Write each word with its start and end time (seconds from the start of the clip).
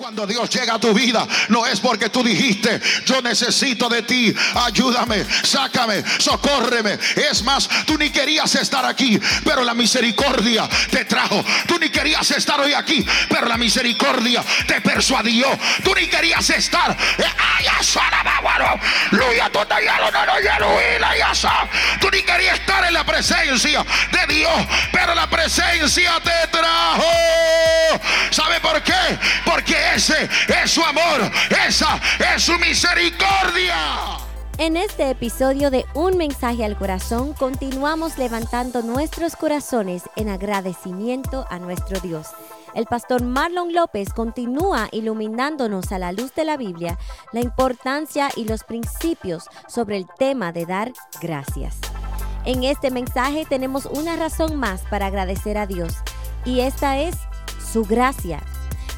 Cuando 0.00 0.26
Dios 0.26 0.48
llega 0.48 0.76
a 0.76 0.80
tu 0.80 0.94
vida, 0.94 1.28
no 1.48 1.66
es 1.66 1.78
porque 1.78 2.08
tú 2.08 2.24
dijiste, 2.24 2.80
yo 3.04 3.20
necesito 3.20 3.86
de 3.86 4.00
ti, 4.00 4.34
ayúdame, 4.64 5.26
sácame, 5.42 6.02
socórreme. 6.18 6.98
Es 7.16 7.42
más, 7.42 7.68
tú 7.84 7.98
ni 7.98 8.08
querías 8.08 8.54
estar 8.54 8.86
aquí, 8.86 9.20
pero 9.44 9.62
la 9.62 9.74
misericordia 9.74 10.66
te 10.90 11.04
trajo. 11.04 11.44
Tú 11.66 11.78
ni 11.78 11.90
querías 11.90 12.30
estar 12.30 12.58
hoy 12.58 12.72
aquí, 12.72 13.04
pero 13.28 13.46
la 13.46 13.58
misericordia 13.58 14.42
te 14.66 14.80
persuadió. 14.80 15.46
Tú 15.84 15.94
ni 15.94 16.06
querías 16.06 16.48
estar. 16.48 16.96
Tú 22.00 22.10
ni 22.10 22.22
querías 22.22 22.58
estar 22.58 22.86
en 22.86 22.94
la 22.94 23.04
presencia 23.04 23.84
de 24.12 24.34
Dios, 24.34 24.66
pero 24.92 25.14
la 25.14 25.28
presencia 25.28 26.12
te 26.24 26.48
trajo. 26.50 27.04
¿Sabe 28.30 28.60
por 28.60 28.82
qué? 28.82 29.18
Porque 29.44 29.89
ese 29.94 30.28
es 30.62 30.70
su 30.70 30.82
amor, 30.82 31.30
esa 31.66 32.00
es 32.34 32.42
su 32.42 32.56
misericordia. 32.58 34.18
En 34.58 34.76
este 34.76 35.10
episodio 35.10 35.70
de 35.70 35.86
Un 35.94 36.16
mensaje 36.16 36.64
al 36.64 36.76
corazón 36.76 37.32
continuamos 37.32 38.18
levantando 38.18 38.82
nuestros 38.82 39.34
corazones 39.36 40.02
en 40.16 40.28
agradecimiento 40.28 41.46
a 41.48 41.58
nuestro 41.58 41.98
Dios. 42.00 42.28
El 42.74 42.84
pastor 42.86 43.22
Marlon 43.24 43.72
López 43.72 44.12
continúa 44.12 44.88
iluminándonos 44.92 45.90
a 45.92 45.98
la 45.98 46.12
luz 46.12 46.34
de 46.34 46.44
la 46.44 46.56
Biblia 46.56 46.98
la 47.32 47.40
importancia 47.40 48.28
y 48.36 48.44
los 48.44 48.64
principios 48.64 49.48
sobre 49.66 49.96
el 49.96 50.06
tema 50.18 50.52
de 50.52 50.66
dar 50.66 50.92
gracias. 51.20 51.78
En 52.44 52.64
este 52.64 52.90
mensaje 52.90 53.44
tenemos 53.48 53.86
una 53.86 54.14
razón 54.16 54.56
más 54.56 54.82
para 54.82 55.06
agradecer 55.06 55.58
a 55.58 55.66
Dios 55.66 55.94
y 56.44 56.60
esta 56.60 56.98
es 56.98 57.16
su 57.72 57.84
gracia 57.84 58.40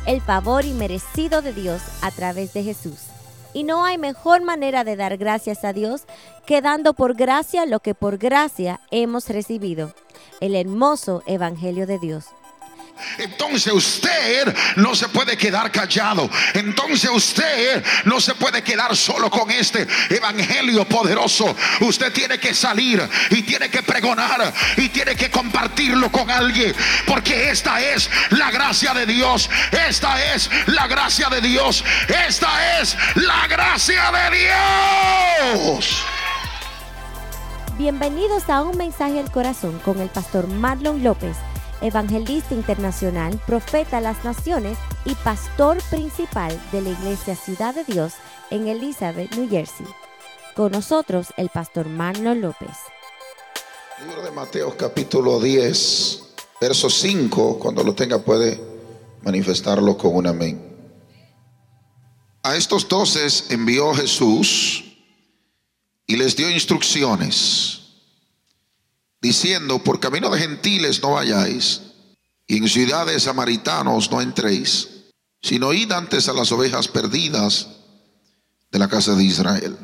el 0.06 0.20
favor 0.20 0.64
inmerecido 0.64 1.42
de 1.42 1.52
Dios 1.52 1.80
a 2.00 2.10
través 2.10 2.52
de 2.52 2.64
Jesús. 2.64 2.98
Y 3.54 3.64
no 3.64 3.84
hay 3.84 3.98
mejor 3.98 4.42
manera 4.42 4.82
de 4.82 4.96
dar 4.96 5.16
gracias 5.16 5.64
a 5.64 5.72
Dios 5.72 6.02
que 6.46 6.60
dando 6.60 6.94
por 6.94 7.14
gracia 7.14 7.66
lo 7.66 7.80
que 7.80 7.94
por 7.94 8.18
gracia 8.18 8.80
hemos 8.90 9.28
recibido, 9.28 9.94
el 10.40 10.56
hermoso 10.56 11.22
Evangelio 11.26 11.86
de 11.86 11.98
Dios. 11.98 12.26
Entonces 13.18 13.72
usted 13.72 14.54
no 14.76 14.94
se 14.94 15.08
puede 15.08 15.36
quedar 15.36 15.70
callado. 15.70 16.30
Entonces 16.54 17.10
usted 17.10 17.84
no 18.04 18.20
se 18.20 18.34
puede 18.34 18.62
quedar 18.62 18.96
solo 18.96 19.30
con 19.30 19.50
este 19.50 19.86
evangelio 20.10 20.84
poderoso. 20.84 21.54
Usted 21.80 22.12
tiene 22.12 22.38
que 22.38 22.54
salir 22.54 23.02
y 23.30 23.42
tiene 23.42 23.68
que 23.68 23.82
pregonar 23.82 24.52
y 24.76 24.88
tiene 24.88 25.14
que 25.14 25.30
compartirlo 25.30 26.10
con 26.10 26.30
alguien. 26.30 26.74
Porque 27.06 27.50
esta 27.50 27.80
es 27.80 28.10
la 28.30 28.50
gracia 28.50 28.94
de 28.94 29.06
Dios. 29.06 29.48
Esta 29.88 30.34
es 30.34 30.50
la 30.66 30.86
gracia 30.86 31.28
de 31.28 31.40
Dios. 31.40 31.84
Esta 32.26 32.80
es 32.80 32.96
la 33.16 33.46
gracia 33.46 34.10
de 34.12 34.38
Dios. 34.38 36.04
Bienvenidos 37.78 38.48
a 38.48 38.62
un 38.62 38.76
mensaje 38.76 39.18
al 39.18 39.30
corazón 39.30 39.78
con 39.80 40.00
el 40.00 40.08
pastor 40.08 40.46
Marlon 40.46 41.02
López 41.02 41.36
evangelista 41.82 42.54
internacional, 42.54 43.40
profeta 43.46 43.98
a 43.98 44.00
las 44.00 44.24
naciones 44.24 44.78
y 45.04 45.14
pastor 45.16 45.82
principal 45.90 46.58
de 46.70 46.80
la 46.80 46.90
Iglesia 46.90 47.36
Ciudad 47.36 47.74
de 47.74 47.84
Dios 47.84 48.14
en 48.50 48.68
Elizabeth, 48.68 49.34
New 49.36 49.48
Jersey. 49.48 49.86
Con 50.54 50.72
nosotros 50.72 51.28
el 51.36 51.48
pastor 51.48 51.86
Marlon 51.86 52.40
López. 52.40 52.76
Libro 54.06 54.22
de 54.22 54.30
Mateo 54.30 54.76
capítulo 54.76 55.40
10, 55.40 56.22
verso 56.60 56.88
5, 56.88 57.58
cuando 57.58 57.82
lo 57.82 57.94
tenga 57.94 58.18
puede 58.18 58.60
manifestarlo 59.22 59.96
con 59.96 60.16
un 60.16 60.26
amén. 60.26 60.72
A 62.42 62.56
estos 62.56 62.88
doces 62.88 63.46
envió 63.50 63.94
Jesús 63.94 64.84
y 66.06 66.16
les 66.16 66.34
dio 66.36 66.50
instrucciones 66.50 67.81
diciendo, 69.22 69.82
por 69.82 70.00
camino 70.00 70.28
de 70.30 70.40
gentiles 70.40 71.00
no 71.00 71.12
vayáis, 71.12 71.80
y 72.48 72.56
en 72.56 72.68
ciudades 72.68 73.22
samaritanos 73.22 74.10
no 74.10 74.20
entréis, 74.20 74.88
sino 75.40 75.72
id 75.72 75.92
antes 75.92 76.28
a 76.28 76.32
las 76.32 76.50
ovejas 76.50 76.88
perdidas 76.88 77.68
de 78.72 78.78
la 78.80 78.88
casa 78.88 79.14
de 79.14 79.22
Israel. 79.22 79.78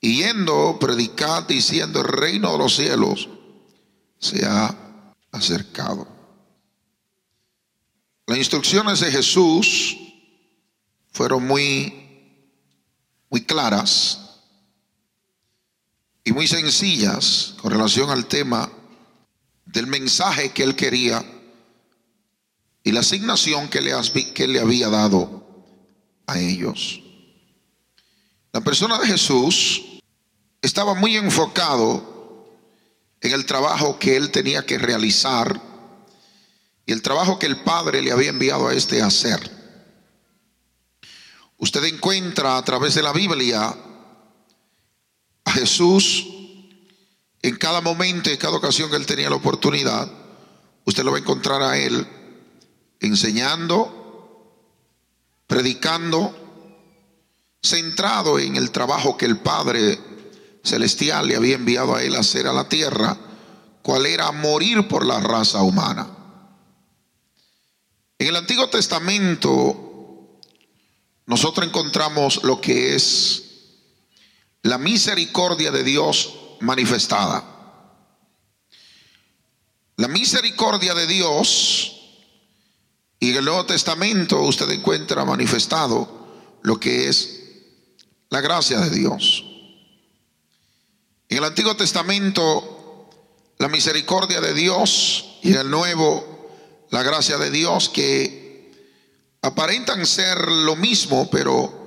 Y 0.00 0.22
yendo, 0.22 0.78
predicad 0.78 1.42
diciendo, 1.48 2.00
el 2.00 2.06
reino 2.06 2.52
de 2.52 2.58
los 2.58 2.76
cielos 2.76 3.28
se 4.18 4.46
ha 4.46 5.02
acercado. 5.32 6.06
Las 8.26 8.38
instrucciones 8.38 9.00
de 9.00 9.10
Jesús 9.10 9.96
fueron 11.10 11.46
muy, 11.46 11.92
muy 13.30 13.42
claras 13.42 14.25
y 16.26 16.32
muy 16.32 16.48
sencillas 16.48 17.54
con 17.62 17.70
relación 17.70 18.10
al 18.10 18.26
tema 18.26 18.68
del 19.64 19.86
mensaje 19.86 20.50
que 20.50 20.64
él 20.64 20.74
quería 20.74 21.24
y 22.82 22.90
la 22.90 23.00
asignación 23.00 23.68
que 23.68 23.80
le, 23.80 23.92
que 24.34 24.48
le 24.48 24.58
había 24.58 24.88
dado 24.88 25.64
a 26.26 26.40
ellos. 26.40 27.00
La 28.52 28.60
persona 28.60 28.98
de 28.98 29.06
Jesús 29.06 30.00
estaba 30.60 30.94
muy 30.94 31.16
enfocado 31.16 32.44
en 33.20 33.32
el 33.32 33.46
trabajo 33.46 33.96
que 34.00 34.16
él 34.16 34.32
tenía 34.32 34.66
que 34.66 34.78
realizar 34.78 35.62
y 36.86 36.92
el 36.92 37.02
trabajo 37.02 37.38
que 37.38 37.46
el 37.46 37.62
Padre 37.62 38.02
le 38.02 38.10
había 38.10 38.30
enviado 38.30 38.66
a 38.66 38.74
este 38.74 39.00
hacer. 39.00 39.48
Usted 41.58 41.84
encuentra 41.84 42.56
a 42.56 42.64
través 42.64 42.96
de 42.96 43.02
la 43.02 43.12
Biblia 43.12 43.76
a 45.46 45.52
Jesús 45.52 46.26
en 47.40 47.56
cada 47.56 47.80
momento, 47.80 48.28
en 48.28 48.36
cada 48.36 48.56
ocasión 48.56 48.90
que 48.90 48.96
él 48.96 49.06
tenía 49.06 49.30
la 49.30 49.36
oportunidad, 49.36 50.10
usted 50.84 51.04
lo 51.04 51.12
va 51.12 51.18
a 51.18 51.20
encontrar 51.20 51.62
a 51.62 51.78
él 51.78 52.06
enseñando, 53.00 54.52
predicando, 55.46 56.34
centrado 57.62 58.38
en 58.40 58.56
el 58.56 58.72
trabajo 58.72 59.16
que 59.16 59.26
el 59.26 59.38
Padre 59.38 59.98
Celestial 60.64 61.28
le 61.28 61.36
había 61.36 61.54
enviado 61.54 61.94
a 61.94 62.02
él 62.02 62.16
a 62.16 62.20
hacer 62.20 62.48
a 62.48 62.52
la 62.52 62.68
tierra, 62.68 63.16
cual 63.82 64.06
era 64.06 64.32
morir 64.32 64.88
por 64.88 65.06
la 65.06 65.20
raza 65.20 65.62
humana. 65.62 66.08
En 68.18 68.26
el 68.26 68.36
Antiguo 68.36 68.68
Testamento 68.68 70.40
nosotros 71.26 71.66
encontramos 71.66 72.42
lo 72.42 72.60
que 72.60 72.96
es 72.96 73.45
la 74.66 74.78
misericordia 74.78 75.70
de 75.70 75.84
Dios 75.84 76.34
manifestada. 76.60 77.44
La 79.96 80.08
misericordia 80.08 80.94
de 80.94 81.06
Dios 81.06 81.92
y 83.18 83.30
en 83.30 83.36
el 83.36 83.44
Nuevo 83.44 83.64
Testamento 83.64 84.40
usted 84.42 84.68
encuentra 84.70 85.24
manifestado 85.24 86.58
lo 86.62 86.78
que 86.78 87.08
es 87.08 87.40
la 88.28 88.40
gracia 88.40 88.78
de 88.80 88.90
Dios. 88.90 89.44
En 91.28 91.38
el 91.38 91.44
Antiguo 91.44 91.76
Testamento 91.76 93.08
la 93.58 93.68
misericordia 93.68 94.40
de 94.40 94.52
Dios 94.52 95.38
y 95.42 95.52
en 95.52 95.58
el 95.58 95.70
Nuevo 95.70 96.50
la 96.90 97.02
gracia 97.02 97.38
de 97.38 97.50
Dios 97.50 97.88
que 97.88 98.72
aparentan 99.42 100.04
ser 100.06 100.48
lo 100.48 100.76
mismo, 100.76 101.30
pero 101.30 101.85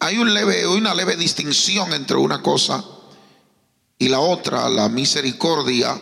hay 0.00 0.18
un 0.18 0.32
leve, 0.32 0.66
una 0.66 0.94
leve 0.94 1.16
distinción 1.16 1.92
entre 1.92 2.16
una 2.16 2.42
cosa 2.42 2.84
y 3.98 4.08
la 4.08 4.20
otra. 4.20 4.68
La 4.68 4.88
misericordia 4.88 6.00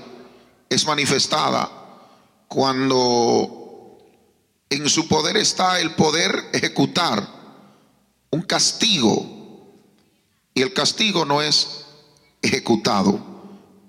es 0.68 0.86
manifestada 0.86 1.70
cuando 2.48 3.98
en 4.68 4.88
su 4.88 5.08
poder 5.08 5.36
está 5.36 5.80
el 5.80 5.94
poder 5.94 6.50
ejecutar 6.52 7.26
un 8.30 8.42
castigo 8.42 9.24
y 10.54 10.62
el 10.62 10.72
castigo 10.72 11.24
no 11.24 11.40
es 11.40 11.84
ejecutado. 12.42 13.18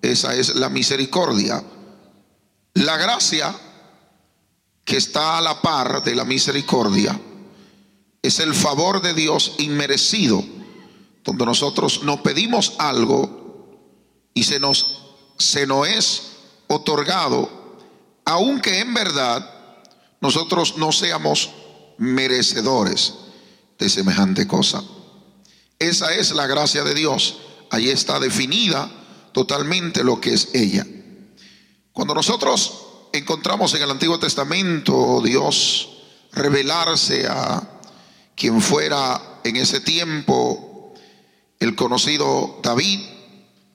Esa 0.01 0.35
es 0.35 0.55
la 0.55 0.69
misericordia. 0.69 1.63
La 2.75 2.97
gracia 2.97 3.53
que 4.85 4.95
está 4.95 5.37
a 5.37 5.41
la 5.41 5.61
par 5.61 6.03
de 6.03 6.15
la 6.15 6.23
misericordia 6.23 7.19
es 8.21 8.39
el 8.39 8.53
favor 8.53 9.01
de 9.01 9.13
Dios 9.13 9.53
inmerecido, 9.57 10.43
donde 11.23 11.45
nosotros 11.45 12.03
no 12.03 12.23
pedimos 12.23 12.73
algo 12.79 13.37
y 14.33 14.43
se 14.43 14.59
nos, 14.59 15.03
se 15.37 15.67
nos 15.67 15.87
es 15.87 16.23
otorgado, 16.67 17.49
aunque 18.25 18.79
en 18.79 18.93
verdad 18.93 19.49
nosotros 20.21 20.77
no 20.77 20.91
seamos 20.91 21.49
merecedores 21.97 23.13
de 23.77 23.89
semejante 23.89 24.47
cosa. 24.47 24.83
Esa 25.79 26.13
es 26.13 26.31
la 26.31 26.47
gracia 26.47 26.83
de 26.83 26.93
Dios. 26.93 27.37
Ahí 27.69 27.89
está 27.89 28.19
definida 28.19 28.89
totalmente 29.31 30.03
lo 30.03 30.19
que 30.19 30.33
es 30.33 30.49
ella. 30.53 30.85
Cuando 31.93 32.13
nosotros 32.15 32.85
encontramos 33.13 33.73
en 33.73 33.83
el 33.83 33.91
Antiguo 33.91 34.19
Testamento 34.19 35.21
Dios 35.23 35.89
revelarse 36.31 37.27
a 37.27 37.76
quien 38.37 38.61
fuera 38.61 39.39
en 39.43 39.57
ese 39.57 39.81
tiempo 39.81 40.93
el 41.59 41.75
conocido 41.75 42.59
David 42.63 42.99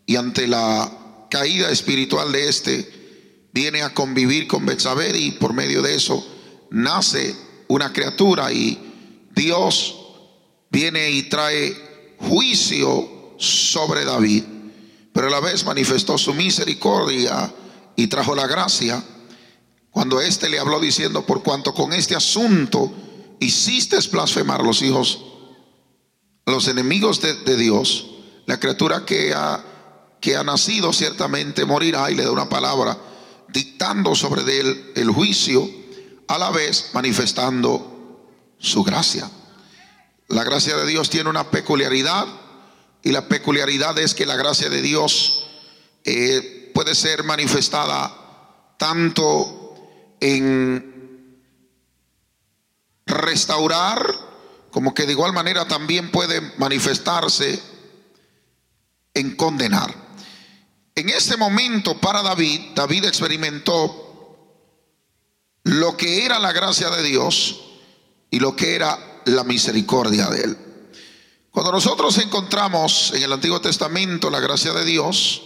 y 0.06 0.16
ante 0.16 0.46
la 0.46 1.26
caída 1.28 1.70
espiritual 1.70 2.30
de 2.30 2.48
este 2.48 3.48
viene 3.52 3.82
a 3.82 3.92
convivir 3.92 4.46
con 4.46 4.64
Betsabé 4.64 5.18
y 5.18 5.32
por 5.32 5.52
medio 5.52 5.82
de 5.82 5.96
eso 5.96 6.24
nace 6.70 7.34
una 7.66 7.92
criatura 7.92 8.52
y 8.52 8.78
Dios 9.34 9.96
viene 10.70 11.10
y 11.10 11.24
trae 11.24 12.16
juicio 12.18 13.34
sobre 13.38 14.04
David, 14.04 14.44
pero 15.12 15.26
a 15.26 15.30
la 15.30 15.40
vez 15.40 15.64
manifestó 15.64 16.16
su 16.16 16.34
misericordia 16.34 17.52
y 17.96 18.06
trajo 18.06 18.34
la 18.34 18.46
gracia. 18.46 19.02
Cuando 19.90 20.20
éste 20.20 20.48
le 20.48 20.58
habló 20.58 20.78
diciendo, 20.80 21.26
por 21.26 21.42
cuanto 21.42 21.74
con 21.74 21.92
este 21.92 22.14
asunto 22.14 22.92
hiciste 23.42 23.96
blasfemar 24.10 24.60
a 24.60 24.64
los 24.64 24.82
hijos, 24.82 25.20
los 26.46 26.68
enemigos 26.68 27.20
de, 27.20 27.34
de 27.34 27.56
Dios, 27.56 28.06
la 28.46 28.58
criatura 28.58 29.04
que 29.04 29.32
ha, 29.34 29.64
que 30.20 30.36
ha 30.36 30.44
nacido 30.44 30.92
ciertamente 30.92 31.64
morirá 31.64 32.10
y 32.10 32.14
le 32.14 32.24
da 32.24 32.30
una 32.30 32.48
palabra 32.48 32.98
dictando 33.48 34.14
sobre 34.14 34.42
él 34.60 34.92
el 34.94 35.10
juicio, 35.10 35.68
a 36.28 36.38
la 36.38 36.50
vez 36.50 36.90
manifestando 36.94 38.28
su 38.58 38.82
gracia. 38.82 39.30
La 40.28 40.44
gracia 40.44 40.76
de 40.76 40.86
Dios 40.86 41.10
tiene 41.10 41.28
una 41.28 41.50
peculiaridad 41.50 42.26
y 43.02 43.10
la 43.10 43.28
peculiaridad 43.28 43.98
es 43.98 44.14
que 44.14 44.24
la 44.24 44.36
gracia 44.36 44.70
de 44.70 44.80
Dios 44.80 45.44
eh, 46.04 46.70
puede 46.74 46.94
ser 46.94 47.24
manifestada 47.24 48.74
tanto 48.78 49.74
en 50.20 50.91
restaurar 53.12 54.32
como 54.70 54.94
que 54.94 55.04
de 55.06 55.12
igual 55.12 55.32
manera 55.32 55.68
también 55.68 56.10
puede 56.10 56.40
manifestarse 56.58 57.62
en 59.14 59.36
condenar. 59.36 59.94
En 60.94 61.08
este 61.08 61.36
momento 61.36 61.98
para 61.98 62.22
David, 62.22 62.60
David 62.74 63.04
experimentó 63.04 64.02
lo 65.64 65.96
que 65.96 66.24
era 66.24 66.38
la 66.38 66.52
gracia 66.52 66.90
de 66.90 67.02
Dios 67.02 67.60
y 68.30 68.40
lo 68.40 68.56
que 68.56 68.74
era 68.74 69.22
la 69.26 69.44
misericordia 69.44 70.28
de 70.28 70.44
Él. 70.44 70.58
Cuando 71.50 71.70
nosotros 71.70 72.16
encontramos 72.18 73.12
en 73.14 73.22
el 73.22 73.32
Antiguo 73.32 73.60
Testamento 73.60 74.30
la 74.30 74.40
gracia 74.40 74.72
de 74.72 74.86
Dios, 74.86 75.42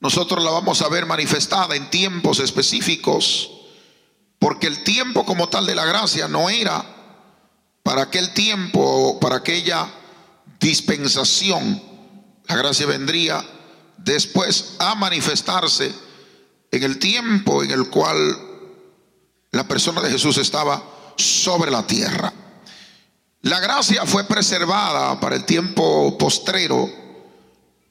nosotros 0.00 0.42
la 0.42 0.50
vamos 0.50 0.82
a 0.82 0.88
ver 0.88 1.06
manifestada 1.06 1.76
en 1.76 1.88
tiempos 1.88 2.40
específicos, 2.40 3.50
porque 4.42 4.66
el 4.66 4.82
tiempo 4.82 5.24
como 5.24 5.48
tal 5.48 5.66
de 5.66 5.76
la 5.76 5.84
gracia 5.84 6.26
no 6.26 6.50
era 6.50 6.84
para 7.84 8.02
aquel 8.02 8.34
tiempo, 8.34 9.20
para 9.20 9.36
aquella 9.36 9.88
dispensación. 10.58 11.80
La 12.48 12.56
gracia 12.56 12.86
vendría 12.86 13.40
después 13.98 14.74
a 14.80 14.96
manifestarse 14.96 15.94
en 16.72 16.82
el 16.82 16.98
tiempo 16.98 17.62
en 17.62 17.70
el 17.70 17.88
cual 17.88 18.36
la 19.52 19.68
persona 19.68 20.00
de 20.00 20.10
Jesús 20.10 20.36
estaba 20.38 20.82
sobre 21.16 21.70
la 21.70 21.86
tierra. 21.86 22.32
La 23.42 23.60
gracia 23.60 24.04
fue 24.06 24.24
preservada 24.24 25.20
para 25.20 25.36
el 25.36 25.44
tiempo 25.44 26.18
postrero, 26.18 26.90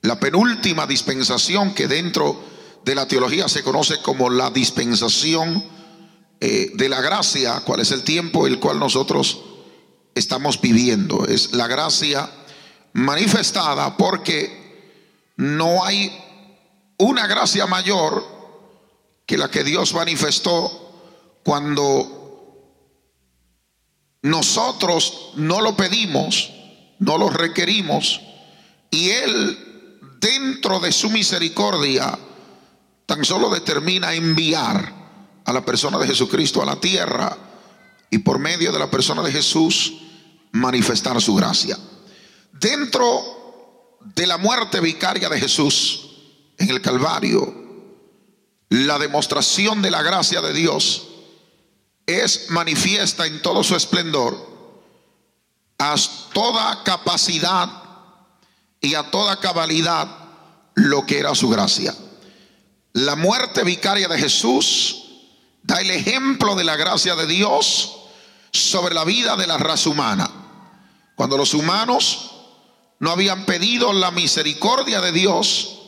la 0.01 0.19
penúltima 0.19 0.85
dispensación 0.85 1.73
que 1.73 1.87
dentro 1.87 2.43
de 2.83 2.93
la 2.93 3.07
teología 3.07 3.47
se 3.47 3.63
conoce 3.63 4.01
como 4.01 4.29
la 4.29 4.49
dispensación 4.49 5.79
eh, 6.43 6.71
de 6.73 6.89
la 6.89 7.01
gracia, 7.01 7.61
cuál 7.63 7.81
es 7.81 7.91
el 7.91 8.03
tiempo 8.03 8.47
el 8.47 8.59
cual 8.59 8.79
nosotros 8.79 9.41
estamos 10.15 10.59
viviendo. 10.59 11.23
Es 11.27 11.53
la 11.53 11.67
gracia 11.67 12.27
manifestada 12.93 13.95
porque 13.95 15.35
no 15.37 15.85
hay 15.85 16.11
una 16.97 17.27
gracia 17.27 17.67
mayor 17.67 18.25
que 19.27 19.37
la 19.37 19.51
que 19.51 19.63
Dios 19.63 19.93
manifestó 19.93 21.39
cuando 21.43 22.17
nosotros 24.23 25.33
no 25.35 25.61
lo 25.61 25.77
pedimos, 25.77 26.51
no 26.97 27.19
lo 27.19 27.29
requerimos, 27.29 28.19
y 28.89 29.11
Él, 29.11 29.99
dentro 30.19 30.79
de 30.79 30.91
su 30.91 31.11
misericordia, 31.11 32.17
tan 33.05 33.23
solo 33.25 33.51
determina 33.51 34.15
enviar 34.15 35.00
a 35.45 35.53
la 35.53 35.65
persona 35.65 35.97
de 35.97 36.07
Jesucristo 36.07 36.61
a 36.61 36.65
la 36.65 36.75
tierra 36.75 37.37
y 38.09 38.19
por 38.19 38.39
medio 38.39 38.71
de 38.71 38.79
la 38.79 38.91
persona 38.91 39.21
de 39.21 39.31
Jesús 39.31 39.93
manifestar 40.51 41.19
su 41.21 41.35
gracia. 41.35 41.77
Dentro 42.51 43.97
de 44.15 44.27
la 44.27 44.37
muerte 44.37 44.79
vicaria 44.79 45.29
de 45.29 45.39
Jesús 45.39 46.09
en 46.57 46.69
el 46.69 46.81
Calvario, 46.81 47.61
la 48.69 48.99
demostración 48.99 49.81
de 49.81 49.91
la 49.91 50.01
gracia 50.01 50.41
de 50.41 50.53
Dios 50.53 51.07
es 52.05 52.49
manifiesta 52.49 53.25
en 53.25 53.41
todo 53.41 53.63
su 53.63 53.75
esplendor 53.75 54.51
a 55.81 55.95
toda 56.33 56.83
capacidad 56.83 57.67
y 58.79 58.93
a 58.93 59.09
toda 59.09 59.39
cabalidad 59.39 60.07
lo 60.75 61.07
que 61.07 61.17
era 61.17 61.33
su 61.33 61.49
gracia. 61.49 61.95
La 62.93 63.15
muerte 63.15 63.63
vicaria 63.63 64.07
de 64.07 64.19
Jesús 64.19 65.00
da 65.63 65.81
el 65.81 65.91
ejemplo 65.91 66.55
de 66.55 66.63
la 66.63 66.75
gracia 66.75 67.15
de 67.15 67.27
Dios 67.27 67.97
sobre 68.51 68.95
la 68.95 69.03
vida 69.03 69.35
de 69.35 69.47
la 69.47 69.57
raza 69.57 69.89
humana. 69.89 70.29
Cuando 71.15 71.37
los 71.37 71.53
humanos 71.53 72.31
no 72.99 73.11
habían 73.11 73.45
pedido 73.45 73.93
la 73.93 74.11
misericordia 74.11 75.01
de 75.01 75.11
Dios, 75.11 75.79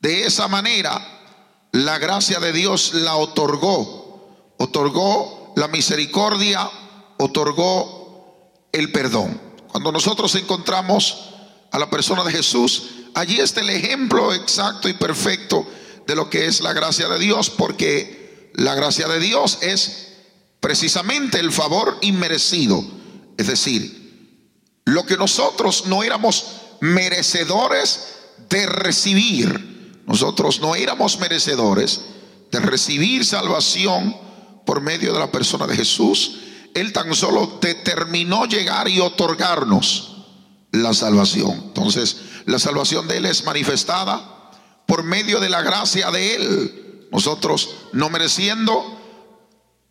de 0.00 0.26
esa 0.26 0.48
manera 0.48 1.00
la 1.72 1.98
gracia 1.98 2.40
de 2.40 2.52
Dios 2.52 2.94
la 2.94 3.16
otorgó, 3.16 4.54
otorgó 4.58 5.52
la 5.56 5.68
misericordia 5.68 6.70
otorgó 7.20 8.66
el 8.72 8.90
perdón. 8.92 9.40
Cuando 9.68 9.92
nosotros 9.92 10.34
encontramos 10.34 11.28
a 11.70 11.78
la 11.78 11.90
persona 11.90 12.24
de 12.24 12.32
Jesús, 12.32 12.90
allí 13.14 13.38
está 13.38 13.60
el 13.60 13.70
ejemplo 13.70 14.32
exacto 14.32 14.88
y 14.88 14.94
perfecto 14.94 15.66
de 16.06 16.16
lo 16.16 16.28
que 16.28 16.46
es 16.46 16.60
la 16.60 16.72
gracia 16.72 17.08
de 17.08 17.18
Dios, 17.18 17.50
porque 17.50 18.19
la 18.54 18.74
gracia 18.74 19.08
de 19.08 19.20
Dios 19.20 19.58
es 19.62 20.08
precisamente 20.60 21.38
el 21.40 21.52
favor 21.52 21.98
inmerecido. 22.02 22.84
Es 23.36 23.46
decir, 23.46 24.00
lo 24.84 25.06
que 25.06 25.16
nosotros 25.16 25.86
no 25.86 26.02
éramos 26.02 26.44
merecedores 26.80 28.08
de 28.48 28.66
recibir, 28.66 30.02
nosotros 30.06 30.60
no 30.60 30.74
éramos 30.74 31.18
merecedores 31.18 32.00
de 32.50 32.60
recibir 32.60 33.24
salvación 33.24 34.16
por 34.66 34.80
medio 34.80 35.12
de 35.12 35.18
la 35.18 35.30
persona 35.30 35.66
de 35.66 35.76
Jesús, 35.76 36.38
Él 36.74 36.92
tan 36.92 37.14
solo 37.14 37.58
determinó 37.60 38.46
llegar 38.46 38.88
y 38.88 39.00
otorgarnos 39.00 40.16
la 40.72 40.94
salvación. 40.94 41.52
Entonces, 41.52 42.16
la 42.46 42.58
salvación 42.58 43.08
de 43.08 43.18
Él 43.18 43.26
es 43.26 43.44
manifestada 43.44 44.50
por 44.86 45.02
medio 45.02 45.40
de 45.40 45.48
la 45.48 45.62
gracia 45.62 46.10
de 46.10 46.34
Él. 46.34 46.79
Nosotros, 47.10 47.76
no 47.92 48.08
mereciendo 48.10 48.98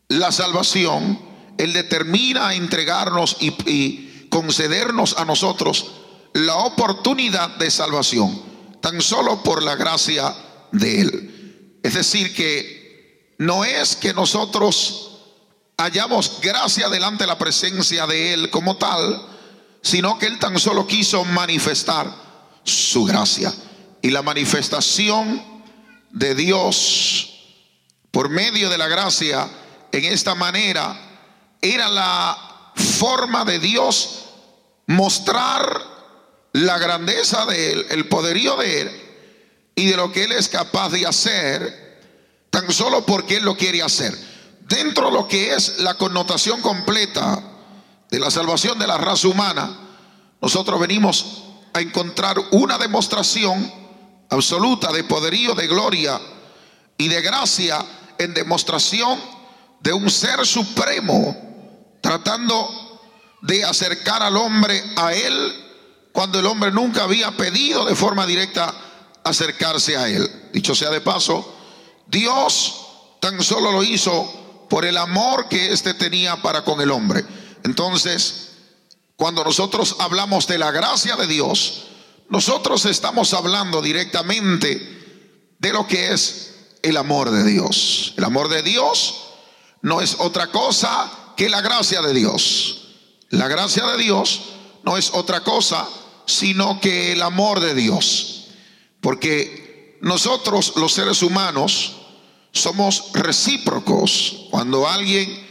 la 0.07 0.31
salvación, 0.31 1.19
Él 1.57 1.73
determina 1.73 2.53
entregarnos 2.53 3.37
y, 3.39 4.05
concedernos 4.29 5.15
a 5.17 5.25
nosotros 5.25 5.91
la 6.33 6.55
oportunidad 6.57 7.57
de 7.57 7.71
salvación, 7.71 8.41
tan 8.79 9.01
solo 9.01 9.41
por 9.41 9.63
la 9.63 9.75
gracia 9.75 10.33
de 10.71 11.01
Él. 11.01 11.79
Es 11.83 11.95
decir, 11.95 12.35
que 12.35 13.35
no 13.39 13.65
es 13.65 13.95
que 13.95 14.13
nosotros 14.13 15.09
hallamos 15.77 16.39
gracia 16.41 16.89
delante 16.89 17.23
de 17.23 17.27
la 17.27 17.39
presencia 17.39 18.05
de 18.05 18.33
Él 18.33 18.49
como 18.51 18.77
tal, 18.77 19.25
sino 19.81 20.19
que 20.19 20.27
Él 20.27 20.37
tan 20.37 20.59
solo 20.59 20.85
quiso 20.85 21.25
manifestar 21.25 22.13
su 22.63 23.05
gracia. 23.05 23.53
Y 24.01 24.11
la 24.11 24.21
manifestación 24.21 25.58
de 26.11 26.35
Dios 26.35 27.29
por 28.11 28.29
medio 28.29 28.69
de 28.69 28.77
la 28.77 28.87
gracia 28.87 29.47
en 29.91 30.05
esta 30.05 30.35
manera 30.35 30.99
era 31.61 31.89
la 31.89 32.71
forma 32.75 33.45
de 33.45 33.59
Dios 33.59 34.25
mostrar 34.87 35.81
la 36.53 36.77
grandeza 36.77 37.45
de 37.45 37.71
Él, 37.71 37.85
el 37.89 38.07
poderío 38.07 38.57
de 38.57 38.81
Él 38.81 39.01
y 39.75 39.85
de 39.85 39.97
lo 39.97 40.11
que 40.11 40.23
Él 40.23 40.31
es 40.31 40.49
capaz 40.49 40.89
de 40.89 41.05
hacer 41.05 41.99
tan 42.49 42.71
solo 42.71 43.05
porque 43.05 43.37
Él 43.37 43.43
lo 43.43 43.55
quiere 43.55 43.81
hacer. 43.81 44.17
Dentro 44.67 45.07
de 45.07 45.11
lo 45.11 45.27
que 45.27 45.53
es 45.53 45.79
la 45.79 45.95
connotación 45.95 46.61
completa 46.61 47.41
de 48.09 48.19
la 48.19 48.31
salvación 48.31 48.79
de 48.79 48.87
la 48.87 48.97
raza 48.97 49.27
humana, 49.27 49.77
nosotros 50.41 50.79
venimos 50.79 51.43
a 51.73 51.81
encontrar 51.81 52.37
una 52.51 52.77
demostración 52.77 53.78
absoluta 54.29 54.91
de 54.91 55.03
poderío, 55.03 55.55
de 55.55 55.67
gloria 55.67 56.19
y 56.97 57.07
de 57.07 57.21
gracia 57.21 57.83
en 58.17 58.33
demostración 58.33 59.19
de 59.79 59.93
un 59.93 60.09
ser 60.09 60.45
supremo 60.45 61.35
tratando 62.01 62.99
de 63.41 63.63
acercar 63.63 64.21
al 64.21 64.35
hombre 64.37 64.83
a 64.97 65.13
él 65.13 65.65
cuando 66.11 66.39
el 66.39 66.45
hombre 66.45 66.71
nunca 66.71 67.03
había 67.03 67.31
pedido 67.31 67.85
de 67.85 67.95
forma 67.95 68.25
directa 68.25 68.73
acercarse 69.23 69.95
a 69.95 70.07
él. 70.07 70.49
Dicho 70.53 70.75
sea 70.75 70.89
de 70.89 71.01
paso, 71.01 71.55
Dios 72.07 72.87
tan 73.19 73.41
solo 73.43 73.71
lo 73.71 73.83
hizo 73.83 74.67
por 74.69 74.85
el 74.85 74.97
amor 74.97 75.47
que 75.47 75.71
éste 75.71 75.93
tenía 75.93 76.41
para 76.41 76.63
con 76.63 76.81
el 76.81 76.91
hombre. 76.91 77.25
Entonces, 77.63 78.49
cuando 79.15 79.43
nosotros 79.43 79.95
hablamos 79.99 80.47
de 80.47 80.57
la 80.57 80.71
gracia 80.71 81.15
de 81.15 81.27
Dios, 81.27 81.87
nosotros 82.29 82.85
estamos 82.85 83.33
hablando 83.33 83.81
directamente 83.81 84.99
de 85.57 85.73
lo 85.73 85.87
que 85.87 86.13
es 86.13 86.77
el 86.83 86.97
amor 86.97 87.31
de 87.31 87.43
Dios. 87.43 88.13
El 88.17 88.23
amor 88.23 88.49
de 88.49 88.61
Dios 88.61 89.29
no 89.81 90.01
es 90.01 90.15
otra 90.19 90.47
cosa 90.47 91.11
que 91.35 91.49
la 91.49 91.61
gracia 91.61 92.01
de 92.01 92.13
Dios. 92.13 92.75
La 93.29 93.47
gracia 93.47 93.85
de 93.87 93.97
Dios 93.97 94.41
no 94.83 94.97
es 94.97 95.11
otra 95.13 95.41
cosa 95.41 95.87
sino 96.29 96.79
que 96.79 97.11
el 97.11 97.23
amor 97.23 97.59
de 97.59 97.73
Dios. 97.73 98.49
Porque 99.01 99.97
nosotros 100.01 100.73
los 100.75 100.93
seres 100.93 101.23
humanos 101.23 101.95
somos 102.51 103.11
recíprocos. 103.13 104.45
Cuando 104.51 104.87
alguien 104.87 105.47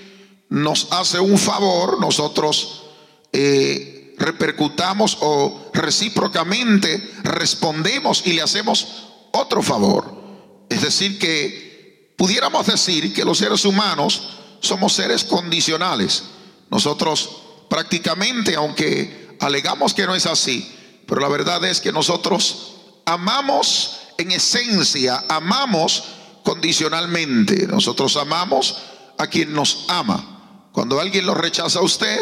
nos 0.48 0.86
hace 0.92 1.18
un 1.18 1.36
favor, 1.36 2.00
nosotros 2.00 2.84
eh, 3.32 3.97
repercutamos 4.18 5.18
o 5.20 5.70
recíprocamente 5.72 7.14
respondemos 7.22 8.22
y 8.26 8.32
le 8.32 8.42
hacemos 8.42 9.06
otro 9.32 9.62
favor. 9.62 10.66
Es 10.68 10.82
decir, 10.82 11.18
que 11.18 12.14
pudiéramos 12.16 12.66
decir 12.66 13.14
que 13.14 13.24
los 13.24 13.38
seres 13.38 13.64
humanos 13.64 14.38
somos 14.60 14.92
seres 14.92 15.24
condicionales. 15.24 16.24
Nosotros 16.70 17.30
prácticamente, 17.70 18.56
aunque 18.56 19.36
alegamos 19.40 19.94
que 19.94 20.06
no 20.06 20.14
es 20.14 20.26
así, 20.26 20.74
pero 21.06 21.20
la 21.20 21.28
verdad 21.28 21.64
es 21.64 21.80
que 21.80 21.92
nosotros 21.92 22.74
amamos 23.06 24.00
en 24.18 24.32
esencia, 24.32 25.24
amamos 25.28 26.04
condicionalmente. 26.42 27.66
Nosotros 27.66 28.16
amamos 28.16 28.76
a 29.16 29.26
quien 29.26 29.52
nos 29.52 29.84
ama. 29.88 30.68
Cuando 30.72 31.00
alguien 31.00 31.26
lo 31.26 31.34
rechaza 31.34 31.78
a 31.78 31.82
usted, 31.82 32.20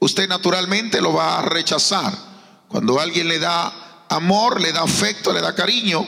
usted 0.00 0.28
naturalmente 0.28 1.00
lo 1.00 1.12
va 1.12 1.38
a 1.38 1.42
rechazar. 1.42 2.12
Cuando 2.68 3.00
alguien 3.00 3.28
le 3.28 3.38
da 3.38 4.06
amor, 4.08 4.60
le 4.60 4.72
da 4.72 4.82
afecto, 4.82 5.32
le 5.32 5.40
da 5.40 5.54
cariño, 5.54 6.06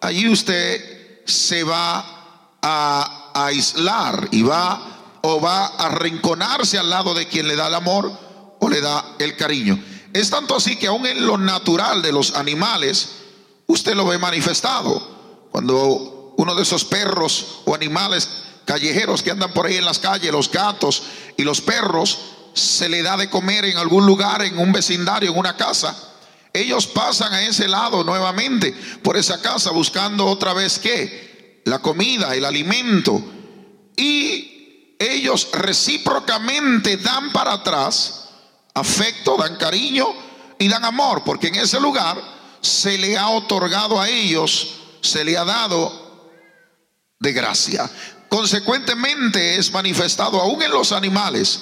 allí 0.00 0.28
usted 0.28 1.22
se 1.26 1.62
va 1.64 2.18
a, 2.62 3.14
aislar 3.34 4.28
y 4.32 4.42
va 4.42 5.20
o 5.22 5.40
va 5.40 5.66
a 5.66 5.86
arrinconarse 5.86 6.76
al 6.76 6.90
lado 6.90 7.14
de 7.14 7.28
quien 7.28 7.46
le 7.46 7.54
da 7.54 7.68
el 7.68 7.74
amor 7.74 8.10
o 8.58 8.68
le 8.68 8.80
da 8.80 9.14
el 9.20 9.36
cariño. 9.36 9.80
Es 10.12 10.30
tanto 10.30 10.56
así 10.56 10.76
que 10.76 10.88
aún 10.88 11.06
en 11.06 11.24
lo 11.24 11.38
natural 11.38 12.02
de 12.02 12.10
los 12.10 12.34
animales, 12.34 13.10
usted 13.66 13.94
lo 13.94 14.06
ve 14.06 14.18
manifestado. 14.18 15.46
Cuando 15.52 16.34
uno 16.36 16.54
de 16.54 16.62
esos 16.62 16.84
perros 16.84 17.60
o 17.64 17.74
animales 17.74 18.28
callejeros 18.64 19.22
que 19.22 19.30
andan 19.30 19.52
por 19.52 19.66
ahí 19.66 19.76
en 19.76 19.84
las 19.84 19.98
calles, 19.98 20.32
los 20.32 20.50
gatos 20.50 21.02
y 21.36 21.44
los 21.44 21.60
perros, 21.60 22.18
se 22.54 22.88
le 22.88 23.02
da 23.02 23.16
de 23.16 23.30
comer 23.30 23.64
en 23.64 23.78
algún 23.78 24.06
lugar, 24.06 24.42
en 24.42 24.58
un 24.58 24.72
vecindario, 24.72 25.30
en 25.30 25.38
una 25.38 25.56
casa. 25.56 25.96
Ellos 26.52 26.86
pasan 26.86 27.32
a 27.32 27.42
ese 27.42 27.68
lado 27.68 28.02
nuevamente 28.04 28.72
por 29.02 29.16
esa 29.16 29.40
casa 29.40 29.70
buscando 29.70 30.26
otra 30.26 30.54
vez 30.54 30.78
qué? 30.78 31.62
La 31.64 31.78
comida, 31.80 32.34
el 32.34 32.44
alimento. 32.44 33.22
Y 33.96 34.96
ellos 34.98 35.48
recíprocamente 35.52 36.96
dan 36.96 37.30
para 37.32 37.52
atrás 37.52 38.28
afecto, 38.74 39.36
dan 39.36 39.56
cariño 39.56 40.06
y 40.58 40.68
dan 40.68 40.84
amor, 40.84 41.22
porque 41.24 41.48
en 41.48 41.56
ese 41.56 41.80
lugar 41.80 42.20
se 42.60 42.98
le 42.98 43.16
ha 43.16 43.28
otorgado 43.28 44.00
a 44.00 44.08
ellos, 44.08 44.74
se 45.00 45.24
le 45.24 45.36
ha 45.36 45.44
dado 45.44 46.08
de 47.20 47.32
gracia. 47.32 47.88
Consecuentemente 48.28 49.56
es 49.56 49.72
manifestado 49.72 50.40
aún 50.40 50.62
en 50.62 50.70
los 50.70 50.92
animales 50.92 51.60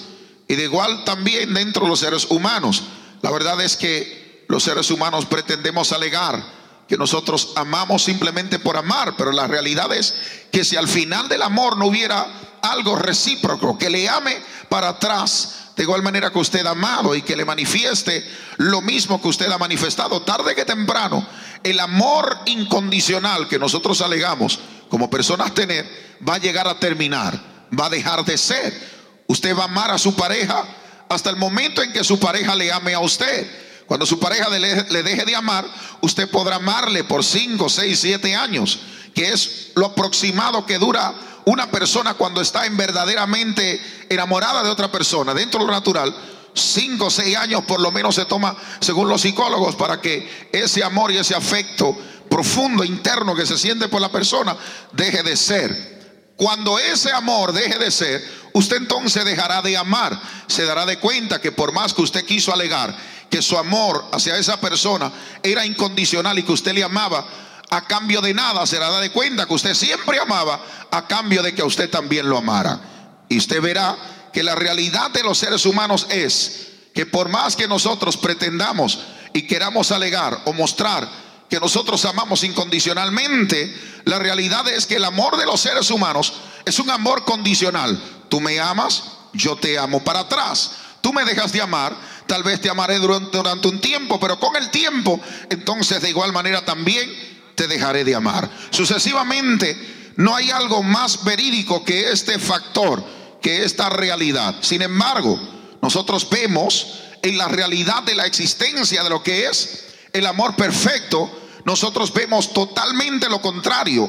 y 0.48 0.54
de 0.54 0.64
igual 0.64 1.04
también 1.04 1.52
dentro 1.54 1.84
de 1.84 1.88
los 1.88 2.00
seres 2.00 2.26
humanos. 2.30 2.84
La 3.22 3.30
verdad 3.30 3.60
es 3.60 3.76
que 3.76 4.44
los 4.48 4.62
seres 4.62 4.90
humanos 4.90 5.26
pretendemos 5.26 5.92
alegar 5.92 6.56
que 6.88 6.96
nosotros 6.96 7.52
amamos 7.56 8.04
simplemente 8.04 8.58
por 8.58 8.76
amar, 8.76 9.14
pero 9.16 9.32
la 9.32 9.46
realidad 9.46 9.92
es 9.92 10.14
que 10.52 10.64
si 10.64 10.76
al 10.76 10.86
final 10.86 11.28
del 11.28 11.42
amor 11.42 11.76
no 11.76 11.86
hubiera 11.86 12.26
algo 12.62 12.96
recíproco, 12.96 13.76
que 13.76 13.90
le 13.90 14.08
ame 14.08 14.36
para 14.68 14.90
atrás, 14.90 15.72
de 15.76 15.82
igual 15.82 16.02
manera 16.02 16.30
que 16.30 16.38
usted 16.38 16.64
ha 16.64 16.70
amado 16.70 17.14
y 17.14 17.22
que 17.22 17.36
le 17.36 17.44
manifieste 17.44 18.24
lo 18.58 18.80
mismo 18.80 19.20
que 19.20 19.28
usted 19.28 19.50
ha 19.50 19.58
manifestado, 19.58 20.22
tarde 20.22 20.54
que 20.54 20.64
temprano, 20.64 21.26
el 21.62 21.80
amor 21.80 22.38
incondicional 22.46 23.48
que 23.48 23.58
nosotros 23.58 24.00
alegamos 24.00 24.58
como 24.88 25.10
personas 25.10 25.52
tener, 25.54 25.86
va 26.26 26.34
a 26.34 26.38
llegar 26.38 26.68
a 26.68 26.78
terminar, 26.78 27.38
va 27.78 27.86
a 27.86 27.90
dejar 27.90 28.24
de 28.24 28.38
ser. 28.38 28.95
Usted 29.26 29.56
va 29.56 29.62
a 29.62 29.66
amar 29.66 29.90
a 29.90 29.98
su 29.98 30.14
pareja 30.14 30.64
hasta 31.08 31.30
el 31.30 31.36
momento 31.36 31.82
en 31.82 31.92
que 31.92 32.04
su 32.04 32.18
pareja 32.18 32.54
le 32.54 32.72
ame 32.72 32.94
a 32.94 33.00
usted. 33.00 33.46
Cuando 33.86 34.04
su 34.04 34.18
pareja 34.18 34.48
le, 34.48 35.02
deje 35.02 35.24
de 35.24 35.36
amar, 35.36 35.64
usted 36.00 36.28
podrá 36.28 36.56
amarle 36.56 37.04
por 37.04 37.24
5, 37.24 37.68
6, 37.68 37.98
7 37.98 38.34
años, 38.34 38.80
que 39.14 39.32
es 39.32 39.70
lo 39.74 39.86
aproximado 39.86 40.66
que 40.66 40.78
dura 40.78 41.14
una 41.44 41.70
persona 41.70 42.14
cuando 42.14 42.40
está 42.40 42.66
en 42.66 42.76
verdaderamente 42.76 43.80
enamorada 44.08 44.64
de 44.64 44.70
otra 44.70 44.90
persona. 44.90 45.34
Dentro 45.34 45.60
de 45.60 45.66
lo 45.66 45.72
natural, 45.72 46.14
5 46.52 47.04
o 47.04 47.10
6 47.10 47.36
años 47.36 47.64
por 47.64 47.80
lo 47.80 47.92
menos 47.92 48.16
se 48.16 48.24
toma, 48.24 48.56
según 48.80 49.08
los 49.08 49.20
psicólogos, 49.20 49.76
para 49.76 50.00
que 50.00 50.48
ese 50.52 50.82
amor 50.82 51.12
y 51.12 51.18
ese 51.18 51.36
afecto 51.36 51.96
profundo, 52.28 52.82
interno 52.82 53.36
que 53.36 53.46
se 53.46 53.56
siente 53.56 53.88
por 53.88 54.00
la 54.00 54.10
persona, 54.10 54.56
deje 54.92 55.22
de 55.22 55.36
ser. 55.36 55.95
Cuando 56.36 56.78
ese 56.78 57.10
amor 57.12 57.52
deje 57.52 57.78
de 57.78 57.90
ser, 57.90 58.22
usted 58.52 58.76
entonces 58.76 59.24
dejará 59.24 59.62
de 59.62 59.76
amar. 59.76 60.20
Se 60.46 60.64
dará 60.64 60.84
de 60.84 60.98
cuenta 60.98 61.40
que 61.40 61.52
por 61.52 61.72
más 61.72 61.94
que 61.94 62.02
usted 62.02 62.24
quiso 62.24 62.52
alegar 62.52 62.94
que 63.30 63.42
su 63.42 63.58
amor 63.58 64.04
hacia 64.12 64.36
esa 64.36 64.60
persona 64.60 65.10
era 65.42 65.66
incondicional 65.66 66.38
y 66.38 66.42
que 66.42 66.52
usted 66.52 66.72
le 66.72 66.84
amaba 66.84 67.26
a 67.70 67.86
cambio 67.86 68.20
de 68.20 68.32
nada, 68.32 68.66
se 68.66 68.78
dará 68.78 69.00
de 69.00 69.10
cuenta 69.10 69.46
que 69.46 69.54
usted 69.54 69.74
siempre 69.74 70.20
amaba 70.20 70.60
a 70.90 71.06
cambio 71.06 71.42
de 71.42 71.54
que 71.54 71.62
a 71.62 71.66
usted 71.66 71.90
también 71.90 72.28
lo 72.28 72.38
amara. 72.38 72.80
Y 73.28 73.38
usted 73.38 73.60
verá 73.60 73.96
que 74.32 74.42
la 74.42 74.54
realidad 74.54 75.10
de 75.10 75.22
los 75.22 75.38
seres 75.38 75.66
humanos 75.66 76.06
es 76.10 76.68
que 76.94 77.06
por 77.06 77.28
más 77.28 77.56
que 77.56 77.66
nosotros 77.66 78.16
pretendamos 78.16 79.00
y 79.32 79.42
queramos 79.42 79.90
alegar 79.90 80.42
o 80.44 80.52
mostrar 80.52 81.08
que 81.48 81.60
nosotros 81.60 82.04
amamos 82.04 82.42
incondicionalmente, 82.44 83.74
la 84.04 84.18
realidad 84.18 84.66
es 84.68 84.86
que 84.86 84.96
el 84.96 85.04
amor 85.04 85.36
de 85.36 85.46
los 85.46 85.60
seres 85.60 85.90
humanos 85.90 86.32
es 86.64 86.78
un 86.78 86.90
amor 86.90 87.24
condicional. 87.24 88.00
Tú 88.28 88.40
me 88.40 88.58
amas, 88.58 89.04
yo 89.32 89.56
te 89.56 89.78
amo 89.78 90.02
para 90.02 90.20
atrás. 90.20 90.72
Tú 91.00 91.12
me 91.12 91.24
dejas 91.24 91.52
de 91.52 91.62
amar, 91.62 91.96
tal 92.26 92.42
vez 92.42 92.60
te 92.60 92.68
amaré 92.68 92.98
durante, 92.98 93.68
un 93.68 93.80
tiempo, 93.80 94.18
pero 94.18 94.40
con 94.40 94.56
el 94.56 94.70
tiempo, 94.70 95.20
entonces 95.50 96.02
de 96.02 96.10
igual 96.10 96.32
manera 96.32 96.64
también 96.64 97.08
te 97.54 97.68
dejaré 97.68 98.04
de 98.04 98.16
amar. 98.16 98.50
Sucesivamente, 98.70 100.12
no 100.16 100.34
hay 100.34 100.50
algo 100.50 100.82
más 100.82 101.22
verídico 101.24 101.84
que 101.84 102.10
este 102.10 102.40
factor, 102.40 103.04
que 103.40 103.64
esta 103.64 103.88
realidad. 103.88 104.56
Sin 104.62 104.82
embargo, 104.82 105.38
nosotros 105.80 106.28
vemos 106.28 107.02
en 107.22 107.38
la 107.38 107.46
realidad 107.46 108.02
de 108.02 108.16
la 108.16 108.26
existencia 108.26 109.04
de 109.04 109.10
lo 109.10 109.22
que 109.22 109.46
es 109.46 109.85
el 110.12 110.26
amor 110.26 110.56
perfecto, 110.56 111.30
nosotros 111.64 112.12
vemos 112.12 112.52
totalmente 112.52 113.28
lo 113.28 113.40
contrario. 113.40 114.08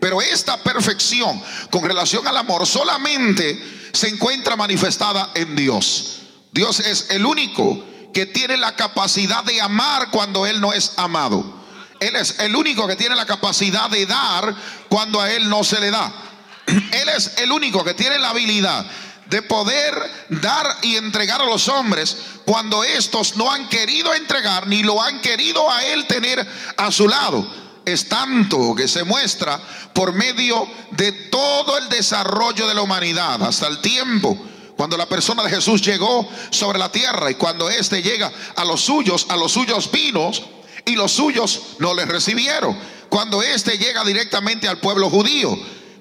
Pero 0.00 0.22
esta 0.22 0.62
perfección 0.62 1.42
con 1.70 1.82
relación 1.82 2.26
al 2.26 2.36
amor 2.36 2.66
solamente 2.66 3.90
se 3.92 4.08
encuentra 4.08 4.54
manifestada 4.56 5.30
en 5.34 5.56
Dios. 5.56 6.20
Dios 6.52 6.80
es 6.80 7.10
el 7.10 7.26
único 7.26 7.84
que 8.14 8.26
tiene 8.26 8.56
la 8.56 8.76
capacidad 8.76 9.42
de 9.44 9.60
amar 9.60 10.10
cuando 10.10 10.46
Él 10.46 10.60
no 10.60 10.72
es 10.72 10.92
amado. 10.96 11.58
Él 12.00 12.14
es 12.14 12.38
el 12.38 12.54
único 12.54 12.86
que 12.86 12.96
tiene 12.96 13.16
la 13.16 13.26
capacidad 13.26 13.90
de 13.90 14.06
dar 14.06 14.54
cuando 14.88 15.20
a 15.20 15.32
Él 15.32 15.48
no 15.48 15.64
se 15.64 15.80
le 15.80 15.90
da. 15.90 16.12
Él 16.66 17.08
es 17.16 17.38
el 17.38 17.50
único 17.50 17.82
que 17.82 17.94
tiene 17.94 18.18
la 18.18 18.30
habilidad 18.30 18.86
de 19.28 19.42
poder 19.42 19.94
dar 20.28 20.78
y 20.82 20.96
entregar 20.96 21.40
a 21.42 21.46
los 21.46 21.68
hombres 21.68 22.16
cuando 22.44 22.82
estos 22.82 23.36
no 23.36 23.50
han 23.50 23.68
querido 23.68 24.14
entregar 24.14 24.66
ni 24.66 24.82
lo 24.82 25.02
han 25.02 25.20
querido 25.20 25.70
a 25.70 25.84
Él 25.84 26.06
tener 26.06 26.46
a 26.76 26.90
su 26.90 27.08
lado. 27.08 27.46
Es 27.84 28.08
tanto 28.08 28.74
que 28.74 28.88
se 28.88 29.04
muestra 29.04 29.60
por 29.92 30.12
medio 30.12 30.68
de 30.92 31.12
todo 31.12 31.78
el 31.78 31.88
desarrollo 31.88 32.66
de 32.66 32.74
la 32.74 32.82
humanidad 32.82 33.42
hasta 33.42 33.66
el 33.66 33.80
tiempo 33.80 34.38
cuando 34.76 34.96
la 34.96 35.06
persona 35.06 35.42
de 35.42 35.50
Jesús 35.50 35.82
llegó 35.82 36.28
sobre 36.50 36.78
la 36.78 36.92
tierra 36.92 37.30
y 37.30 37.34
cuando 37.34 37.68
éste 37.68 38.00
llega 38.00 38.30
a 38.54 38.64
los 38.64 38.80
suyos, 38.80 39.26
a 39.28 39.36
los 39.36 39.52
suyos 39.52 39.90
vinos 39.90 40.44
y 40.84 40.94
los 40.94 41.12
suyos 41.12 41.60
no 41.80 41.94
les 41.94 42.06
recibieron. 42.06 42.78
Cuando 43.08 43.42
éste 43.42 43.76
llega 43.76 44.04
directamente 44.04 44.68
al 44.68 44.78
pueblo 44.78 45.10
judío 45.10 45.58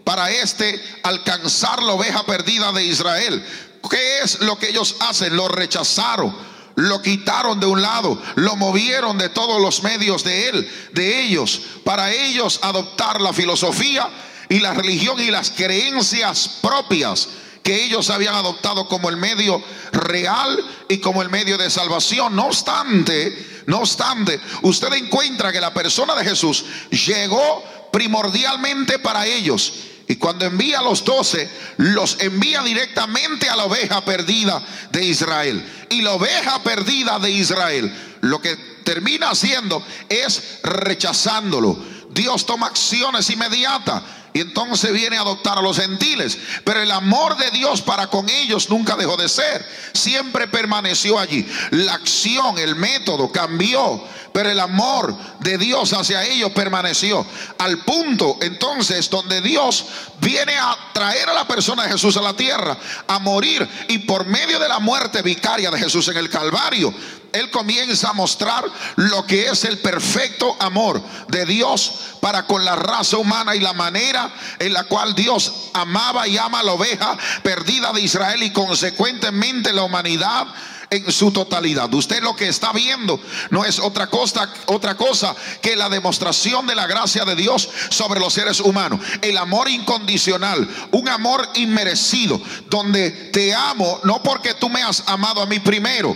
para 0.07 0.31
este 0.31 0.81
alcanzar 1.03 1.83
la 1.83 1.91
oveja 1.91 2.25
perdida 2.25 2.71
de 2.71 2.85
Israel. 2.85 3.45
¿qué 3.89 4.19
es 4.23 4.39
lo 4.39 4.57
que 4.57 4.69
ellos 4.69 4.95
hacen? 5.01 5.35
Lo 5.35 5.49
rechazaron, 5.49 6.33
lo 6.75 7.01
quitaron 7.01 7.59
de 7.59 7.65
un 7.65 7.81
lado, 7.81 8.17
lo 8.35 8.55
movieron 8.55 9.17
de 9.17 9.27
todos 9.27 9.61
los 9.61 9.83
medios 9.83 10.23
de 10.23 10.47
él, 10.47 10.71
de 10.93 11.23
ellos, 11.23 11.61
para 11.83 12.13
ellos 12.13 12.61
adoptar 12.61 13.19
la 13.19 13.33
filosofía 13.33 14.09
y 14.47 14.61
la 14.61 14.73
religión 14.73 15.19
y 15.19 15.29
las 15.29 15.51
creencias 15.51 16.51
propias 16.61 17.27
que 17.61 17.83
ellos 17.83 18.09
habían 18.09 18.35
adoptado 18.35 18.87
como 18.87 19.09
el 19.09 19.17
medio 19.17 19.61
real 19.91 20.57
y 20.87 20.99
como 20.99 21.21
el 21.21 21.29
medio 21.29 21.57
de 21.57 21.69
salvación. 21.69 22.33
No 22.33 22.45
obstante, 22.45 23.63
no 23.65 23.79
obstante, 23.79 24.39
usted 24.61 24.93
encuentra 24.93 25.51
que 25.51 25.59
la 25.59 25.73
persona 25.73 26.15
de 26.15 26.23
Jesús 26.23 26.63
llegó 26.91 27.61
primordialmente 27.91 28.99
para 28.99 29.25
ellos. 29.25 29.73
Y 30.07 30.15
cuando 30.15 30.45
envía 30.45 30.79
a 30.79 30.83
los 30.83 31.03
doce, 31.03 31.49
los 31.77 32.17
envía 32.21 32.61
directamente 32.63 33.49
a 33.49 33.57
la 33.57 33.65
oveja 33.65 34.03
perdida 34.05 34.61
de 34.91 35.03
Israel. 35.03 35.63
Y 35.89 36.01
la 36.01 36.13
oveja 36.13 36.63
perdida 36.63 37.19
de 37.19 37.31
Israel, 37.31 37.93
lo 38.21 38.41
que 38.41 38.55
termina 38.85 39.31
haciendo 39.31 39.85
es 40.07 40.59
rechazándolo. 40.63 41.77
Dios 42.09 42.45
toma 42.45 42.67
acciones 42.67 43.29
inmediatas 43.29 44.01
y 44.37 44.41
entonces 44.41 44.93
viene 44.93 45.17
a 45.17 45.21
adoptar 45.21 45.57
a 45.57 45.63
los 45.63 45.79
gentiles. 45.79 46.37
Pero 46.63 46.79
el 46.79 46.91
amor 46.91 47.35
de 47.37 47.49
Dios 47.49 47.81
para 47.81 48.05
con 48.05 48.29
ellos 48.29 48.69
nunca 48.69 48.95
dejó 48.95 49.17
de 49.17 49.27
ser. 49.27 49.67
Siempre 49.93 50.47
permaneció 50.47 51.17
allí. 51.17 51.43
La 51.71 51.95
acción, 51.95 52.59
el 52.59 52.75
método 52.75 53.31
cambió. 53.31 53.99
Pero 54.31 54.51
el 54.51 54.59
amor 54.59 55.17
de 55.39 55.57
Dios 55.57 55.91
hacia 55.93 56.23
ellos 56.23 56.51
permaneció. 56.51 57.25
Al 57.57 57.79
punto 57.79 58.37
entonces 58.41 59.09
donde 59.09 59.41
Dios 59.41 59.85
viene 60.21 60.55
a 60.55 60.77
traer 60.93 61.29
a 61.29 61.33
la 61.33 61.47
persona 61.47 61.85
de 61.85 61.93
Jesús 61.93 62.15
a 62.17 62.21
la 62.21 62.35
tierra, 62.35 62.77
a 63.07 63.17
morir. 63.17 63.67
Y 63.87 63.97
por 63.99 64.27
medio 64.27 64.59
de 64.59 64.69
la 64.69 64.77
muerte 64.77 65.23
vicaria 65.23 65.71
de 65.71 65.79
Jesús 65.79 66.09
en 66.09 66.17
el 66.17 66.29
Calvario, 66.29 66.93
él 67.33 67.49
comienza 67.51 68.09
a 68.09 68.13
mostrar 68.13 68.63
lo 68.95 69.25
que 69.25 69.47
es 69.47 69.63
el 69.63 69.79
perfecto 69.79 70.55
amor 70.59 71.01
de 71.29 71.45
Dios 71.45 71.91
para 72.21 72.45
con 72.45 72.65
la 72.65 72.75
raza 72.75 73.17
humana 73.17 73.55
y 73.55 73.59
la 73.59 73.73
manera 73.73 74.31
en 74.59 74.73
la 74.73 74.83
cual 74.85 75.15
Dios 75.15 75.69
amaba 75.73 76.27
y 76.27 76.37
ama 76.37 76.59
a 76.59 76.63
la 76.63 76.73
oveja 76.73 77.17
perdida 77.43 77.93
de 77.93 78.01
Israel 78.01 78.41
y 78.43 78.51
consecuentemente 78.51 79.73
la 79.73 79.83
humanidad 79.83 80.47
en 80.89 81.11
su 81.11 81.31
totalidad. 81.31 81.93
Usted 81.93 82.21
lo 82.21 82.35
que 82.35 82.47
está 82.47 82.71
viendo 82.71 83.19
no 83.49 83.65
es 83.65 83.79
otra 83.79 84.07
cosa, 84.07 84.49
otra 84.67 84.95
cosa 84.95 85.35
que 85.61 85.75
la 85.75 85.89
demostración 85.89 86.65
de 86.65 86.75
la 86.75 86.87
gracia 86.87 87.25
de 87.25 87.35
Dios 87.35 87.69
sobre 87.89 88.19
los 88.19 88.33
seres 88.33 88.59
humanos. 88.59 88.99
El 89.21 89.37
amor 89.37 89.69
incondicional, 89.69 90.67
un 90.91 91.09
amor 91.09 91.47
inmerecido, 91.55 92.41
donde 92.69 93.11
te 93.11 93.53
amo 93.53 93.99
no 94.03 94.23
porque 94.23 94.53
tú 94.53 94.69
me 94.69 94.81
has 94.81 95.03
amado 95.07 95.41
a 95.41 95.45
mí 95.45 95.59
primero 95.59 96.15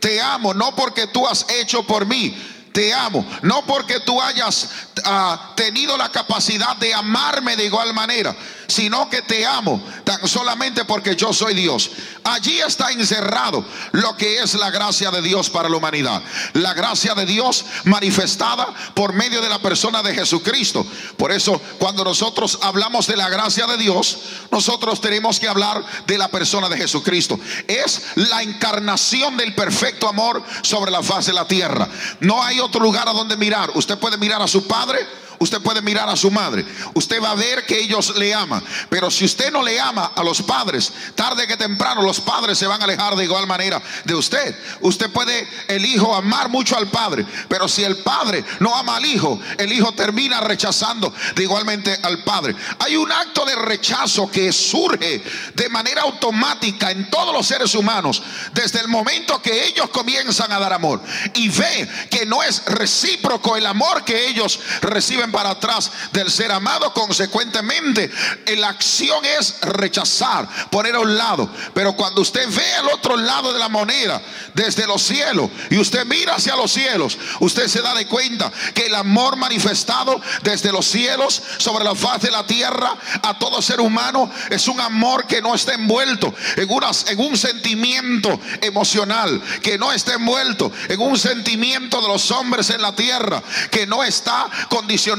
te 0.00 0.20
amo, 0.20 0.54
no 0.54 0.74
porque 0.74 1.06
tú 1.06 1.26
has 1.26 1.46
hecho 1.50 1.82
por 1.84 2.06
mí. 2.06 2.36
Te 2.72 2.92
amo, 2.92 3.26
no 3.40 3.64
porque 3.64 4.00
tú 4.00 4.20
hayas 4.20 4.68
ah, 5.04 5.54
tenido 5.56 5.96
la 5.96 6.10
capacidad 6.12 6.76
de 6.76 6.92
amarme 6.92 7.56
de 7.56 7.64
igual 7.64 7.94
manera, 7.94 8.36
sino 8.66 9.08
que 9.08 9.22
te 9.22 9.46
amo 9.46 9.82
tan 10.04 10.26
solamente 10.26 10.84
porque 10.84 11.16
yo 11.16 11.32
soy 11.32 11.54
Dios. 11.54 11.90
Allí 12.24 12.60
está 12.60 12.90
encerrado 12.90 13.64
lo 13.92 14.16
que 14.16 14.38
es 14.38 14.54
la 14.54 14.70
gracia 14.70 15.10
de 15.10 15.22
Dios 15.22 15.50
para 15.50 15.68
la 15.68 15.76
humanidad. 15.76 16.22
La 16.54 16.74
gracia 16.74 17.14
de 17.14 17.26
Dios 17.26 17.64
manifestada 17.84 18.66
por 18.94 19.12
medio 19.12 19.40
de 19.40 19.48
la 19.48 19.60
persona 19.60 20.02
de 20.02 20.14
Jesucristo. 20.14 20.86
Por 21.16 21.32
eso 21.32 21.60
cuando 21.78 22.04
nosotros 22.04 22.58
hablamos 22.62 23.06
de 23.06 23.16
la 23.16 23.28
gracia 23.28 23.66
de 23.66 23.76
Dios, 23.76 24.18
nosotros 24.50 25.00
tenemos 25.00 25.38
que 25.38 25.48
hablar 25.48 25.84
de 26.06 26.18
la 26.18 26.28
persona 26.28 26.68
de 26.68 26.78
Jesucristo. 26.78 27.38
Es 27.68 28.02
la 28.16 28.42
encarnación 28.42 29.36
del 29.36 29.54
perfecto 29.54 30.08
amor 30.08 30.42
sobre 30.62 30.90
la 30.90 31.02
faz 31.02 31.26
de 31.26 31.32
la 31.32 31.46
tierra. 31.46 31.88
No 32.20 32.42
hay 32.42 32.60
otro 32.60 32.80
lugar 32.80 33.08
a 33.08 33.12
donde 33.12 33.36
mirar. 33.36 33.70
Usted 33.74 33.98
puede 33.98 34.18
mirar 34.18 34.42
a 34.42 34.48
su 34.48 34.66
Padre 34.66 35.06
Usted 35.38 35.60
puede 35.60 35.82
mirar 35.82 36.08
a 36.08 36.16
su 36.16 36.30
madre. 36.30 36.64
Usted 36.94 37.22
va 37.22 37.32
a 37.32 37.34
ver 37.34 37.66
que 37.66 37.78
ellos 37.78 38.16
le 38.16 38.34
aman. 38.34 38.62
Pero 38.88 39.10
si 39.10 39.24
usted 39.24 39.52
no 39.52 39.62
le 39.62 39.78
ama 39.78 40.12
a 40.14 40.22
los 40.22 40.42
padres, 40.42 40.92
tarde 41.14 41.46
que 41.46 41.56
temprano 41.56 42.02
los 42.02 42.20
padres 42.20 42.58
se 42.58 42.66
van 42.66 42.80
a 42.80 42.84
alejar 42.84 43.16
de 43.16 43.24
igual 43.24 43.46
manera 43.46 43.82
de 44.04 44.14
usted. 44.14 44.56
Usted 44.80 45.10
puede 45.10 45.46
el 45.68 45.84
hijo 45.84 46.14
amar 46.14 46.48
mucho 46.48 46.76
al 46.76 46.88
padre. 46.88 47.26
Pero 47.48 47.68
si 47.68 47.84
el 47.84 47.98
padre 47.98 48.44
no 48.60 48.74
ama 48.74 48.96
al 48.96 49.04
hijo, 49.04 49.38
el 49.58 49.72
hijo 49.72 49.92
termina 49.92 50.40
rechazando 50.40 51.12
de 51.34 51.42
igualmente 51.42 51.98
al 52.02 52.24
padre. 52.24 52.54
Hay 52.78 52.96
un 52.96 53.10
acto 53.10 53.44
de 53.44 53.56
rechazo 53.56 54.30
que 54.30 54.52
surge 54.52 55.22
de 55.54 55.68
manera 55.68 56.02
automática 56.02 56.90
en 56.90 57.10
todos 57.10 57.34
los 57.34 57.46
seres 57.46 57.74
humanos. 57.74 58.22
Desde 58.52 58.80
el 58.80 58.88
momento 58.88 59.40
que 59.42 59.66
ellos 59.66 59.90
comienzan 59.90 60.52
a 60.52 60.58
dar 60.58 60.72
amor. 60.72 61.02
Y 61.34 61.48
ve 61.48 61.88
que 62.10 62.26
no 62.26 62.42
es 62.42 62.64
recíproco 62.66 63.56
el 63.56 63.66
amor 63.66 64.04
que 64.04 64.28
ellos 64.28 64.60
reciben 64.80 65.25
para 65.32 65.50
atrás 65.50 65.90
del 66.12 66.30
ser 66.30 66.52
amado. 66.52 66.92
Consecuentemente, 66.92 68.10
la 68.56 68.68
acción 68.68 69.24
es 69.24 69.60
rechazar, 69.60 70.48
poner 70.70 70.94
a 70.94 71.00
un 71.00 71.16
lado. 71.16 71.48
Pero 71.74 71.94
cuando 71.94 72.22
usted 72.22 72.48
ve 72.48 72.74
al 72.74 72.88
otro 72.88 73.16
lado 73.16 73.52
de 73.52 73.58
la 73.58 73.68
moneda, 73.68 74.20
desde 74.54 74.86
los 74.86 75.02
cielos, 75.02 75.50
y 75.70 75.78
usted 75.78 76.04
mira 76.06 76.34
hacia 76.34 76.56
los 76.56 76.72
cielos, 76.72 77.18
usted 77.40 77.68
se 77.68 77.82
da 77.82 77.94
de 77.94 78.06
cuenta 78.06 78.52
que 78.74 78.86
el 78.86 78.94
amor 78.94 79.36
manifestado 79.36 80.20
desde 80.42 80.72
los 80.72 80.86
cielos 80.86 81.42
sobre 81.58 81.84
la 81.84 81.94
faz 81.94 82.22
de 82.22 82.30
la 82.30 82.46
tierra 82.46 82.96
a 83.22 83.38
todo 83.38 83.60
ser 83.62 83.80
humano 83.80 84.30
es 84.50 84.68
un 84.68 84.80
amor 84.80 85.26
que 85.26 85.42
no 85.42 85.54
está 85.54 85.74
envuelto 85.74 86.34
en, 86.56 86.68
en 87.08 87.20
un 87.20 87.36
sentimiento 87.36 88.40
emocional, 88.60 89.42
que 89.62 89.78
no 89.78 89.92
está 89.92 90.14
envuelto 90.14 90.72
en 90.88 91.00
un 91.00 91.18
sentimiento 91.18 92.00
de 92.00 92.08
los 92.08 92.30
hombres 92.30 92.70
en 92.70 92.82
la 92.82 92.94
tierra, 92.94 93.42
que 93.70 93.86
no 93.86 94.04
está 94.04 94.48
condicionado 94.68 95.15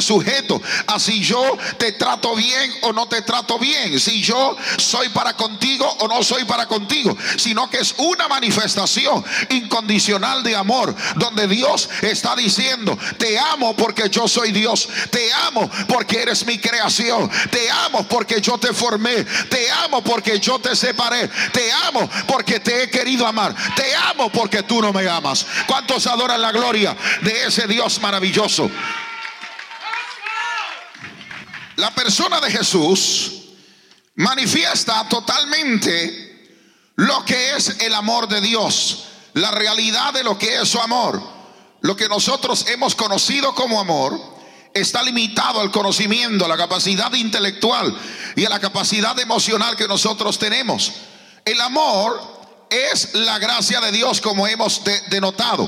sujeto 0.00 0.60
a 0.86 0.98
si 0.98 1.22
yo 1.22 1.56
te 1.78 1.92
trato 1.92 2.34
bien 2.34 2.72
o 2.82 2.92
no 2.92 3.06
te 3.06 3.22
trato 3.22 3.58
bien, 3.58 3.98
si 3.98 4.22
yo 4.22 4.56
soy 4.76 5.08
para 5.10 5.34
contigo 5.34 5.86
o 6.00 6.08
no 6.08 6.22
soy 6.22 6.44
para 6.44 6.66
contigo, 6.66 7.16
sino 7.36 7.68
que 7.70 7.78
es 7.78 7.94
una 7.98 8.28
manifestación 8.28 9.24
incondicional 9.50 10.42
de 10.42 10.56
amor, 10.56 10.94
donde 11.16 11.46
Dios 11.46 11.88
está 12.02 12.34
diciendo, 12.36 12.98
te 13.18 13.38
amo 13.38 13.74
porque 13.76 14.08
yo 14.10 14.28
soy 14.28 14.52
Dios, 14.52 14.88
te 15.10 15.32
amo 15.32 15.70
porque 15.88 16.22
eres 16.22 16.46
mi 16.46 16.58
creación, 16.58 17.30
te 17.50 17.70
amo 17.70 18.06
porque 18.08 18.40
yo 18.40 18.58
te 18.58 18.72
formé, 18.72 19.24
te 19.48 19.70
amo 19.70 20.02
porque 20.02 20.38
yo 20.40 20.58
te 20.58 20.74
separé, 20.74 21.28
te 21.52 21.72
amo 21.86 22.08
porque 22.26 22.60
te 22.60 22.84
he 22.84 22.90
querido 22.90 23.26
amar, 23.26 23.54
te 23.76 23.94
amo 23.94 24.30
porque 24.30 24.62
tú 24.62 24.80
no 24.80 24.92
me 24.92 25.08
amas. 25.08 25.46
¿Cuántos 25.66 26.06
adoran 26.06 26.40
la 26.40 26.52
gloria 26.52 26.96
de 27.22 27.46
ese 27.46 27.66
Dios 27.66 28.00
maravilloso? 28.00 28.70
La 31.80 31.94
persona 31.94 32.42
de 32.42 32.50
Jesús 32.50 33.32
manifiesta 34.16 35.08
totalmente 35.08 36.58
lo 36.96 37.24
que 37.24 37.56
es 37.56 37.80
el 37.80 37.94
amor 37.94 38.28
de 38.28 38.42
Dios, 38.42 39.04
la 39.32 39.50
realidad 39.50 40.12
de 40.12 40.22
lo 40.22 40.36
que 40.36 40.60
es 40.60 40.68
su 40.68 40.78
amor. 40.78 41.22
Lo 41.80 41.96
que 41.96 42.06
nosotros 42.06 42.66
hemos 42.68 42.94
conocido 42.94 43.54
como 43.54 43.80
amor 43.80 44.20
está 44.74 45.02
limitado 45.02 45.62
al 45.62 45.70
conocimiento, 45.70 46.44
a 46.44 46.48
la 46.48 46.58
capacidad 46.58 47.10
intelectual 47.14 47.98
y 48.36 48.44
a 48.44 48.50
la 48.50 48.60
capacidad 48.60 49.18
emocional 49.18 49.74
que 49.74 49.88
nosotros 49.88 50.38
tenemos. 50.38 50.92
El 51.46 51.62
amor 51.62 52.20
es 52.68 53.14
la 53.14 53.38
gracia 53.38 53.80
de 53.80 53.90
Dios 53.90 54.20
como 54.20 54.46
hemos 54.46 54.82
denotado. 55.08 55.66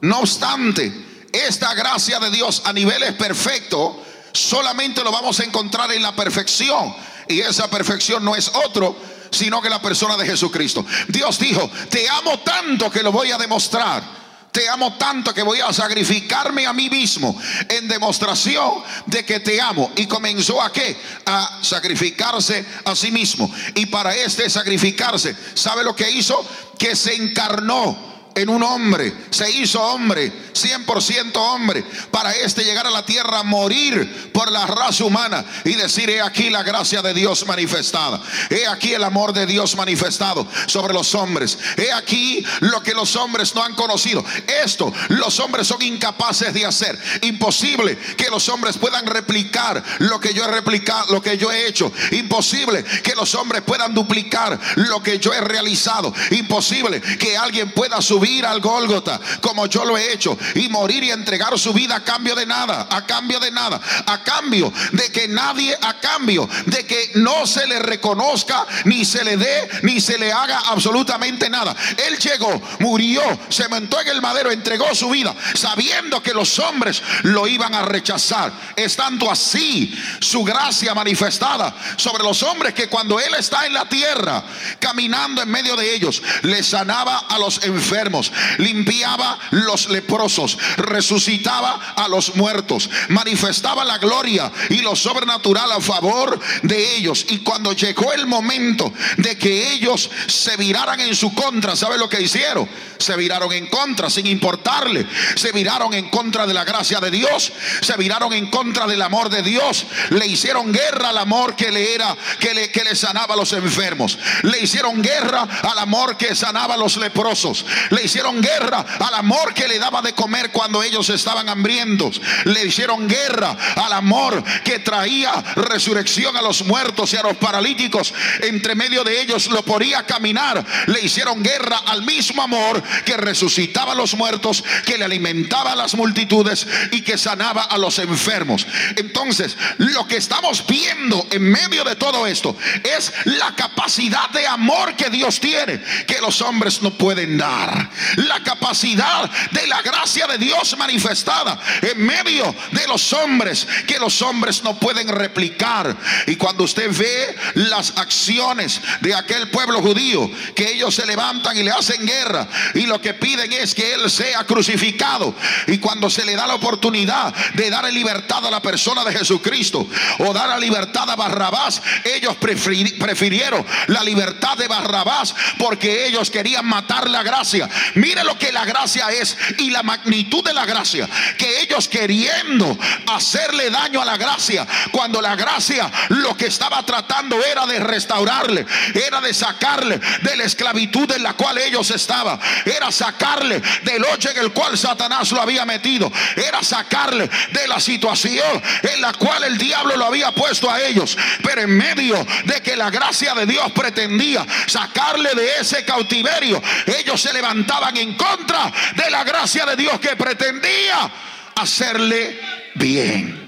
No 0.00 0.18
obstante, 0.18 1.28
esta 1.32 1.72
gracia 1.74 2.18
de 2.18 2.32
Dios 2.32 2.62
a 2.64 2.72
nivel 2.72 3.04
es 3.04 3.12
perfecto 3.12 4.02
solamente 4.32 5.02
lo 5.02 5.12
vamos 5.12 5.38
a 5.40 5.44
encontrar 5.44 5.92
en 5.92 6.02
la 6.02 6.14
perfección. 6.14 6.94
Y 7.28 7.40
esa 7.40 7.68
perfección 7.68 8.24
no 8.24 8.34
es 8.34 8.48
otro, 8.66 8.96
sino 9.30 9.62
que 9.62 9.70
la 9.70 9.80
persona 9.80 10.16
de 10.16 10.26
Jesucristo. 10.26 10.84
Dios 11.08 11.38
dijo, 11.38 11.70
te 11.88 12.08
amo 12.08 12.40
tanto 12.40 12.90
que 12.90 13.02
lo 13.02 13.12
voy 13.12 13.30
a 13.30 13.38
demostrar. 13.38 14.22
Te 14.52 14.68
amo 14.68 14.98
tanto 14.98 15.32
que 15.32 15.42
voy 15.42 15.60
a 15.60 15.72
sacrificarme 15.72 16.66
a 16.66 16.74
mí 16.74 16.90
mismo 16.90 17.34
en 17.70 17.88
demostración 17.88 18.82
de 19.06 19.24
que 19.24 19.40
te 19.40 19.58
amo. 19.58 19.90
Y 19.96 20.06
comenzó 20.06 20.60
a 20.60 20.70
qué? 20.70 20.94
A 21.24 21.60
sacrificarse 21.62 22.62
a 22.84 22.94
sí 22.94 23.10
mismo. 23.10 23.50
Y 23.74 23.86
para 23.86 24.14
este 24.14 24.50
sacrificarse, 24.50 25.34
¿sabe 25.54 25.82
lo 25.82 25.96
que 25.96 26.10
hizo? 26.10 26.46
Que 26.78 26.94
se 26.94 27.14
encarnó 27.14 28.11
en 28.34 28.48
un 28.48 28.62
hombre, 28.62 29.12
se 29.30 29.50
hizo 29.50 29.82
hombre, 29.82 30.32
100% 30.54 31.36
hombre, 31.36 31.84
para 32.10 32.32
este 32.32 32.64
llegar 32.64 32.86
a 32.86 32.90
la 32.90 33.04
tierra, 33.04 33.42
morir 33.42 34.30
por 34.32 34.50
la 34.50 34.66
raza 34.66 35.04
humana 35.04 35.44
y 35.64 35.74
decir, 35.74 36.08
he 36.08 36.20
aquí 36.20 36.50
la 36.50 36.62
gracia 36.62 37.02
de 37.02 37.14
Dios 37.14 37.46
manifestada, 37.46 38.20
he 38.50 38.66
aquí 38.66 38.94
el 38.94 39.04
amor 39.04 39.32
de 39.32 39.46
Dios 39.46 39.76
manifestado 39.76 40.46
sobre 40.66 40.94
los 40.94 41.14
hombres, 41.14 41.58
he 41.76 41.92
aquí 41.92 42.44
lo 42.60 42.82
que 42.82 42.94
los 42.94 43.16
hombres 43.16 43.54
no 43.54 43.62
han 43.62 43.74
conocido. 43.74 44.24
Esto 44.64 44.92
los 45.08 45.38
hombres 45.40 45.66
son 45.66 45.82
incapaces 45.82 46.54
de 46.54 46.64
hacer, 46.64 46.98
imposible 47.22 47.98
que 48.16 48.30
los 48.30 48.48
hombres 48.48 48.78
puedan 48.78 49.06
replicar 49.06 49.82
lo 49.98 50.20
que 50.20 50.32
yo 50.32 50.44
he 50.44 50.48
replicado, 50.48 51.12
lo 51.12 51.22
que 51.22 51.36
yo 51.36 51.50
he 51.52 51.66
hecho, 51.66 51.92
imposible 52.12 52.84
que 53.02 53.14
los 53.14 53.34
hombres 53.34 53.62
puedan 53.62 53.94
duplicar 53.94 54.58
lo 54.76 55.02
que 55.02 55.18
yo 55.18 55.32
he 55.32 55.40
realizado, 55.40 56.14
imposible 56.30 57.00
que 57.00 57.36
alguien 57.36 57.70
pueda 57.72 58.00
subir 58.00 58.21
subir 58.22 58.46
al 58.46 58.60
Gólgota 58.60 59.20
como 59.40 59.66
yo 59.66 59.84
lo 59.84 59.98
he 59.98 60.12
hecho 60.12 60.38
y 60.54 60.68
morir 60.68 61.02
y 61.02 61.10
entregar 61.10 61.58
su 61.58 61.72
vida 61.72 61.96
a 61.96 62.04
cambio 62.04 62.36
de 62.36 62.46
nada, 62.46 62.86
a 62.88 63.04
cambio 63.04 63.40
de 63.40 63.50
nada, 63.50 63.80
a 64.06 64.22
cambio 64.22 64.72
de 64.92 65.10
que 65.10 65.26
nadie, 65.26 65.76
a 65.80 65.94
cambio 65.94 66.48
de 66.66 66.86
que 66.86 67.12
no 67.16 67.46
se 67.46 67.66
le 67.66 67.80
reconozca, 67.80 68.64
ni 68.84 69.04
se 69.04 69.24
le 69.24 69.36
dé, 69.36 69.68
ni 69.82 70.00
se 70.00 70.18
le 70.18 70.32
haga 70.32 70.60
absolutamente 70.66 71.50
nada. 71.50 71.74
Él 72.06 72.16
llegó, 72.18 72.62
murió, 72.78 73.22
se 73.48 73.68
montó 73.68 74.00
en 74.00 74.08
el 74.08 74.22
madero, 74.22 74.52
entregó 74.52 74.94
su 74.94 75.10
vida, 75.10 75.34
sabiendo 75.54 76.22
que 76.22 76.32
los 76.32 76.60
hombres 76.60 77.02
lo 77.22 77.48
iban 77.48 77.74
a 77.74 77.82
rechazar, 77.82 78.52
estando 78.76 79.30
así 79.32 79.92
su 80.20 80.44
gracia 80.44 80.94
manifestada 80.94 81.74
sobre 81.96 82.22
los 82.22 82.40
hombres 82.44 82.72
que 82.72 82.88
cuando 82.88 83.18
Él 83.18 83.34
está 83.36 83.66
en 83.66 83.74
la 83.74 83.88
tierra, 83.88 84.44
caminando 84.78 85.42
en 85.42 85.50
medio 85.50 85.74
de 85.74 85.92
ellos, 85.92 86.22
le 86.42 86.62
sanaba 86.62 87.26
a 87.28 87.38
los 87.38 87.64
enfermos 87.64 88.11
limpiaba 88.58 89.38
los 89.50 89.88
leprosos, 89.88 90.58
resucitaba 90.76 91.94
a 91.96 92.08
los 92.08 92.34
muertos, 92.36 92.90
manifestaba 93.08 93.84
la 93.84 93.98
gloria 93.98 94.50
y 94.70 94.78
lo 94.82 94.96
sobrenatural 94.96 95.72
a 95.72 95.80
favor 95.80 96.38
de 96.62 96.96
ellos. 96.96 97.26
Y 97.28 97.38
cuando 97.38 97.72
llegó 97.72 98.12
el 98.12 98.26
momento 98.26 98.92
de 99.16 99.36
que 99.36 99.72
ellos 99.72 100.10
se 100.26 100.56
viraran 100.56 101.00
en 101.00 101.14
su 101.14 101.34
contra, 101.34 101.76
¿sabe 101.76 101.98
lo 101.98 102.08
que 102.08 102.20
hicieron? 102.20 102.68
Se 102.98 103.16
viraron 103.16 103.52
en 103.52 103.66
contra 103.66 104.08
sin 104.10 104.26
importarle. 104.26 105.06
Se 105.34 105.52
viraron 105.52 105.92
en 105.94 106.08
contra 106.08 106.46
de 106.46 106.54
la 106.54 106.64
gracia 106.64 107.00
de 107.00 107.10
Dios. 107.10 107.52
Se 107.80 107.96
viraron 107.96 108.32
en 108.32 108.48
contra 108.48 108.86
del 108.86 109.02
amor 109.02 109.28
de 109.28 109.42
Dios. 109.42 109.86
Le 110.10 110.26
hicieron 110.26 110.72
guerra 110.72 111.10
al 111.10 111.18
amor 111.18 111.56
que 111.56 111.72
le 111.72 111.94
era, 111.94 112.16
que 112.38 112.54
le, 112.54 112.70
que 112.70 112.84
le 112.84 112.94
sanaba 112.94 113.34
a 113.34 113.36
los 113.36 113.52
enfermos. 113.52 114.18
Le 114.42 114.60
hicieron 114.60 115.02
guerra 115.02 115.48
al 115.62 115.78
amor 115.78 116.16
que 116.16 116.34
sanaba 116.34 116.74
a 116.74 116.78
los 116.78 116.96
leprosos. 116.96 117.64
Le 117.90 118.01
hicieron 118.04 118.40
guerra 118.40 118.84
al 119.00 119.14
amor 119.14 119.54
que 119.54 119.68
le 119.68 119.78
daba 119.78 120.02
de 120.02 120.12
comer 120.12 120.50
cuando 120.50 120.82
ellos 120.82 121.08
estaban 121.10 121.48
hambrientos. 121.48 122.20
Le 122.44 122.64
hicieron 122.64 123.08
guerra 123.08 123.56
al 123.76 123.92
amor 123.92 124.42
que 124.64 124.78
traía 124.78 125.32
resurrección 125.56 126.36
a 126.36 126.42
los 126.42 126.64
muertos 126.64 127.12
y 127.12 127.16
a 127.16 127.22
los 127.22 127.36
paralíticos. 127.36 128.12
Entre 128.40 128.74
medio 128.74 129.04
de 129.04 129.20
ellos 129.20 129.48
lo 129.48 129.64
podía 129.64 130.04
caminar. 130.06 130.64
Le 130.86 131.00
hicieron 131.00 131.42
guerra 131.42 131.82
al 131.86 132.02
mismo 132.02 132.42
amor 132.42 132.82
que 133.04 133.16
resucitaba 133.16 133.92
a 133.92 133.96
los 133.96 134.14
muertos, 134.14 134.64
que 134.84 134.98
le 134.98 135.04
alimentaba 135.04 135.72
a 135.72 135.76
las 135.76 135.94
multitudes 135.94 136.66
y 136.90 137.02
que 137.02 137.18
sanaba 137.18 137.62
a 137.62 137.78
los 137.78 137.98
enfermos. 137.98 138.66
Entonces, 138.96 139.56
lo 139.78 140.06
que 140.06 140.16
estamos 140.16 140.66
viendo 140.66 141.26
en 141.30 141.42
medio 141.42 141.84
de 141.84 141.96
todo 141.96 142.26
esto 142.26 142.56
es 142.82 143.12
la 143.24 143.54
capacidad 143.54 144.30
de 144.30 144.46
amor 144.46 144.94
que 144.96 145.10
Dios 145.10 145.40
tiene, 145.40 145.80
que 146.06 146.20
los 146.20 146.40
hombres 146.42 146.82
no 146.82 146.90
pueden 146.90 147.38
dar 147.38 147.90
la 148.16 148.42
capacidad 148.42 149.30
de 149.50 149.66
la 149.66 149.82
gracia 149.82 150.26
de 150.26 150.38
Dios 150.38 150.76
manifestada 150.76 151.58
en 151.80 152.04
medio 152.04 152.54
de 152.72 152.86
los 152.86 153.12
hombres 153.12 153.66
que 153.86 153.98
los 153.98 154.20
hombres 154.22 154.62
no 154.62 154.78
pueden 154.78 155.08
replicar. 155.08 155.96
Y 156.26 156.36
cuando 156.36 156.64
usted 156.64 156.90
ve 156.96 157.36
las 157.54 157.92
acciones 157.96 158.80
de 159.00 159.14
aquel 159.14 159.48
pueblo 159.50 159.80
judío, 159.80 160.30
que 160.54 160.72
ellos 160.72 160.94
se 160.94 161.06
levantan 161.06 161.56
y 161.56 161.62
le 161.62 161.70
hacen 161.70 162.04
guerra 162.06 162.48
y 162.74 162.86
lo 162.86 163.00
que 163.00 163.14
piden 163.14 163.52
es 163.52 163.74
que 163.74 163.94
Él 163.94 164.10
sea 164.10 164.44
crucificado. 164.44 165.34
Y 165.66 165.78
cuando 165.78 166.10
se 166.10 166.24
le 166.24 166.34
da 166.34 166.46
la 166.46 166.54
oportunidad 166.54 167.34
de 167.54 167.70
dar 167.70 167.82
libertad 167.92 168.46
a 168.46 168.50
la 168.50 168.62
persona 168.62 169.04
de 169.04 169.12
Jesucristo 169.12 169.86
o 170.18 170.32
dar 170.32 170.48
la 170.48 170.58
libertad 170.58 171.08
a 171.10 171.16
Barrabás, 171.16 171.82
ellos 172.04 172.36
prefirieron 172.36 173.64
la 173.88 174.02
libertad 174.02 174.56
de 174.56 174.68
Barrabás 174.68 175.34
porque 175.58 176.06
ellos 176.06 176.30
querían 176.30 176.66
matar 176.66 177.08
la 177.10 177.22
gracia 177.22 177.68
Mire 177.94 178.24
lo 178.24 178.38
que 178.38 178.52
la 178.52 178.64
gracia 178.64 179.10
es 179.10 179.36
y 179.58 179.70
la 179.70 179.82
magnitud 179.82 180.44
de 180.44 180.54
la 180.54 180.66
gracia. 180.66 181.08
Que 181.38 181.62
ellos 181.62 181.88
queriendo 181.88 182.78
hacerle 183.08 183.70
daño 183.70 184.00
a 184.00 184.04
la 184.04 184.16
gracia, 184.16 184.66
cuando 184.90 185.20
la 185.20 185.36
gracia 185.36 185.90
lo 186.08 186.36
que 186.36 186.46
estaba 186.46 186.84
tratando 186.84 187.42
era 187.44 187.66
de 187.66 187.80
restaurarle, 187.80 188.66
era 188.94 189.20
de 189.20 189.34
sacarle 189.34 190.00
de 190.22 190.36
la 190.36 190.44
esclavitud 190.44 191.10
en 191.12 191.22
la 191.22 191.34
cual 191.34 191.58
ellos 191.58 191.90
estaban, 191.90 192.38
era 192.64 192.90
sacarle 192.90 193.62
del 193.82 194.04
hoyo 194.04 194.30
en 194.30 194.38
el 194.38 194.52
cual 194.52 194.76
Satanás 194.76 195.30
lo 195.32 195.40
había 195.40 195.64
metido, 195.64 196.10
era 196.36 196.62
sacarle 196.62 197.28
de 197.52 197.68
la 197.68 197.80
situación 197.80 198.62
en 198.82 199.00
la 199.00 199.12
cual 199.12 199.44
el 199.44 199.58
diablo 199.58 199.96
lo 199.96 200.06
había 200.06 200.32
puesto 200.32 200.70
a 200.70 200.80
ellos. 200.80 201.16
Pero 201.42 201.62
en 201.62 201.76
medio 201.76 202.26
de 202.44 202.60
que 202.60 202.76
la 202.76 202.90
gracia 202.90 203.34
de 203.34 203.46
Dios 203.46 203.70
pretendía 203.72 204.46
sacarle 204.66 205.30
de 205.34 205.56
ese 205.60 205.84
cautiverio, 205.84 206.62
ellos 206.86 207.20
se 207.20 207.32
levantaron 207.32 207.61
estaban 207.62 207.96
en 207.96 208.14
contra 208.16 208.72
de 208.94 209.10
la 209.10 209.24
gracia 209.24 209.64
de 209.66 209.76
Dios 209.76 209.98
que 209.98 210.14
pretendía 210.16 211.10
hacerle 211.56 212.40
bien. 212.74 213.42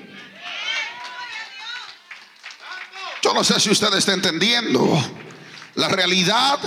Yo 3.23 3.33
no 3.33 3.45
sé 3.45 3.59
si 3.61 3.71
usted 3.71 3.93
está 3.95 4.13
entendiendo 4.13 5.03
la 5.77 5.89
realidad 5.89 6.59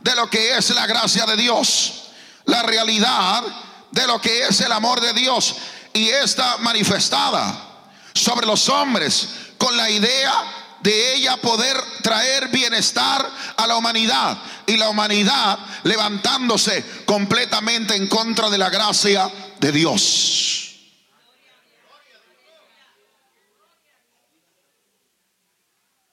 de 0.00 0.14
lo 0.16 0.28
que 0.28 0.56
es 0.56 0.70
la 0.70 0.86
gracia 0.86 1.24
de 1.26 1.36
Dios, 1.36 2.10
la 2.46 2.62
realidad 2.62 3.42
de 3.90 4.06
lo 4.06 4.20
que 4.20 4.46
es 4.46 4.60
el 4.60 4.72
amor 4.72 5.00
de 5.00 5.12
Dios 5.12 5.56
y 5.92 6.08
está 6.08 6.58
manifestada 6.58 7.66
sobre 8.14 8.46
los 8.46 8.68
hombres 8.68 9.28
con 9.58 9.76
la 9.76 9.90
idea 9.90 10.59
de 10.82 11.14
ella 11.14 11.36
poder 11.36 11.76
traer 12.02 12.48
bienestar 12.48 13.28
a 13.56 13.66
la 13.66 13.76
humanidad 13.76 14.38
y 14.66 14.76
la 14.76 14.88
humanidad 14.88 15.58
levantándose 15.84 17.04
completamente 17.04 17.94
en 17.94 18.06
contra 18.06 18.48
de 18.48 18.58
la 18.58 18.70
gracia 18.70 19.30
de 19.58 19.72
Dios. 19.72 20.60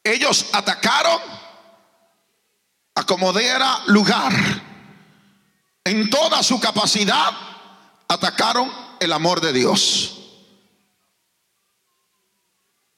Ellos 0.04 0.46
atacaron 0.54 1.22
a 2.96 3.04
como 3.04 3.34
diera 3.34 3.84
lugar. 3.88 4.34
En 5.84 6.10
toda 6.10 6.44
su 6.44 6.60
capacidad 6.60 7.32
atacaron 8.08 8.72
el 9.00 9.14
amor 9.14 9.42
de 9.42 9.54
Dios. 9.54 10.18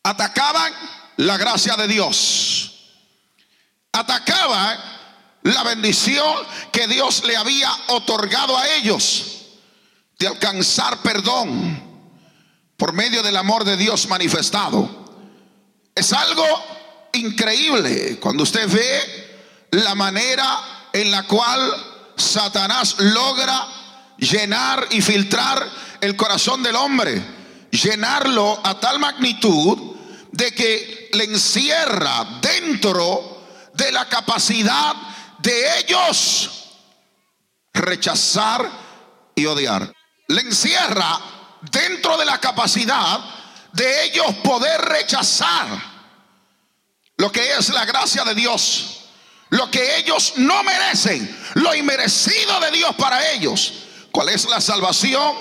Atacaban 0.03 0.73
la 1.19 1.37
gracia 1.37 1.75
de 1.75 1.87
Dios. 1.87 2.71
Atacaba 3.91 4.77
la 5.41 5.63
bendición 5.63 6.33
que 6.71 6.87
Dios 6.87 7.23
le 7.25 7.35
había 7.35 7.69
otorgado 7.87 8.57
a 8.57 8.67
ellos 8.75 9.47
de 10.17 10.27
alcanzar 10.27 11.01
perdón 11.01 11.83
por 12.77 12.93
medio 12.93 13.21
del 13.21 13.35
amor 13.35 13.65
de 13.65 13.75
Dios 13.75 14.07
manifestado. 14.07 14.89
Es 15.93 16.13
algo 16.13 16.45
increíble 17.11 18.17
cuando 18.21 18.43
usted 18.43 18.69
ve 18.69 19.67
la 19.71 19.95
manera 19.95 20.87
en 20.93 21.11
la 21.11 21.23
cual 21.23 22.13
Satanás 22.15 22.95
logra 22.97 23.67
llenar 24.17 24.87
y 24.91 25.01
filtrar 25.01 25.69
el 25.99 26.15
corazón 26.15 26.63
del 26.63 26.77
hombre, 26.77 27.21
llenarlo 27.71 28.61
a 28.63 28.79
tal 28.79 28.99
magnitud 28.99 29.98
de 30.39 30.53
que 30.53 31.09
le 31.13 31.25
encierra 31.25 32.39
dentro 32.41 33.45
de 33.73 33.91
la 33.91 34.07
capacidad 34.07 34.93
de 35.37 35.79
ellos 35.79 36.49
rechazar 37.73 38.69
y 39.35 39.45
odiar. 39.45 39.93
Le 40.27 40.41
encierra 40.41 41.19
dentro 41.69 42.17
de 42.17 42.25
la 42.25 42.39
capacidad 42.39 43.19
de 43.73 44.05
ellos 44.05 44.33
poder 44.41 44.79
rechazar 44.81 45.67
lo 47.17 47.29
que 47.33 47.57
es 47.57 47.67
la 47.69 47.83
gracia 47.83 48.23
de 48.23 48.33
Dios, 48.33 49.01
lo 49.49 49.69
que 49.69 49.97
ellos 49.97 50.33
no 50.37 50.63
merecen, 50.63 51.37
lo 51.55 51.75
inmerecido 51.75 52.61
de 52.61 52.71
Dios 52.71 52.95
para 52.95 53.31
ellos. 53.31 53.73
¿Cuál 54.11 54.29
es 54.29 54.45
la 54.45 54.61
salvación 54.61 55.35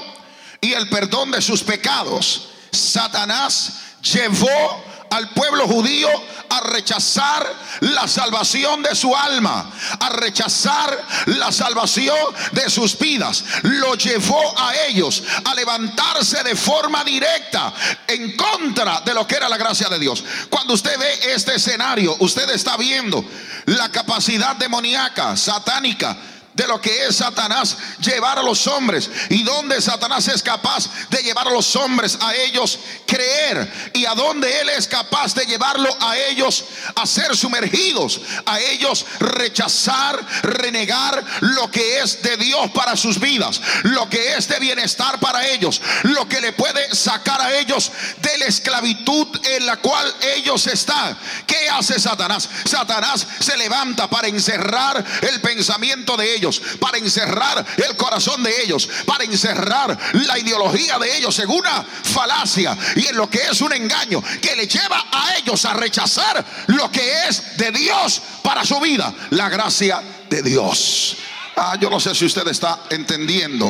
y 0.61 0.72
el 0.72 0.88
perdón 0.88 1.30
de 1.30 1.40
sus 1.40 1.62
pecados? 1.62 2.48
Satanás 2.72 3.74
llevó 4.02 4.88
al 5.11 5.31
pueblo 5.31 5.66
judío 5.66 6.09
a 6.51 6.61
rechazar 6.61 7.47
la 7.81 8.09
salvación 8.09 8.83
de 8.83 8.94
su 8.94 9.14
alma, 9.14 9.71
a 10.01 10.09
rechazar 10.11 11.05
la 11.27 11.53
salvación 11.53 12.16
de 12.53 12.71
sus 12.71 12.99
vidas. 12.99 13.44
Lo 13.62 13.94
llevó 13.94 14.59
a 14.59 14.75
ellos 14.87 15.23
a 15.44 15.55
levantarse 15.55 16.42
de 16.42 16.57
forma 16.57 17.05
directa 17.05 17.73
en 18.07 18.37
contra 18.37 19.01
de 19.01 19.14
lo 19.14 19.27
que 19.27 19.37
era 19.37 19.49
la 19.49 19.59
gracia 19.59 19.88
de 19.88 19.99
Dios. 19.99 20.25
Cuando 20.49 20.75
usted 20.75 20.99
ve 20.99 21.35
este 21.35 21.55
escenario, 21.55 22.16
usted 22.21 22.49
está 22.51 22.77
viendo 22.77 23.25
la 23.66 23.90
capacidad 23.90 24.57
demoníaca, 24.57 25.37
satánica, 25.37 26.16
de 26.54 26.66
lo 26.66 26.80
que 26.80 27.06
es 27.06 27.16
Satanás 27.16 27.76
llevar 28.00 28.38
a 28.38 28.42
los 28.42 28.66
hombres 28.66 29.08
y 29.30 29.44
donde 29.44 29.80
Satanás 29.80 30.26
es 30.28 30.42
capaz 30.42 30.90
de 31.08 31.22
llevar 31.22 31.46
a 31.46 31.52
los 31.52 31.76
hombres 31.76 32.18
a 32.20 32.34
ellos 32.34 32.78
creer 33.06 33.90
y 33.94 34.04
a 34.04 34.14
donde 34.14 34.61
él 34.61 34.68
es 34.70 34.88
capaz 34.88 35.34
de 35.34 35.46
llevarlo 35.46 35.88
a 36.00 36.18
ellos 36.18 36.64
a 36.96 37.06
ser 37.06 37.37
sumergidos, 37.37 38.20
a 38.44 38.58
ellos 38.61 39.06
rechazar, 39.20 40.20
renegar 40.42 41.24
lo 41.40 41.70
que 41.70 42.00
es 42.00 42.22
de 42.22 42.37
Dios 42.37 42.70
para 42.72 42.96
sus 42.96 43.20
vidas, 43.20 43.61
lo 43.84 44.08
que 44.11 44.34
es 44.34 44.48
de 44.48 44.58
bienestar 44.58 45.20
para 45.20 45.46
ellos, 45.46 45.80
lo 46.02 46.28
que 46.28 46.40
le 46.40 46.52
puede 46.52 46.92
sacar 46.94 47.40
a 47.40 47.56
ellos 47.56 47.92
de 48.20 48.38
la 48.38 48.46
esclavitud 48.46 49.28
en 49.46 49.64
la 49.64 49.76
cual 49.76 50.12
ellos 50.37 50.66
están. 50.66 51.16
¿Qué 51.46 51.68
hace 51.70 52.00
Satanás? 52.00 52.48
Satanás 52.64 53.26
se 53.38 53.56
levanta 53.56 54.11
para 54.11 54.26
encerrar 54.26 55.04
el 55.22 55.40
pensamiento 55.40 56.16
de 56.16 56.34
ellos 56.34 56.38
para 56.79 56.98
encerrar 56.98 57.64
el 57.77 57.96
corazón 57.96 58.42
de 58.42 58.62
ellos, 58.62 58.88
para 59.07 59.24
encerrar 59.24 59.96
la 60.12 60.38
ideología 60.38 60.98
de 60.98 61.16
ellos 61.16 61.38
en 61.38 61.51
una 61.51 61.83
falacia 61.83 62.77
y 62.96 63.07
en 63.07 63.16
lo 63.16 63.29
que 63.29 63.40
es 63.51 63.61
un 63.61 63.72
engaño 63.72 64.22
que 64.40 64.57
le 64.57 64.66
lleva 64.66 65.07
a 65.12 65.37
ellos 65.37 65.64
a 65.64 65.74
rechazar 65.74 66.44
lo 66.68 66.90
que 66.90 67.29
es 67.29 67.57
de 67.57 67.70
Dios 67.72 68.22
para 68.42 68.64
su 68.64 68.79
vida, 68.81 69.12
la 69.31 69.48
gracia 69.48 70.03
de 70.29 70.42
Dios. 70.42 71.16
Ah, 71.57 71.77
yo 71.81 71.90
no 71.90 71.98
sé 71.98 72.14
si 72.14 72.24
usted 72.24 72.46
está 72.48 72.81
entendiendo 72.90 73.68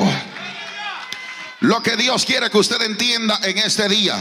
lo 1.61 1.83
que 1.83 1.97
Dios 1.97 2.25
quiere 2.25 2.51
que 2.51 2.59
usted 2.59 2.81
entienda 2.83 3.41
en 3.43 3.59
este 3.59 3.89
día 3.89 4.17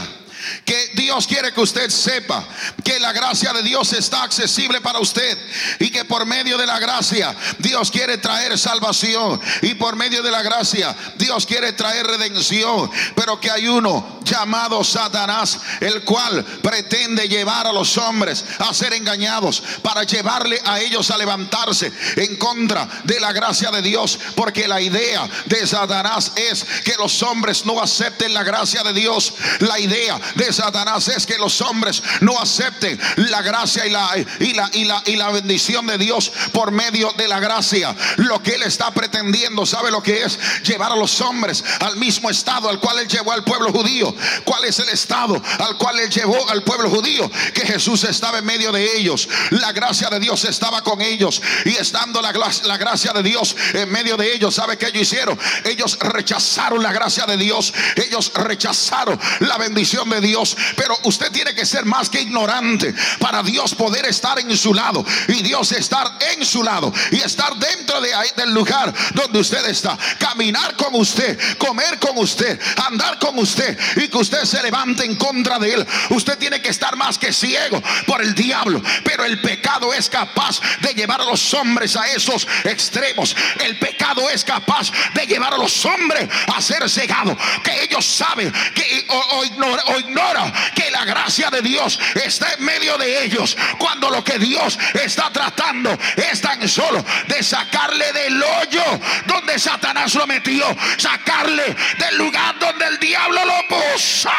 que 0.64 0.90
Dios 0.94 1.26
quiere 1.26 1.52
que 1.52 1.60
usted 1.60 1.90
sepa 1.90 2.46
que 2.84 3.00
la 3.00 3.12
gracia 3.12 3.52
de 3.52 3.62
Dios 3.62 3.92
está 3.92 4.22
accesible 4.22 4.80
para 4.80 5.00
usted 5.00 5.38
y 5.78 5.90
que 5.90 6.04
por 6.04 6.26
medio 6.26 6.58
de 6.58 6.66
la 6.66 6.78
gracia 6.78 7.34
Dios 7.58 7.90
quiere 7.90 8.18
traer 8.18 8.58
salvación 8.58 9.40
y 9.62 9.74
por 9.74 9.96
medio 9.96 10.22
de 10.22 10.30
la 10.30 10.42
gracia 10.42 10.94
Dios 11.16 11.46
quiere 11.46 11.72
traer 11.72 12.06
redención, 12.06 12.90
pero 13.14 13.40
que 13.40 13.50
hay 13.50 13.68
uno 13.68 14.20
llamado 14.24 14.84
Satanás, 14.84 15.58
el 15.80 16.02
cual 16.04 16.44
pretende 16.62 17.28
llevar 17.28 17.66
a 17.66 17.72
los 17.72 17.96
hombres 17.96 18.44
a 18.58 18.72
ser 18.74 18.92
engañados 18.92 19.62
para 19.82 20.02
llevarle 20.02 20.60
a 20.64 20.80
ellos 20.80 21.10
a 21.10 21.18
levantarse 21.18 21.92
en 22.16 22.36
contra 22.36 22.88
de 23.04 23.20
la 23.20 23.32
gracia 23.32 23.70
de 23.70 23.82
Dios, 23.82 24.18
porque 24.34 24.68
la 24.68 24.80
idea 24.80 25.28
de 25.46 25.66
Satanás 25.66 26.32
es 26.36 26.64
que 26.84 26.94
los 26.98 27.22
hombres 27.22 27.64
no 27.64 27.80
acepten 27.80 28.34
la 28.34 28.42
gracia 28.42 28.82
de 28.82 28.92
Dios. 28.92 29.34
La 29.60 29.78
idea 29.78 30.20
de 30.38 30.52
Satanás 30.52 31.08
es 31.08 31.26
que 31.26 31.36
los 31.36 31.60
hombres 31.60 32.02
no 32.20 32.38
acepten 32.38 32.98
la 33.16 33.42
gracia 33.42 33.86
y 33.86 33.90
la, 33.90 34.08
y 34.40 34.54
la, 34.54 34.70
y 34.72 34.84
la, 34.84 35.02
y 35.04 35.16
la 35.16 35.30
bendición 35.30 35.86
de 35.86 35.98
Dios 35.98 36.32
por 36.52 36.70
medio 36.70 37.12
de 37.18 37.28
la 37.28 37.40
gracia. 37.40 37.94
Lo 38.16 38.42
que 38.42 38.54
él 38.54 38.62
está 38.62 38.92
pretendiendo, 38.92 39.66
¿sabe 39.66 39.90
lo 39.90 40.02
que 40.02 40.22
es? 40.22 40.38
Llevar 40.62 40.92
a 40.92 40.96
los 40.96 41.20
hombres 41.20 41.64
al 41.80 41.96
mismo 41.96 42.30
estado 42.30 42.68
al 42.68 42.78
cual 42.78 43.00
él 43.00 43.08
llevó 43.08 43.32
al 43.32 43.44
pueblo 43.44 43.72
judío. 43.72 44.14
¿Cuál 44.44 44.64
es 44.64 44.78
el 44.78 44.88
estado 44.90 45.42
al 45.58 45.76
cual 45.76 45.98
él 45.98 46.08
llevó 46.08 46.48
al 46.50 46.62
pueblo 46.62 46.88
judío? 46.88 47.28
Que 47.52 47.66
Jesús 47.66 48.04
estaba 48.04 48.38
en 48.38 48.46
medio 48.46 48.70
de 48.70 48.96
ellos. 48.96 49.28
La 49.50 49.72
gracia 49.72 50.08
de 50.08 50.20
Dios 50.20 50.44
estaba 50.44 50.82
con 50.82 51.00
ellos. 51.02 51.42
Y 51.64 51.70
estando 51.70 52.22
la, 52.22 52.32
la 52.32 52.76
gracia 52.76 53.12
de 53.12 53.22
Dios 53.24 53.56
en 53.74 53.90
medio 53.90 54.16
de 54.16 54.32
ellos, 54.32 54.54
¿sabe 54.54 54.78
qué 54.78 54.86
ellos 54.86 55.02
hicieron? 55.02 55.38
Ellos 55.64 55.98
rechazaron 56.00 56.82
la 56.82 56.92
gracia 56.92 57.26
de 57.26 57.36
Dios. 57.36 57.74
Ellos 57.96 58.32
rechazaron 58.34 59.18
la 59.40 59.58
bendición 59.58 60.08
de 60.08 60.17
Dios. 60.20 60.56
Pero 60.76 60.98
usted 61.04 61.30
tiene 61.30 61.54
que 61.54 61.66
ser 61.66 61.84
más 61.84 62.08
que 62.08 62.20
ignorante 62.20 62.94
para 63.18 63.42
Dios 63.42 63.74
poder 63.74 64.06
estar 64.06 64.38
en 64.38 64.56
su 64.56 64.74
lado 64.74 65.04
y 65.28 65.42
Dios 65.42 65.72
estar 65.72 66.18
en 66.32 66.44
su 66.44 66.62
lado 66.62 66.92
y 67.10 67.16
estar 67.16 67.54
dentro 67.56 68.00
de 68.00 68.14
ahí, 68.14 68.28
del 68.36 68.52
lugar 68.52 68.92
donde 69.14 69.40
usted 69.40 69.66
está. 69.66 69.96
Caminar 70.18 70.76
con 70.76 70.94
usted, 70.94 71.38
comer 71.58 71.98
con 71.98 72.16
usted, 72.18 72.60
andar 72.86 73.18
con 73.18 73.38
usted 73.38 73.78
y 73.96 74.08
que 74.08 74.18
usted 74.18 74.44
se 74.44 74.62
levante 74.62 75.04
en 75.04 75.16
contra 75.16 75.58
de 75.58 75.74
él. 75.74 75.86
Usted 76.10 76.38
tiene 76.38 76.60
que 76.60 76.68
estar 76.68 76.96
más 76.96 77.18
que 77.18 77.32
ciego 77.32 77.82
por 78.06 78.22
el 78.22 78.34
diablo. 78.34 78.82
Pero 79.04 79.24
el 79.24 79.40
pecado 79.40 79.92
es 79.92 80.08
capaz 80.08 80.60
de 80.80 80.94
llevar 80.94 81.20
a 81.20 81.24
los 81.24 81.54
hombres 81.54 81.96
a 81.96 82.06
esos 82.12 82.46
extremos. 82.64 83.34
El 83.60 83.78
pecado 83.78 84.28
es 84.30 84.44
capaz 84.44 84.90
de 85.14 85.26
llevar 85.26 85.54
a 85.54 85.58
los 85.58 85.84
hombres 85.84 86.28
a 86.54 86.60
ser 86.60 86.88
cegados. 86.88 87.36
Que 87.62 87.84
ellos 87.84 88.04
saben 88.04 88.52
que 88.74 89.06
o, 89.08 89.44
ignora, 89.44 89.82
ignora 90.08 90.52
que 90.74 90.90
la 90.90 91.04
gracia 91.04 91.50
de 91.50 91.62
Dios 91.62 91.98
está 92.14 92.52
en 92.54 92.64
medio 92.64 92.96
de 92.98 93.24
ellos. 93.24 93.56
Cuando 93.78 94.10
lo 94.10 94.22
que 94.24 94.38
Dios 94.38 94.78
está 94.94 95.30
tratando 95.30 95.96
es 96.16 96.40
tan 96.40 96.66
solo 96.68 97.04
de 97.26 97.42
sacarle 97.42 98.12
del 98.12 98.42
hoyo 98.42 98.84
donde 99.26 99.58
Satanás 99.58 100.14
lo 100.14 100.26
metió, 100.26 100.64
sacarle 100.96 101.76
del 101.98 102.18
lugar 102.18 102.58
donde 102.58 102.86
el 102.86 102.98
diablo 102.98 103.40
lo 103.44 103.68
puso. 103.68 104.30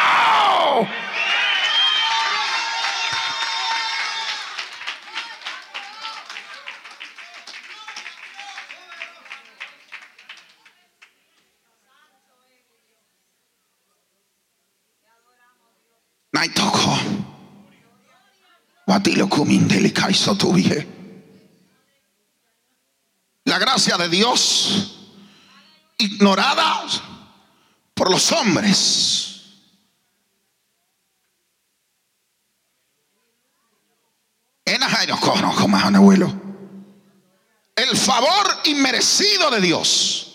La 23.44 23.58
gracia 23.58 23.96
de 23.98 24.08
Dios 24.08 24.96
ignorada 25.98 26.82
por 27.94 28.10
los 28.10 28.32
hombres. 28.32 29.26
El 37.76 37.96
favor 37.96 38.46
inmerecido 38.64 39.50
de 39.50 39.60
Dios 39.60 40.29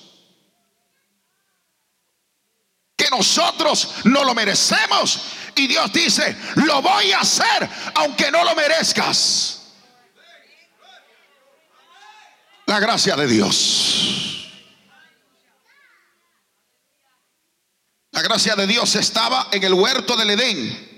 que 2.96 3.10
nosotros 3.10 3.90
no 4.06 4.24
lo 4.24 4.34
merecemos. 4.34 5.20
Y 5.56 5.68
Dios 5.68 5.92
dice, 5.92 6.36
lo 6.56 6.82
voy 6.82 7.12
a 7.12 7.20
hacer 7.20 7.70
aunque 7.96 8.32
no 8.32 8.44
lo 8.44 8.56
merezcas. 8.56 9.62
La 12.66 12.80
gracia 12.80 13.16
de 13.16 13.28
Dios. 13.28 14.52
La 18.12 18.22
gracia 18.22 18.56
de 18.56 18.66
Dios 18.66 18.96
estaba 18.96 19.50
en 19.52 19.64
el 19.64 19.74
huerto 19.74 20.16
del 20.16 20.32
Edén. 20.32 20.96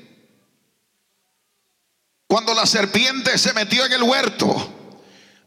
Cuando 2.28 2.54
la 2.54 2.66
serpiente 2.66 3.38
se 3.38 3.54
metió 3.54 3.86
en 3.86 3.94
el 3.94 4.04
huerto, 4.04 4.77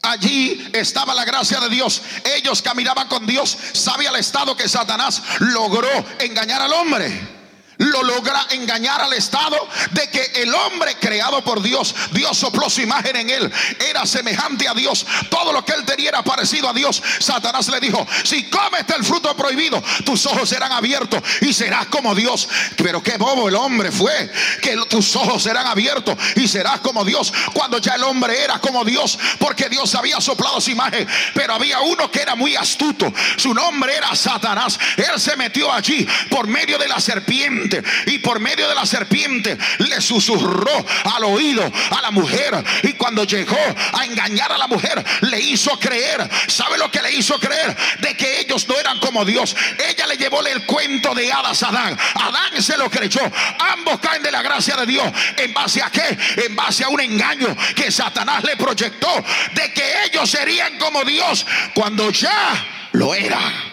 Allí 0.03 0.69
estaba 0.73 1.13
la 1.13 1.25
gracia 1.25 1.59
de 1.59 1.69
Dios. 1.69 2.01
Ellos 2.35 2.61
caminaban 2.61 3.07
con 3.07 3.25
Dios. 3.25 3.57
Sabía 3.73 4.09
el 4.09 4.15
estado 4.15 4.55
que 4.55 4.67
Satanás 4.67 5.21
logró 5.39 5.89
engañar 6.19 6.61
al 6.61 6.73
hombre 6.73 7.40
lo 7.81 8.03
logra 8.03 8.45
engañar 8.51 9.01
al 9.01 9.13
estado 9.13 9.67
de 9.91 10.07
que 10.09 10.31
el 10.35 10.53
hombre 10.53 10.95
creado 10.99 11.43
por 11.43 11.61
Dios, 11.61 11.95
Dios 12.11 12.37
sopló 12.37 12.69
su 12.69 12.81
imagen 12.81 13.15
en 13.15 13.29
él, 13.29 13.51
era 13.89 14.05
semejante 14.05 14.67
a 14.67 14.73
Dios. 14.73 15.05
Todo 15.29 15.51
lo 15.51 15.65
que 15.65 15.73
él 15.73 15.83
tenía 15.83 16.09
era 16.09 16.23
parecido 16.23 16.69
a 16.69 16.73
Dios. 16.73 17.01
Satanás 17.19 17.67
le 17.69 17.79
dijo, 17.79 18.05
si 18.23 18.43
comes 18.49 18.85
el 18.95 19.03
fruto 19.03 19.35
prohibido, 19.35 19.81
tus 20.05 20.25
ojos 20.27 20.49
serán 20.49 20.71
abiertos 20.71 21.21
y 21.41 21.53
serás 21.53 21.87
como 21.87 22.13
Dios. 22.13 22.47
Pero 22.77 23.01
qué 23.01 23.17
bobo 23.17 23.49
el 23.49 23.55
hombre 23.55 23.91
fue, 23.91 24.31
que 24.61 24.77
tus 24.89 25.15
ojos 25.15 25.41
serán 25.41 25.65
abiertos 25.65 26.15
y 26.35 26.47
serás 26.47 26.81
como 26.81 27.03
Dios. 27.03 27.33
Cuando 27.53 27.79
ya 27.79 27.95
el 27.95 28.03
hombre 28.03 28.43
era 28.43 28.59
como 28.59 28.85
Dios, 28.85 29.17
porque 29.39 29.69
Dios 29.69 29.95
había 29.95 30.21
soplado 30.21 30.61
su 30.61 30.71
imagen. 30.71 31.07
Pero 31.33 31.55
había 31.55 31.79
uno 31.81 32.11
que 32.11 32.21
era 32.21 32.35
muy 32.35 32.55
astuto. 32.55 33.11
Su 33.37 33.53
nombre 33.53 33.95
era 33.95 34.15
Satanás. 34.15 34.79
Él 34.97 35.19
se 35.19 35.35
metió 35.35 35.71
allí 35.71 36.07
por 36.29 36.47
medio 36.47 36.77
de 36.77 36.87
la 36.87 36.99
serpiente 36.99 37.70
y 38.07 38.19
por 38.19 38.39
medio 38.39 38.67
de 38.67 38.75
la 38.75 38.85
serpiente 38.85 39.57
le 39.79 40.01
susurró 40.01 40.85
al 41.15 41.23
oído 41.25 41.71
a 41.91 42.01
la 42.01 42.11
mujer 42.11 42.63
y 42.83 42.93
cuando 42.93 43.23
llegó 43.23 43.57
a 43.93 44.05
engañar 44.05 44.51
a 44.51 44.57
la 44.57 44.67
mujer 44.67 45.03
le 45.21 45.39
hizo 45.39 45.77
creer, 45.79 46.29
¿sabe 46.47 46.77
lo 46.77 46.89
que 46.89 47.01
le 47.01 47.13
hizo 47.13 47.39
creer? 47.39 47.75
De 47.99 48.15
que 48.15 48.39
ellos 48.39 48.67
no 48.67 48.79
eran 48.79 48.99
como 48.99 49.25
Dios. 49.25 49.55
Ella 49.89 50.07
le 50.07 50.17
llevó 50.17 50.45
el 50.45 50.65
cuento 50.65 51.13
de 51.13 51.31
hadas 51.31 51.63
a 51.63 51.69
Adán. 51.69 51.97
Adán 52.15 52.61
se 52.61 52.77
lo 52.77 52.89
creyó. 52.89 53.21
Ambos 53.59 53.99
caen 53.99 54.23
de 54.23 54.31
la 54.31 54.41
gracia 54.41 54.75
de 54.75 54.85
Dios. 54.85 55.11
¿En 55.37 55.53
base 55.53 55.81
a 55.81 55.89
qué? 55.89 56.17
En 56.45 56.55
base 56.55 56.83
a 56.83 56.89
un 56.89 56.99
engaño 56.99 57.55
que 57.75 57.91
Satanás 57.91 58.43
le 58.43 58.57
proyectó 58.57 59.09
de 59.53 59.71
que 59.73 60.05
ellos 60.05 60.29
serían 60.29 60.77
como 60.77 61.03
Dios 61.03 61.45
cuando 61.73 62.09
ya 62.11 62.89
lo 62.93 63.13
era. 63.13 63.70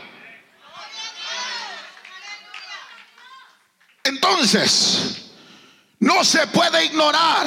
Entonces, 4.08 5.16
no 6.00 6.24
se 6.24 6.46
puede 6.46 6.86
ignorar 6.86 7.46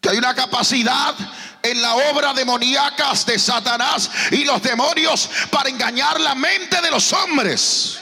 que 0.00 0.08
hay 0.08 0.16
una 0.16 0.34
capacidad 0.34 1.14
en 1.62 1.80
la 1.80 1.94
obra 1.94 2.32
demoníaca 2.32 3.12
de 3.26 3.38
Satanás 3.38 4.10
y 4.30 4.44
los 4.44 4.62
demonios 4.62 5.28
para 5.50 5.68
engañar 5.68 6.20
la 6.20 6.34
mente 6.34 6.80
de 6.80 6.90
los 6.90 7.12
hombres. 7.12 7.98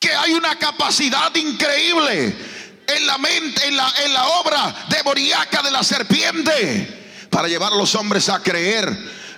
Que 0.00 0.12
hay 0.14 0.32
una 0.32 0.58
capacidad 0.58 1.34
increíble 1.34 2.34
en 2.86 3.06
la 3.06 3.18
mente, 3.18 3.68
en 3.68 3.76
la, 3.76 3.92
en 4.04 4.12
la 4.12 4.26
obra 4.26 4.74
demoníaca 4.88 5.62
de 5.62 5.70
la 5.70 5.82
serpiente 5.82 7.26
para 7.30 7.48
llevar 7.48 7.72
a 7.72 7.76
los 7.76 7.94
hombres 7.94 8.28
a 8.28 8.42
creer 8.42 8.88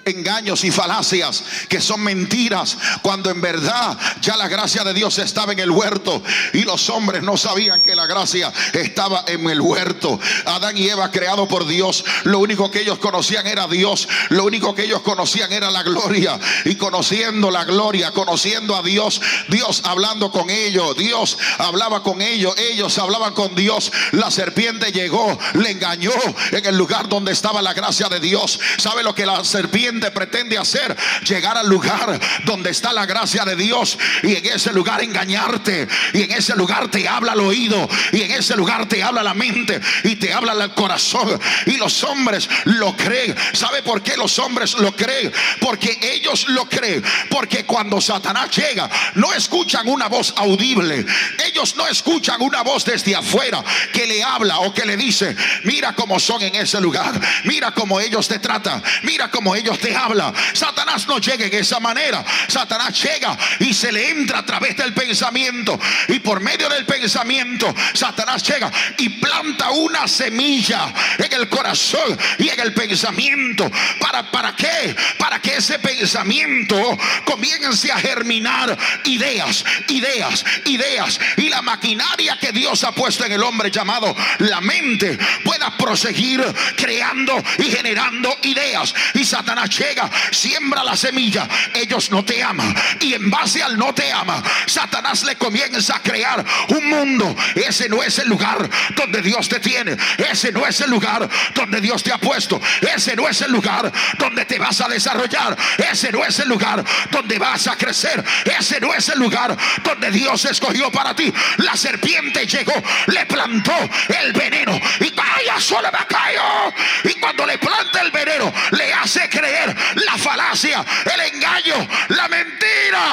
engaños 0.07 0.63
y 0.63 0.71
falacias 0.71 1.43
que 1.69 1.81
son 1.81 2.01
mentiras, 2.01 2.79
cuando 3.03 3.29
en 3.29 3.41
verdad 3.41 3.99
ya 4.21 4.37
la 4.37 4.47
gracia 4.47 4.85
de 4.85 4.95
Dios 4.95 5.19
estaba 5.19 5.53
en 5.53 5.59
el 5.59 5.71
huerto 5.71 6.23
y 6.53 6.63
los 6.63 6.89
hombres 6.91 7.25
no 7.25 7.37
sabían 7.37 7.83
que 7.83 7.97
la 7.97 8.07
gracia 8.07 8.53
estaba 8.73 9.25
en 9.27 9.51
el 9.51 9.61
huerto. 9.61 10.21
Adán 10.45 10.79
y 10.79 10.89
Eva 10.89 11.11
creado 11.11 11.49
por 11.49 11.67
Dios, 11.67 12.05
lo 12.23 12.39
único 12.39 12.71
que 12.71 12.83
ellos 12.83 12.99
conocían 12.99 13.49
era 13.49 13.67
Dios, 13.67 14.09
lo 14.29 14.45
único 14.45 14.77
que 14.77 14.85
ellos 14.85 15.03
conocían 15.03 15.53
era 15.53 15.73
la 15.73 15.83
gloria 15.83 16.39
y 16.65 16.77
conociendo 16.77 17.51
la 17.51 17.65
gloria, 17.65 18.13
conociendo 18.13 18.77
a 18.77 18.85
Dios, 18.85 19.21
Dios 19.49 19.83
hablando 19.85 20.31
con 20.31 20.51
ellos, 20.51 20.97
Dios 20.97 21.37
hablaba 21.59 22.05
con 22.05 22.23
ellos, 22.23 22.55
ellos 22.59 22.97
hablaban 22.99 23.35
con 23.35 23.57
Dios, 23.57 23.91
la 24.13 24.31
serpiente 24.31 24.93
llegó, 24.93 25.37
le 25.55 25.73
engañó 25.73 26.13
en 26.53 26.65
el 26.65 26.79
lugar 26.79 27.09
donde 27.09 27.33
estaba 27.33 27.61
la 27.61 27.75
gracia 27.75 28.09
de 28.09 28.21
Dios. 28.21 28.61
¿Sabe 28.79 29.03
lo 29.03 29.13
que 29.13 29.27
la 29.27 29.43
serpiente 29.43 29.96
pretende 30.11 30.59
hacer, 30.59 30.97
llegar 31.27 31.57
al 31.57 31.69
lugar 31.69 32.19
donde 32.45 32.71
está 32.71 32.93
la 32.93 33.07
gracia 33.07 33.45
de 33.45 33.57
Dios. 33.57 33.99
Y 34.23 34.35
en 34.35 34.47
ese 34.47 34.73
lugar 34.73 35.03
engañarte. 35.03 35.89
Y 36.13 36.23
en 36.23 36.33
ese 36.33 36.55
lugar 36.57 36.89
te 36.89 37.09
habla 37.09 37.33
al 37.33 37.41
oído. 37.41 37.89
Y 38.13 38.23
en 38.23 38.31
ese 38.33 38.57
lugar 38.57 38.87
te 38.87 39.03
habla 39.03 39.23
la 39.23 39.35
mente. 39.35 39.81
Y 40.05 40.17
te 40.17 40.33
habla 40.33 40.53
el 40.53 40.71
corazón. 40.73 41.41
Y 41.67 41.77
los 41.77 42.03
hombres 42.05 42.49
lo 42.65 42.97
creen. 42.97 43.35
¿Sabe 43.53 43.83
por 43.83 44.03
qué 44.03 44.17
los 44.17 44.39
hombres 44.39 44.75
lo 44.75 44.95
creen? 44.95 45.33
Porque 45.61 45.99
ellos 46.01 46.47
lo 46.49 46.69
creen, 46.69 47.03
porque 47.31 47.65
cuando 47.65 48.01
Satanás 48.01 48.51
llega 48.57 48.89
no 49.15 49.33
escuchan 49.33 49.89
una 49.89 50.09
voz 50.09 50.35
audible, 50.37 51.05
ellos 51.47 51.77
no 51.77 51.87
escuchan 51.87 52.41
una 52.43 52.63
voz 52.63 52.85
desde 52.85 53.15
afuera 53.15 53.63
que 53.93 54.07
le 54.07 54.23
habla 54.23 54.61
o 54.61 54.73
que 54.73 54.85
le 54.85 54.97
dice, 54.97 55.35
mira 55.65 55.95
cómo 55.95 56.19
son 56.19 56.43
en 56.43 56.55
ese 56.57 56.81
lugar, 56.81 57.19
mira 57.45 57.73
cómo 57.73 58.01
ellos 58.01 58.29
te 58.29 58.39
tratan, 58.39 58.83
mira 59.03 59.31
cómo 59.31 59.55
ellos 59.55 59.79
te 59.79 59.86
habla. 59.95 60.33
Satanás 60.53 61.07
no 61.07 61.19
llega 61.19 61.47
en 61.47 61.55
esa 61.55 61.81
manera. 61.81 62.25
Satanás 62.49 63.01
llega 63.03 63.37
y 63.61 63.75
se 63.75 63.93
le 63.93 64.11
entra 64.11 64.39
a 64.39 64.47
través 64.47 64.77
del 64.77 64.93
pensamiento. 64.95 65.79
Y 66.09 66.19
por 66.21 66.41
medio 66.41 66.69
del 66.69 66.87
pensamiento, 66.87 67.75
Satanás 67.93 68.43
llega 68.43 68.71
y 68.99 69.09
planta 69.09 69.71
una 69.71 70.09
semilla 70.09 70.93
en 71.19 71.33
el 71.33 71.49
corazón 71.49 72.19
y 72.39 72.49
en 72.49 72.61
el 72.61 72.73
pensamiento. 72.73 73.71
¿Para, 74.01 74.31
para 74.31 74.55
qué? 74.55 74.95
Para 75.19 75.41
que 75.41 75.57
ese 75.57 75.79
pensamiento 75.79 76.77
comience 77.25 77.91
a 77.93 77.99
germinar 77.99 78.77
ideas, 79.05 79.65
ideas, 79.89 80.45
ideas. 80.65 81.21
Y 81.37 81.49
la 81.49 81.63
maquinaria 81.63 82.39
que 82.41 82.53
Dios 82.53 82.85
ha 82.85 82.93
puesto 82.93 83.25
en 83.25 83.33
el 83.33 83.43
hombre 83.43 83.71
llamado 83.71 84.15
la 84.39 84.61
mente 84.61 85.19
pueda 85.45 85.77
proseguir 85.77 86.43
creando 86.77 87.43
y 87.59 87.65
generando 87.65 88.37
ideas. 88.43 88.95
Y 89.15 89.25
Satanás 89.25 89.71
llega, 89.79 90.11
siembra 90.31 90.85
la 90.85 90.97
semilla, 90.97 91.49
ellos 91.75 92.11
no 92.11 92.25
te 92.25 92.43
aman. 92.43 92.75
Y 93.01 93.15
en 93.15 93.31
base 93.31 93.63
al 93.63 93.77
no 93.77 93.95
te 93.95 94.11
ama, 94.13 94.43
Satanás 94.67 95.25
le 95.25 95.37
comienza 95.37 95.97
a 95.97 96.03
crear 96.03 96.45
un 96.69 96.89
mundo. 96.89 97.35
Ese 97.55 97.89
no 97.89 98.03
es 98.03 98.19
el 98.19 98.29
lugar 98.29 98.69
donde 98.95 99.23
Dios 99.23 99.49
te 99.49 99.61
tiene. 99.61 99.97
Ese 100.31 100.53
no 100.53 100.67
es 100.67 100.81
el 100.81 100.91
lugar 100.91 101.29
donde 101.55 101.81
Dios 101.81 102.03
te 102.03 102.13
ha 102.13 102.19
puesto. 102.19 102.61
Ese 102.95 103.17
no 103.17 103.29
es 103.29 103.41
el 103.43 103.53
lugar 103.53 103.93
donde 104.19 104.45
te 104.45 104.59
vas 104.59 104.81
a 104.81 104.89
desarrollar. 104.89 105.57
Ese 105.91 106.13
no 106.13 106.25
es 106.25 106.39
el 106.39 106.49
lugar 106.49 106.85
donde 107.11 107.39
vas 107.39 107.67
a 107.67 107.77
crecer. 107.77 108.25
Ese 108.59 108.81
no 108.81 108.93
es 108.95 109.09
el 109.09 109.19
lugar 109.19 109.57
donde 109.83 110.11
Dios 110.11 110.45
escogió 110.45 110.91
para 110.91 111.15
ti. 111.15 111.33
La 111.59 111.77
serpiente 111.77 112.47
llegó, 112.47 112.75
le 113.07 113.27
plantó 113.27 113.75
el 114.21 114.33
veneno 114.33 114.79
y 115.01 115.11
vaya 115.11 115.61
solo 115.61 115.89
me 115.93 116.07
cayó. 116.07 116.73
Y 117.05 117.15
cuando 117.15 117.47
le 117.47 117.59
planta 117.59 118.03
el 118.03 118.11
veneno, 118.11 118.53
le 118.73 118.93
hace 118.93 119.29
creer 119.29 119.56
la 120.05 120.19
falacia, 120.19 120.85
el 121.05 121.35
engaño, 121.35 121.89
la 122.09 122.29
mentira. 122.29 123.05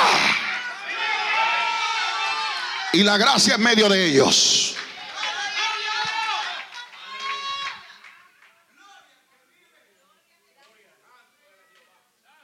Y 2.94 3.04
la 3.04 3.18
gracia 3.18 3.56
en 3.56 3.62
medio 3.62 3.90
de 3.90 4.06
ellos. 4.06 4.76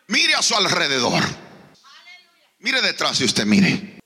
Mire 0.07 0.33
a 0.33 0.41
su 0.41 0.55
alrededor. 0.55 1.23
Mire 2.59 2.81
detrás 2.81 3.19
de 3.19 3.25
usted, 3.25 3.45
mire. 3.45 3.99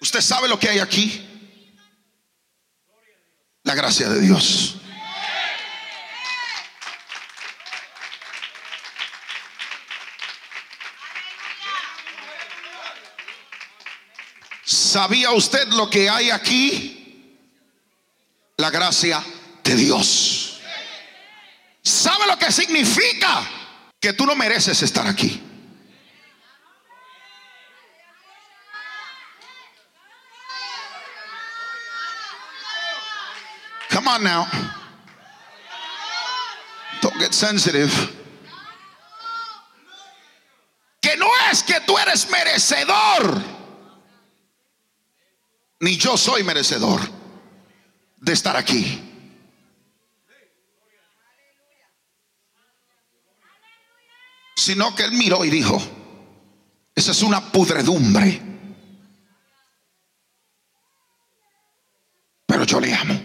Usted 0.00 0.20
sabe 0.20 0.48
lo 0.48 0.58
que 0.58 0.68
hay 0.70 0.78
aquí. 0.78 1.28
La 3.62 3.74
gracia 3.74 4.08
de 4.08 4.20
Dios. 4.20 4.81
¿Sabía 14.92 15.30
usted 15.30 15.68
lo 15.68 15.88
que 15.88 16.10
hay 16.10 16.28
aquí? 16.28 17.38
La 18.58 18.68
gracia 18.68 19.24
de 19.64 19.74
Dios. 19.74 20.60
¿Sabe 21.82 22.26
lo 22.26 22.36
que 22.36 22.52
significa? 22.52 23.42
Que 23.98 24.12
tú 24.12 24.26
no 24.26 24.34
mereces 24.34 24.82
estar 24.82 25.06
aquí. 25.06 25.42
Come 33.90 34.08
on 34.10 34.22
now. 34.22 34.46
Don't 37.00 37.18
get 37.18 37.32
sensitive. 37.32 37.90
Que 41.00 41.16
no 41.16 41.28
es 41.50 41.62
que 41.62 41.80
tú 41.80 41.96
eres 41.96 42.28
merecedor 42.28 43.61
ni 45.82 45.96
yo 45.96 46.16
soy 46.16 46.44
merecedor 46.44 47.00
de 48.18 48.32
estar 48.32 48.56
aquí. 48.56 49.00
Sino 54.54 54.94
que 54.94 55.02
él 55.02 55.12
miró 55.12 55.44
y 55.44 55.50
dijo, 55.50 55.82
esa 56.94 57.10
es 57.10 57.22
una 57.22 57.50
pudredumbre. 57.50 58.40
Pero 62.46 62.62
yo 62.62 62.78
le 62.78 62.94
amo. 62.94 63.20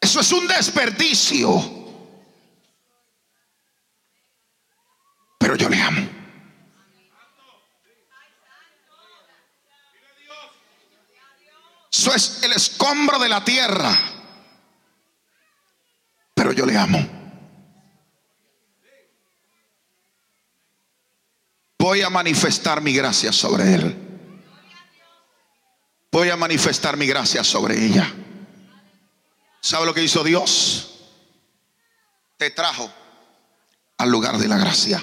Eso 0.00 0.20
es 0.20 0.32
un 0.32 0.48
desperdicio. 0.48 1.79
escombro 12.90 13.20
de 13.20 13.28
la 13.28 13.44
tierra. 13.44 13.96
Pero 16.34 16.52
yo 16.52 16.66
le 16.66 16.76
amo. 16.76 17.06
Voy 21.78 22.02
a 22.02 22.10
manifestar 22.10 22.80
mi 22.80 22.92
gracia 22.92 23.32
sobre 23.32 23.74
él. 23.74 23.96
Voy 26.10 26.30
a 26.30 26.36
manifestar 26.36 26.96
mi 26.96 27.06
gracia 27.06 27.44
sobre 27.44 27.84
ella. 27.84 28.12
¿Sabe 29.60 29.86
lo 29.86 29.94
que 29.94 30.02
hizo 30.02 30.24
Dios? 30.24 31.12
Te 32.36 32.50
trajo 32.50 32.92
al 33.98 34.10
lugar 34.10 34.36
de 34.38 34.48
la 34.48 34.58
gracia. 34.58 35.00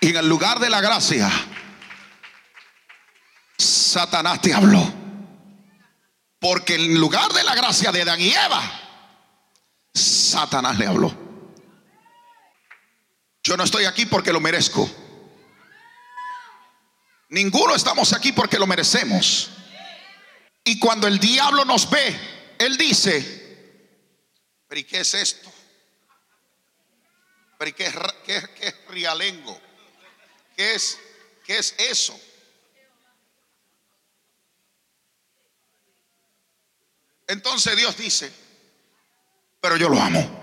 Y 0.00 0.08
en 0.08 0.16
el 0.16 0.28
lugar 0.28 0.58
de 0.58 0.68
la 0.68 0.80
gracia 0.80 1.30
Satanás 3.92 4.40
te 4.40 4.54
habló. 4.54 4.82
Porque 6.38 6.76
en 6.76 6.98
lugar 6.98 7.30
de 7.32 7.44
la 7.44 7.54
gracia 7.54 7.92
de 7.92 8.02
Adán 8.02 8.20
y 8.20 8.30
Eva, 8.30 8.62
Satanás 9.92 10.78
le 10.78 10.86
habló. 10.86 11.14
Yo 13.42 13.56
no 13.56 13.64
estoy 13.64 13.84
aquí 13.84 14.06
porque 14.06 14.32
lo 14.32 14.40
merezco. 14.40 14.90
Ninguno 17.28 17.74
estamos 17.74 18.14
aquí 18.14 18.32
porque 18.32 18.58
lo 18.58 18.66
merecemos. 18.66 19.50
Y 20.64 20.78
cuando 20.78 21.06
el 21.06 21.18
diablo 21.18 21.64
nos 21.66 21.90
ve, 21.90 22.56
él 22.58 22.78
dice, 22.78 23.20
pero 24.68 24.80
¿y 24.80 24.84
qué 24.84 25.00
es 25.00 25.12
esto? 25.12 25.52
¿Pero 27.58 27.68
y 27.68 27.72
qué 27.74 27.86
es, 27.86 27.94
qué, 28.24 28.42
qué 28.58 28.68
es 28.68 28.74
rialengo? 28.88 29.60
¿Qué 30.56 30.74
es, 30.74 30.98
¿Qué 31.44 31.58
es 31.58 31.74
eso? 31.78 32.18
Entonces 37.26 37.76
Dios 37.76 37.96
dice, 37.96 38.32
pero 39.60 39.76
yo 39.76 39.88
lo 39.88 40.00
amo. 40.00 40.42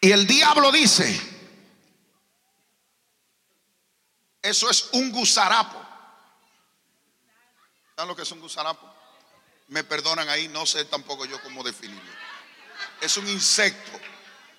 Y 0.00 0.10
el 0.10 0.26
diablo 0.26 0.72
dice, 0.72 1.32
eso 4.42 4.68
es 4.68 4.88
un 4.94 5.12
gusarapo. 5.12 5.80
¿Saben 7.94 8.08
lo 8.08 8.16
que 8.16 8.22
es 8.22 8.32
un 8.32 8.40
gusarapo? 8.40 8.92
Me 9.68 9.84
perdonan 9.84 10.28
ahí, 10.28 10.48
no 10.48 10.66
sé 10.66 10.86
tampoco 10.86 11.24
yo 11.24 11.40
cómo 11.42 11.62
definirlo. 11.62 12.10
Es 13.00 13.16
un 13.16 13.28
insecto. 13.28 13.92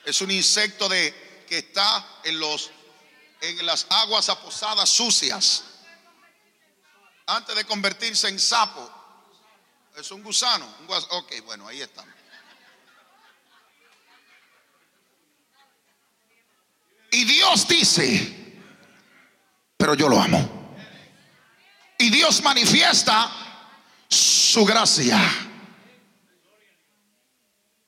Es 0.06 0.22
un 0.22 0.32
insecto 0.32 0.88
de 0.88 1.44
que 1.48 1.58
está 1.58 2.22
en 2.24 2.40
los 2.40 2.72
en 3.44 3.66
las 3.66 3.86
aguas 3.90 4.30
aposadas 4.30 4.90
sucias. 4.90 5.64
Antes 7.26 7.56
de 7.56 7.66
convertirse 7.66 8.30
en 8.30 8.40
sapo. 8.40 8.90
Es 9.98 10.10
un 10.12 10.24
gusano. 10.24 10.66
ok, 10.88 11.34
bueno, 11.46 11.68
ahí 11.68 11.82
estamos. 11.82 12.14
Y 17.12 17.26
Dios 17.26 17.68
dice, 17.68 18.62
pero 19.78 19.94
yo 19.94 20.10
lo 20.10 20.20
amo. 20.20 20.76
Y 22.00 22.10
Dios 22.10 22.42
manifiesta 22.42 23.32
su 24.08 24.66
gracia. 24.66 25.20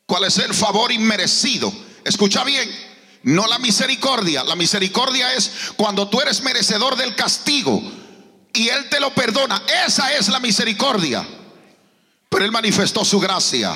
¿Cuál 0.05 0.25
es 0.25 0.37
el 0.37 0.53
favor 0.53 0.91
inmerecido? 0.91 1.73
Escucha 2.03 2.43
bien, 2.43 2.69
no 3.25 3.47
la 3.47 3.57
misericordia. 3.59 4.43
La 4.43 4.55
misericordia 4.55 5.33
es 5.33 5.51
cuando 5.75 6.07
tú 6.07 6.21
eres 6.21 6.41
merecedor 6.41 6.95
del 6.95 7.15
castigo 7.15 7.81
y 8.53 8.69
Él 8.69 8.87
te 8.89 8.99
lo 8.99 9.13
perdona. 9.13 9.61
Esa 9.85 10.13
es 10.13 10.29
la 10.29 10.39
misericordia. 10.39 11.27
Pero 12.29 12.45
Él 12.45 12.51
manifestó 12.51 13.03
su 13.03 13.19
gracia, 13.19 13.73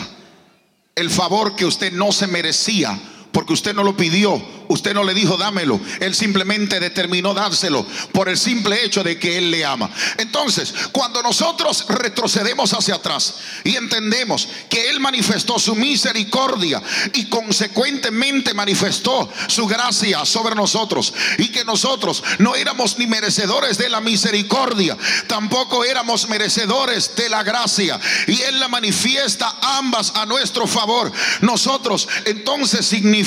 el 0.95 1.09
favor 1.09 1.55
que 1.55 1.65
usted 1.65 1.91
no 1.91 2.11
se 2.11 2.27
merecía, 2.27 2.99
porque 3.31 3.53
usted 3.53 3.73
no 3.73 3.83
lo 3.83 3.95
pidió 3.95 4.41
Usted 4.69 4.93
no 4.93 5.03
le 5.03 5.15
dijo 5.15 5.35
dámelo. 5.35 5.79
Él 5.99 6.13
simplemente 6.13 6.79
determinó 6.79 7.33
dárselo 7.33 7.83
por 8.11 8.29
el 8.29 8.37
simple 8.37 8.85
hecho 8.85 9.03
de 9.03 9.17
que 9.17 9.39
Él 9.39 9.49
le 9.49 9.65
ama. 9.65 9.89
Entonces, 10.17 10.75
cuando 10.91 11.23
nosotros 11.23 11.85
retrocedemos 11.89 12.73
hacia 12.73 12.95
atrás 12.95 13.33
y 13.63 13.75
entendemos 13.75 14.47
que 14.69 14.91
Él 14.91 14.99
manifestó 14.99 15.57
su 15.57 15.73
misericordia 15.73 16.83
y 17.15 17.25
consecuentemente 17.25 18.53
manifestó 18.53 19.27
su 19.47 19.65
gracia 19.65 20.23
sobre 20.23 20.53
nosotros 20.53 21.15
y 21.39 21.47
que 21.47 21.65
nosotros 21.65 22.23
no 22.37 22.53
éramos 22.55 22.99
ni 22.99 23.07
merecedores 23.07 23.79
de 23.79 23.89
la 23.89 24.01
misericordia, 24.01 24.95
tampoco 25.25 25.83
éramos 25.83 26.29
merecedores 26.29 27.15
de 27.15 27.27
la 27.27 27.41
gracia 27.41 27.99
y 28.27 28.39
Él 28.43 28.59
la 28.59 28.67
manifiesta 28.67 29.57
ambas 29.63 30.11
a 30.13 30.27
nuestro 30.27 30.67
favor. 30.67 31.11
Nosotros 31.41 32.07
entonces 32.25 32.85
significa 32.85 33.18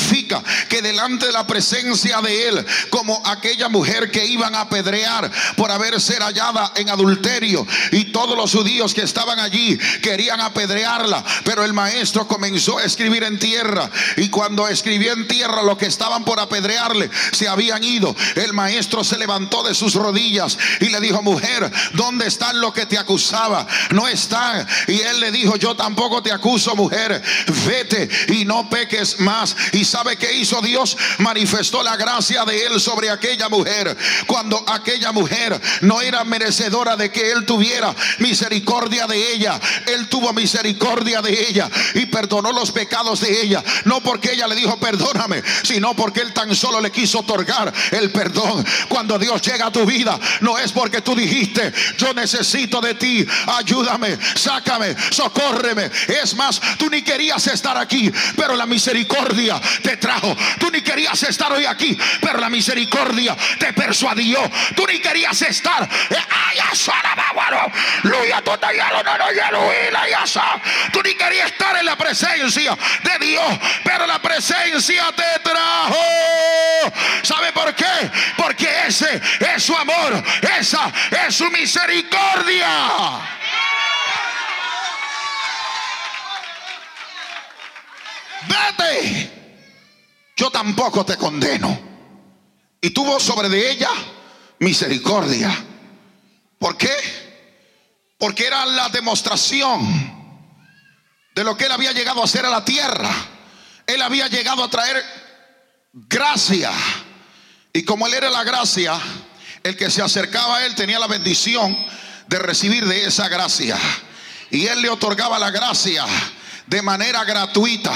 que 0.69 0.83
delante 0.83 1.27
de 1.27 1.33
la 1.33 1.47
presencia 1.47 2.21
de 2.21 2.49
él, 2.49 2.67
como 2.91 3.21
aquella 3.27 3.69
mujer 3.69 4.11
que 4.11 4.25
iban 4.25 4.55
a 4.55 4.63
apedrear 4.63 5.31
por 5.57 5.71
haber 5.71 6.01
ser 6.01 6.23
hallada 6.23 6.73
en 6.77 6.89
adulterio. 6.89 7.67
Y 7.91 8.07
todos 8.07 8.37
los 8.37 8.53
judíos 8.53 8.95
que 8.95 9.03
estaban 9.03 9.39
allí 9.39 9.79
querían 10.03 10.41
apedrearla, 10.41 11.25
pero 11.45 11.65
el 11.65 11.73
maestro 11.73 12.27
comenzó 12.27 12.79
a 12.79 12.85
escribir 12.85 13.25
en 13.25 13.39
tierra. 13.39 13.91
Y 14.17 14.29
cuando 14.29 14.69
escribió 14.69 15.13
en 15.13 15.27
tierra 15.27 15.63
lo 15.63 15.77
que 15.77 15.87
estaban 15.87 16.25
por 16.25 16.41
apedrearle, 16.41 17.11
se 17.33 17.49
habían 17.49 17.83
ido. 17.85 18.15
El 18.37 18.53
maestro 18.53 19.05
se 19.05 19.19
levantó 19.19 19.63
de 19.63 19.75
sus 19.75 19.95
rodillas 19.95 20.59
y 20.81 20.87
le 20.87 21.01
dijo, 21.01 21.23
mujer, 21.23 21.71
¿dónde 21.95 22.27
están 22.27 22.61
los 22.61 22.73
que 22.73 22.87
te 22.87 22.99
acusaba? 22.99 23.67
No 23.91 24.09
están. 24.09 24.67
Y 24.89 25.01
él 25.01 25.21
le 25.21 25.31
dijo, 25.31 25.57
yo 25.57 25.75
tampoco 25.77 26.23
te 26.23 26.33
acuso, 26.33 26.75
mujer. 26.75 27.23
Vete 27.67 28.09
y 28.29 28.45
no 28.45 28.69
peques 28.69 29.21
más. 29.21 29.57
¿Y 29.73 29.82
sabe 29.85 30.17
qué 30.17 30.33
hizo 30.35 30.61
Dios? 30.61 30.97
manifestó 31.19 31.83
la 31.83 31.97
gracia 31.97 32.45
de 32.45 32.67
él 32.67 32.81
sobre 32.81 33.11
aquella 33.11 33.49
mujer. 33.49 33.97
Cuando 34.27 34.63
aquella 34.69 35.13
mujer 35.13 35.61
no 35.83 36.01
era 36.01 36.25
merecedora 36.25 36.97
de 36.97 37.11
que 37.11 37.31
él 37.31 37.45
tuviera 37.47 37.95
misericordia 38.19 39.07
de 39.07 39.33
ella, 39.35 39.61
él 39.87 40.09
tuvo 40.09 40.33
misericordia 40.33 41.23
de 41.23 41.49
ella 41.49 41.71
y 41.95 42.07
perdonó 42.07 42.53
los 42.53 42.73
pecados 42.73 43.21
de 43.21 43.43
ella. 43.43 43.63
No 43.85 44.01
porque 44.01 44.33
ella 44.33 44.47
le 44.47 44.55
dijo 44.55 44.79
perdóname, 44.79 45.43
sino 45.63 45.95
porque 45.95 46.21
él 46.21 46.33
tan 46.33 46.55
solo 46.55 46.81
le 46.81 46.91
quiso 46.91 47.21
otorgar 47.21 47.73
el 47.91 48.11
perdón. 48.11 48.65
Cuando 48.89 49.19
Dios 49.19 49.41
llega 49.43 49.67
a 49.67 49.73
tu 49.73 49.85
vida, 49.85 50.19
no 50.41 50.59
es 50.59 50.73
porque 50.73 51.01
tú 51.01 51.15
dijiste, 51.15 51.73
yo 51.97 52.13
necesito 52.15 52.81
de 52.81 52.95
ti, 52.95 53.27
ayúdame, 53.59 54.19
sácame, 54.35 54.95
socórreme. 55.11 55.91
Es 56.09 56.35
más, 56.37 56.61
tú 56.79 56.89
ni 56.91 57.03
querías 57.03 57.47
estar 57.47 57.77
aquí, 57.77 58.11
pero 58.37 58.57
la 58.57 58.67
misericordia 58.67 59.61
te 59.83 59.97
trajo. 59.97 60.37
Tú 60.59 60.71
ni 60.71 60.83
querías 60.83 61.23
estar 61.23 61.53
hoy 61.53 61.65
aquí, 61.67 61.97
pero 62.21 62.39
la 62.39 62.49
misericordia 62.51 63.37
te 63.59 63.73
persuadió. 63.73 64.39
Tú 64.75 64.87
ni 64.87 64.99
querías 65.01 65.41
estar. 65.43 65.89
Tú 70.93 71.03
ni 71.03 71.15
querías 71.15 71.51
estar 71.51 71.77
en 71.77 71.87
la 71.87 71.97
presencia 71.97 72.77
de 73.03 73.27
Dios, 73.27 73.59
pero 73.85 74.07
la 74.07 74.21
presencia 74.21 75.05
te 75.13 75.41
trajo. 75.43 76.03
¿Sabe 77.23 77.53
por 77.53 77.75
qué? 77.75 78.11
Porque 78.37 78.69
ese 78.87 79.21
es 79.55 79.63
su 79.63 79.77
amor, 79.77 80.23
esa 80.59 80.93
es 81.27 81.37
su 81.37 81.51
misericordia. 81.51 82.69
Vete 88.49 89.42
yo 90.37 90.51
tampoco 90.51 91.05
te 91.05 91.17
condeno. 91.17 91.91
Y 92.81 92.91
tuvo 92.91 93.21
sobre 93.21 93.49
de 93.49 93.71
ella 93.71 93.91
misericordia. 94.59 95.53
¿Por 96.59 96.77
qué? 96.77 96.95
Porque 98.19 98.47
era 98.47 98.67
la 98.67 98.89
demostración 98.89 100.23
de 101.35 101.45
lo 101.45 101.57
que 101.57 101.67
él 101.67 101.73
había 101.73 101.93
llegado 101.93 102.21
a 102.21 102.25
hacer 102.25 102.45
a 102.45 102.51
la 102.51 102.65
tierra. 102.65 103.11
Él 103.87 104.03
había 104.03 104.29
llegado 104.29 104.65
a 104.65 104.71
traer 104.71 105.03
gracia. 105.93 106.73
Y 107.73 107.85
como 107.85 108.07
él 108.07 108.15
era 108.15 108.31
la 108.31 108.45
gracia, 108.45 108.99
el 109.63 109.77
que 109.77 109.91
se 109.91 110.03
acercaba 110.03 110.59
a 110.59 110.67
él 110.67 110.75
tenía 110.75 110.99
la 110.99 111.07
bendición 111.07 111.77
de 112.27 112.39
recibir 112.39 112.87
de 112.87 113.07
esa 113.07 113.29
gracia. 113.29 113.79
Y 114.51 114.67
él 114.67 114.83
le 114.83 114.91
otorgaba 114.91 115.39
la 115.39 115.51
gracia 115.51 116.05
de 116.67 116.83
manera 116.83 117.25
gratuita. 117.25 117.93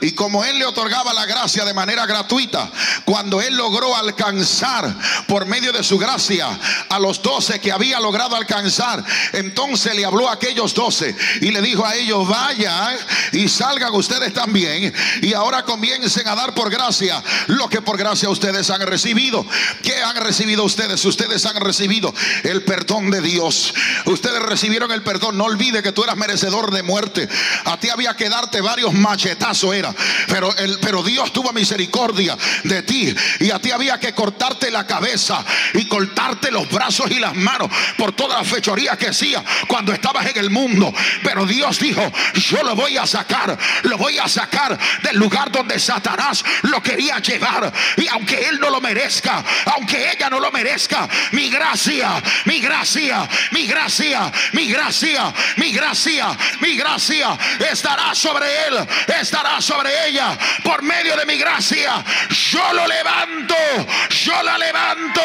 Y 0.00 0.12
como 0.12 0.44
Él 0.44 0.58
le 0.58 0.64
otorgaba 0.64 1.12
la 1.12 1.26
gracia 1.26 1.64
de 1.64 1.74
manera 1.74 2.06
gratuita, 2.06 2.70
cuando 3.04 3.40
Él 3.40 3.54
logró 3.54 3.94
alcanzar 3.94 4.94
por 5.28 5.46
medio 5.46 5.72
de 5.72 5.84
su 5.84 5.98
gracia 5.98 6.48
a 6.88 6.98
los 6.98 7.20
doce 7.22 7.60
que 7.60 7.70
había 7.70 8.00
logrado 8.00 8.34
alcanzar, 8.34 9.04
entonces 9.32 9.94
le 9.94 10.04
habló 10.04 10.28
a 10.28 10.34
aquellos 10.34 10.74
doce 10.74 11.14
y 11.42 11.50
le 11.50 11.60
dijo 11.60 11.84
a 11.84 11.94
ellos, 11.94 12.26
vaya 12.26 12.96
y 13.32 13.48
salgan 13.48 13.94
ustedes 13.94 14.32
también 14.32 14.92
y 15.20 15.34
ahora 15.34 15.64
comiencen 15.64 16.26
a 16.28 16.34
dar 16.34 16.54
por 16.54 16.70
gracia 16.70 17.22
lo 17.48 17.68
que 17.68 17.82
por 17.82 17.98
gracia 17.98 18.30
ustedes 18.30 18.70
han 18.70 18.80
recibido. 18.82 19.44
¿Qué 19.82 20.02
han 20.02 20.16
recibido 20.16 20.64
ustedes? 20.64 21.04
Ustedes 21.04 21.44
han 21.44 21.56
recibido 21.56 22.14
el 22.44 22.62
perdón 22.62 23.10
de 23.10 23.20
Dios. 23.20 23.74
Ustedes 24.06 24.40
recibieron 24.42 24.90
el 24.92 25.02
perdón. 25.02 25.36
No 25.36 25.44
olvide 25.44 25.82
que 25.82 25.92
tú 25.92 26.04
eras 26.04 26.16
merecedor 26.16 26.70
de 26.70 26.82
muerte. 26.82 27.28
A 27.64 27.78
ti 27.78 27.90
había 27.90 27.99
había 28.00 28.14
que 28.14 28.30
darte 28.30 28.62
varios 28.62 28.94
machetazos, 28.94 29.74
era. 29.74 29.94
Pero, 30.26 30.56
el, 30.56 30.78
pero 30.80 31.02
Dios 31.02 31.34
tuvo 31.34 31.52
misericordia 31.52 32.34
de 32.64 32.82
ti. 32.82 33.14
Y 33.40 33.50
a 33.50 33.58
ti 33.58 33.72
había 33.72 34.00
que 34.00 34.14
cortarte 34.14 34.70
la 34.70 34.86
cabeza 34.86 35.44
y 35.74 35.84
cortarte 35.84 36.50
los 36.50 36.66
brazos 36.70 37.10
y 37.10 37.18
las 37.18 37.36
manos 37.36 37.68
por 37.98 38.12
toda 38.12 38.38
la 38.38 38.44
fechoría 38.44 38.96
que 38.96 39.08
hacía 39.08 39.44
cuando 39.68 39.92
estabas 39.92 40.24
en 40.24 40.38
el 40.38 40.48
mundo. 40.48 40.94
Pero 41.22 41.44
Dios 41.44 41.78
dijo, 41.78 42.00
yo 42.36 42.62
lo 42.62 42.74
voy 42.74 42.96
a 42.96 43.06
sacar, 43.06 43.58
lo 43.82 43.98
voy 43.98 44.16
a 44.16 44.26
sacar 44.28 44.78
del 45.02 45.18
lugar 45.18 45.52
donde 45.52 45.78
Satanás 45.78 46.42
lo 46.62 46.82
quería 46.82 47.18
llevar. 47.18 47.70
Y 47.98 48.08
aunque 48.08 48.48
él 48.48 48.58
no 48.60 48.70
lo 48.70 48.80
merezca, 48.80 49.44
aunque 49.76 50.10
ella 50.10 50.30
no 50.30 50.40
lo 50.40 50.50
merezca, 50.50 51.06
mi 51.32 51.50
gracia, 51.50 52.12
mi 52.46 52.60
gracia, 52.60 53.28
mi 53.50 53.66
gracia, 53.66 54.32
mi 54.52 54.68
gracia, 54.68 55.34
mi 55.56 55.72
gracia, 55.72 56.38
mi 56.60 56.76
gracia 56.76 57.36
estará 57.90 58.14
sobre 58.14 58.66
él, 58.66 58.88
estará 59.20 59.60
sobre 59.60 60.08
ella 60.08 60.38
por 60.62 60.82
medio 60.82 61.16
de 61.16 61.26
mi 61.26 61.36
gracia. 61.36 62.04
Yo 62.28 62.72
lo 62.72 62.86
levanto, 62.86 63.54
yo 64.10 64.42
la 64.42 64.56
levanto, 64.58 65.20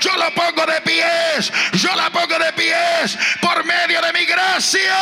yo 0.00 0.16
lo 0.16 0.34
pongo 0.34 0.66
de 0.66 0.80
pies, 0.80 1.52
yo 1.74 1.94
la 1.94 2.10
pongo 2.10 2.38
de 2.38 2.52
pies 2.52 3.16
por 3.40 3.64
medio 3.64 4.00
de 4.02 4.12
mi 4.12 4.24
gracia. 4.24 4.96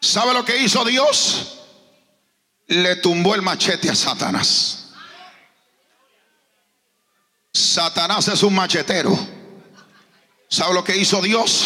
¿Sabe 0.00 0.34
lo 0.34 0.44
que 0.44 0.58
hizo 0.58 0.84
Dios? 0.84 1.60
Le 2.66 2.96
tumbó 2.96 3.34
el 3.34 3.40
machete 3.40 3.88
a 3.88 3.94
Satanás. 3.94 4.81
Satanás 7.52 8.28
es 8.28 8.42
un 8.42 8.54
machetero. 8.54 9.16
¿Sabe 10.48 10.74
lo 10.74 10.84
que 10.84 10.96
hizo 10.96 11.20
Dios? 11.20 11.64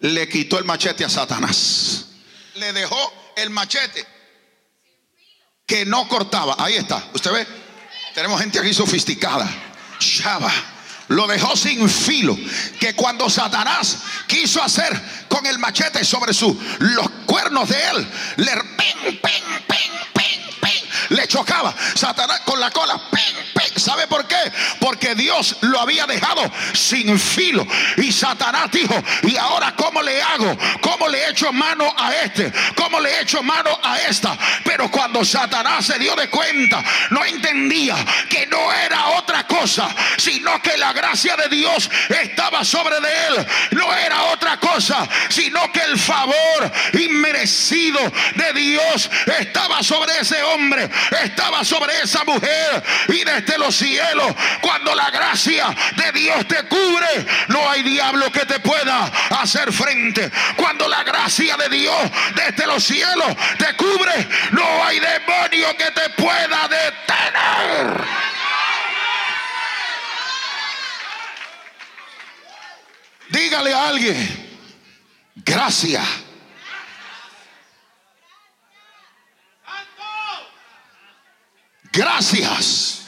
Le 0.00 0.28
quitó 0.28 0.58
el 0.58 0.64
machete 0.64 1.04
a 1.04 1.08
Satanás. 1.08 2.06
Le 2.54 2.72
dejó 2.72 3.12
el 3.36 3.50
machete 3.50 4.06
que 5.66 5.84
no 5.86 6.08
cortaba. 6.08 6.56
Ahí 6.58 6.74
está. 6.74 7.04
¿Usted 7.14 7.32
ve? 7.32 7.46
Tenemos 8.14 8.40
gente 8.40 8.58
aquí 8.58 8.74
sofisticada. 8.74 9.48
Shaba 10.00 10.52
lo 11.08 11.26
dejó 11.26 11.56
sin 11.56 11.88
filo. 11.88 12.36
Que 12.80 12.94
cuando 12.94 13.28
Satanás 13.30 13.98
quiso 14.26 14.62
hacer 14.62 15.00
con 15.28 15.44
el 15.46 15.58
machete 15.58 16.04
sobre 16.04 16.32
su, 16.32 16.58
los 16.80 17.08
cuernos 17.26 17.68
de 17.68 17.82
él, 17.90 18.08
le 18.36 18.52
ping, 18.52 19.20
ping, 19.20 20.26
ping, 20.60 21.16
le 21.16 21.28
chocaba. 21.28 21.74
Satanás 21.94 22.40
con 22.40 22.58
la 22.58 22.70
cola, 22.70 23.00
ping, 23.10 23.51
Porque 25.02 25.16
Dios 25.16 25.56
lo 25.62 25.80
había 25.80 26.06
dejado 26.06 26.48
sin 26.74 27.18
filo. 27.18 27.66
Y 27.96 28.12
Satanás 28.12 28.70
dijo, 28.70 28.94
¿y 29.24 29.36
ahora 29.36 29.74
cómo 29.74 30.00
le 30.00 30.22
hago? 30.22 30.56
¿Cómo 30.80 31.08
le 31.08 31.28
echo 31.28 31.52
mano 31.52 31.92
a 31.98 32.14
este? 32.14 32.52
¿Cómo 32.76 33.00
le 33.00 33.20
echo 33.20 33.42
mano 33.42 33.80
a 33.82 33.98
esta? 34.02 34.38
Pero 34.64 34.88
cuando 34.92 35.24
Satanás 35.24 35.86
se 35.86 35.98
dio 35.98 36.14
de 36.14 36.30
cuenta, 36.30 36.84
no 37.10 37.24
entendía 37.24 37.96
que 38.28 38.46
no 38.46 38.72
era 38.72 39.08
otra 39.18 39.44
cosa, 39.44 39.88
sino 40.18 40.62
que 40.62 40.76
la 40.76 40.92
gracia 40.92 41.34
de 41.34 41.48
Dios 41.48 41.90
estaba 42.22 42.64
sobre 42.64 43.00
de 43.00 43.08
él. 43.26 43.46
No 43.72 43.92
era 43.92 44.22
otra 44.26 44.60
cosa, 44.60 45.08
sino 45.30 45.72
que 45.72 45.80
el 45.80 45.98
favor 45.98 46.72
inmerecido 46.92 47.98
de 48.36 48.52
Dios 48.52 49.10
estaba 49.40 49.82
sobre 49.82 50.12
ese 50.20 50.40
hombre, 50.44 50.88
estaba 51.24 51.64
sobre 51.64 51.92
esa 52.02 52.22
mujer. 52.22 52.84
Y 53.08 53.24
desde 53.24 53.58
los 53.58 53.74
cielos, 53.74 54.32
cuando 54.60 54.91
la 54.94 55.10
gracia 55.10 55.74
de 55.96 56.12
Dios 56.12 56.46
te 56.46 56.62
cubre, 56.68 57.26
no 57.48 57.70
hay 57.70 57.82
diablo 57.82 58.30
que 58.30 58.44
te 58.46 58.60
pueda 58.60 59.04
hacer 59.40 59.72
frente. 59.72 60.30
Cuando 60.56 60.88
la 60.88 61.02
gracia 61.02 61.56
de 61.56 61.68
Dios 61.68 61.96
desde 62.34 62.66
los 62.66 62.82
cielos 62.82 63.28
te 63.58 63.74
cubre, 63.76 64.28
no 64.52 64.84
hay 64.84 65.00
demonio 65.00 65.76
que 65.76 65.90
te 65.90 66.10
pueda 66.10 66.68
detener. 66.68 68.04
Dígale 73.30 73.72
a 73.72 73.88
alguien, 73.88 74.60
gracias. 75.36 76.06
Gracias. 81.92 83.01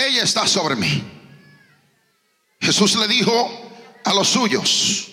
Ella 0.00 0.22
está 0.22 0.46
sobre 0.46 0.76
mí. 0.76 1.04
Jesús 2.58 2.96
le 2.96 3.06
dijo 3.06 3.70
a 4.02 4.14
los 4.14 4.28
suyos. 4.28 5.08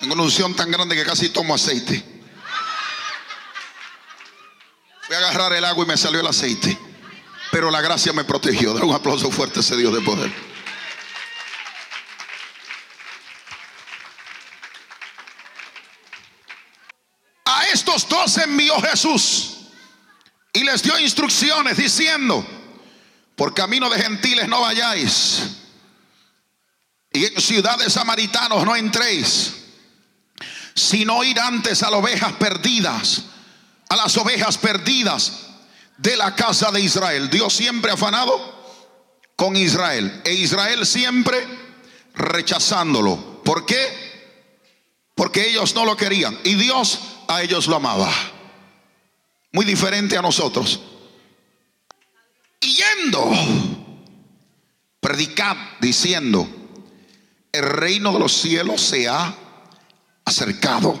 Tengo 0.00 0.14
una 0.14 0.24
unción 0.24 0.54
tan 0.56 0.68
grande 0.68 0.96
que 0.96 1.04
casi 1.04 1.28
tomo 1.28 1.54
aceite. 1.54 2.02
Fui 5.02 5.14
a 5.14 5.18
agarrar 5.18 5.52
el 5.52 5.64
agua 5.64 5.84
y 5.84 5.88
me 5.88 5.96
salió 5.96 6.18
el 6.18 6.26
aceite. 6.26 6.76
Pero 7.52 7.70
la 7.70 7.80
gracia 7.80 8.12
me 8.12 8.24
protegió. 8.24 8.74
Da 8.74 8.84
un 8.84 8.92
aplauso 8.92 9.30
fuerte 9.30 9.60
a 9.60 9.62
ese 9.62 9.76
Dios 9.76 9.94
de 9.94 10.00
poder. 10.00 10.32
A 17.44 17.62
estos 17.72 18.08
dos 18.08 18.38
envió 18.38 18.80
Jesús 18.80 19.51
y 20.52 20.64
les 20.64 20.82
dio 20.82 20.98
instrucciones 20.98 21.76
diciendo, 21.76 22.44
por 23.36 23.54
camino 23.54 23.88
de 23.88 23.98
gentiles 24.00 24.48
no 24.48 24.60
vayáis 24.60 25.42
y 27.12 27.26
en 27.26 27.40
ciudades 27.40 27.92
samaritanos 27.92 28.64
no 28.64 28.74
entréis, 28.74 29.54
sino 30.74 31.22
ir 31.24 31.38
antes 31.38 31.82
a 31.82 31.90
las 31.90 32.00
ovejas 32.00 32.32
perdidas, 32.34 33.22
a 33.88 33.96
las 33.96 34.16
ovejas 34.16 34.56
perdidas 34.58 35.32
de 35.98 36.16
la 36.16 36.34
casa 36.34 36.70
de 36.70 36.80
Israel. 36.80 37.28
Dios 37.28 37.54
siempre 37.54 37.92
afanado 37.92 38.62
con 39.36 39.56
Israel 39.56 40.22
e 40.24 40.32
Israel 40.32 40.86
siempre 40.86 41.46
rechazándolo. 42.14 43.42
¿Por 43.44 43.66
qué? 43.66 44.12
Porque 45.14 45.48
ellos 45.48 45.74
no 45.74 45.84
lo 45.84 45.96
querían 45.96 46.38
y 46.44 46.54
Dios 46.54 46.98
a 47.28 47.42
ellos 47.42 47.66
lo 47.66 47.76
amaba. 47.76 48.10
Muy 49.52 49.64
diferente 49.66 50.16
a 50.16 50.22
nosotros. 50.22 50.80
Yendo, 52.60 53.30
predicad 55.00 55.56
diciendo, 55.80 56.48
el 57.52 57.62
reino 57.62 58.12
de 58.12 58.18
los 58.18 58.32
cielos 58.32 58.80
se 58.80 59.08
ha 59.08 59.36
acercado. 60.24 61.00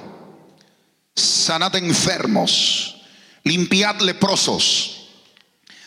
Sanad 1.14 1.74
enfermos, 1.76 3.02
limpiad 3.44 4.00
leprosos, 4.00 5.08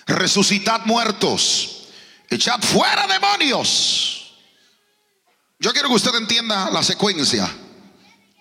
resucitad 0.08 0.86
muertos, 0.86 1.90
echad 2.30 2.60
fuera 2.62 3.06
demonios. 3.08 4.34
Yo 5.60 5.72
quiero 5.72 5.90
que 5.90 5.96
usted 5.96 6.16
entienda 6.16 6.70
la 6.70 6.84
secuencia. 6.84 7.50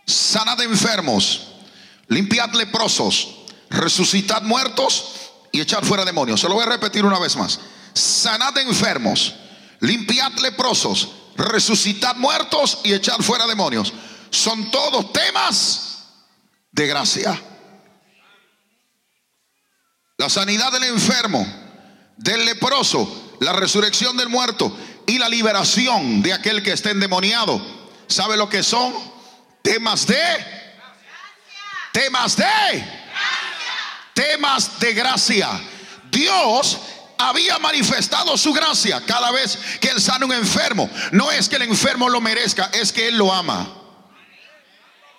Sanad 0.07 0.61
enfermos, 0.61 1.49
limpiad 2.09 2.53
leprosos, 2.53 3.44
resucitad 3.75 4.43
muertos 4.43 5.33
y 5.53 5.61
echad 5.61 5.83
fuera 5.83 6.05
demonios. 6.05 6.41
Se 6.41 6.49
lo 6.49 6.55
voy 6.55 6.65
a 6.65 6.71
repetir 6.71 7.05
una 7.05 7.19
vez 7.19 7.37
más. 7.37 7.61
Sanad 7.93 8.57
enfermos, 8.59 9.35
limpiad 9.81 10.33
leprosos, 10.41 11.11
resucitad 11.37 12.17
muertos 12.17 12.79
y 12.85 12.93
echad 12.93 13.19
fuera 13.21 13.47
demonios. 13.47 13.93
Son 14.31 14.71
todos 14.71 15.13
temas 15.13 16.05
de 16.73 16.87
gracia. 16.87 17.41
La 20.17 20.29
sanidad 20.29 20.73
del 20.73 20.85
enfermo, 20.85 21.47
del 22.17 22.45
leproso, 22.45 23.37
la 23.41 23.53
resurrección 23.53 24.17
del 24.17 24.29
muerto 24.29 24.77
y 25.07 25.19
la 25.19 25.29
liberación 25.29 26.23
de 26.23 26.33
aquel 26.33 26.63
que 26.63 26.73
está 26.73 26.91
endemoniado. 26.91 27.61
¿Sabe 28.07 28.37
lo 28.37 28.49
que 28.49 28.63
son? 28.63 28.95
Temas 29.63 30.07
de 30.07 30.65
temas 31.93 32.37
de 32.37 33.04
temas 34.15 34.79
de 34.81 34.95
gracia. 34.95 35.49
Dios 36.11 36.79
había 37.19 37.59
manifestado 37.59 38.37
su 38.37 38.53
gracia 38.53 39.03
cada 39.07 39.31
vez 39.31 39.59
que 39.81 39.89
él 39.89 40.01
sana 40.01 40.27
un 40.27 40.33
enfermo. 40.33 40.89
No 41.13 41.31
es 41.31 41.49
que 41.49 41.57
el 41.57 41.63
enfermo 41.63 42.09
lo 42.09 42.21
merezca, 42.21 42.71
es 42.73 42.93
que 42.93 43.09
él 43.09 43.19
lo 43.19 43.33
ama. 43.33 43.69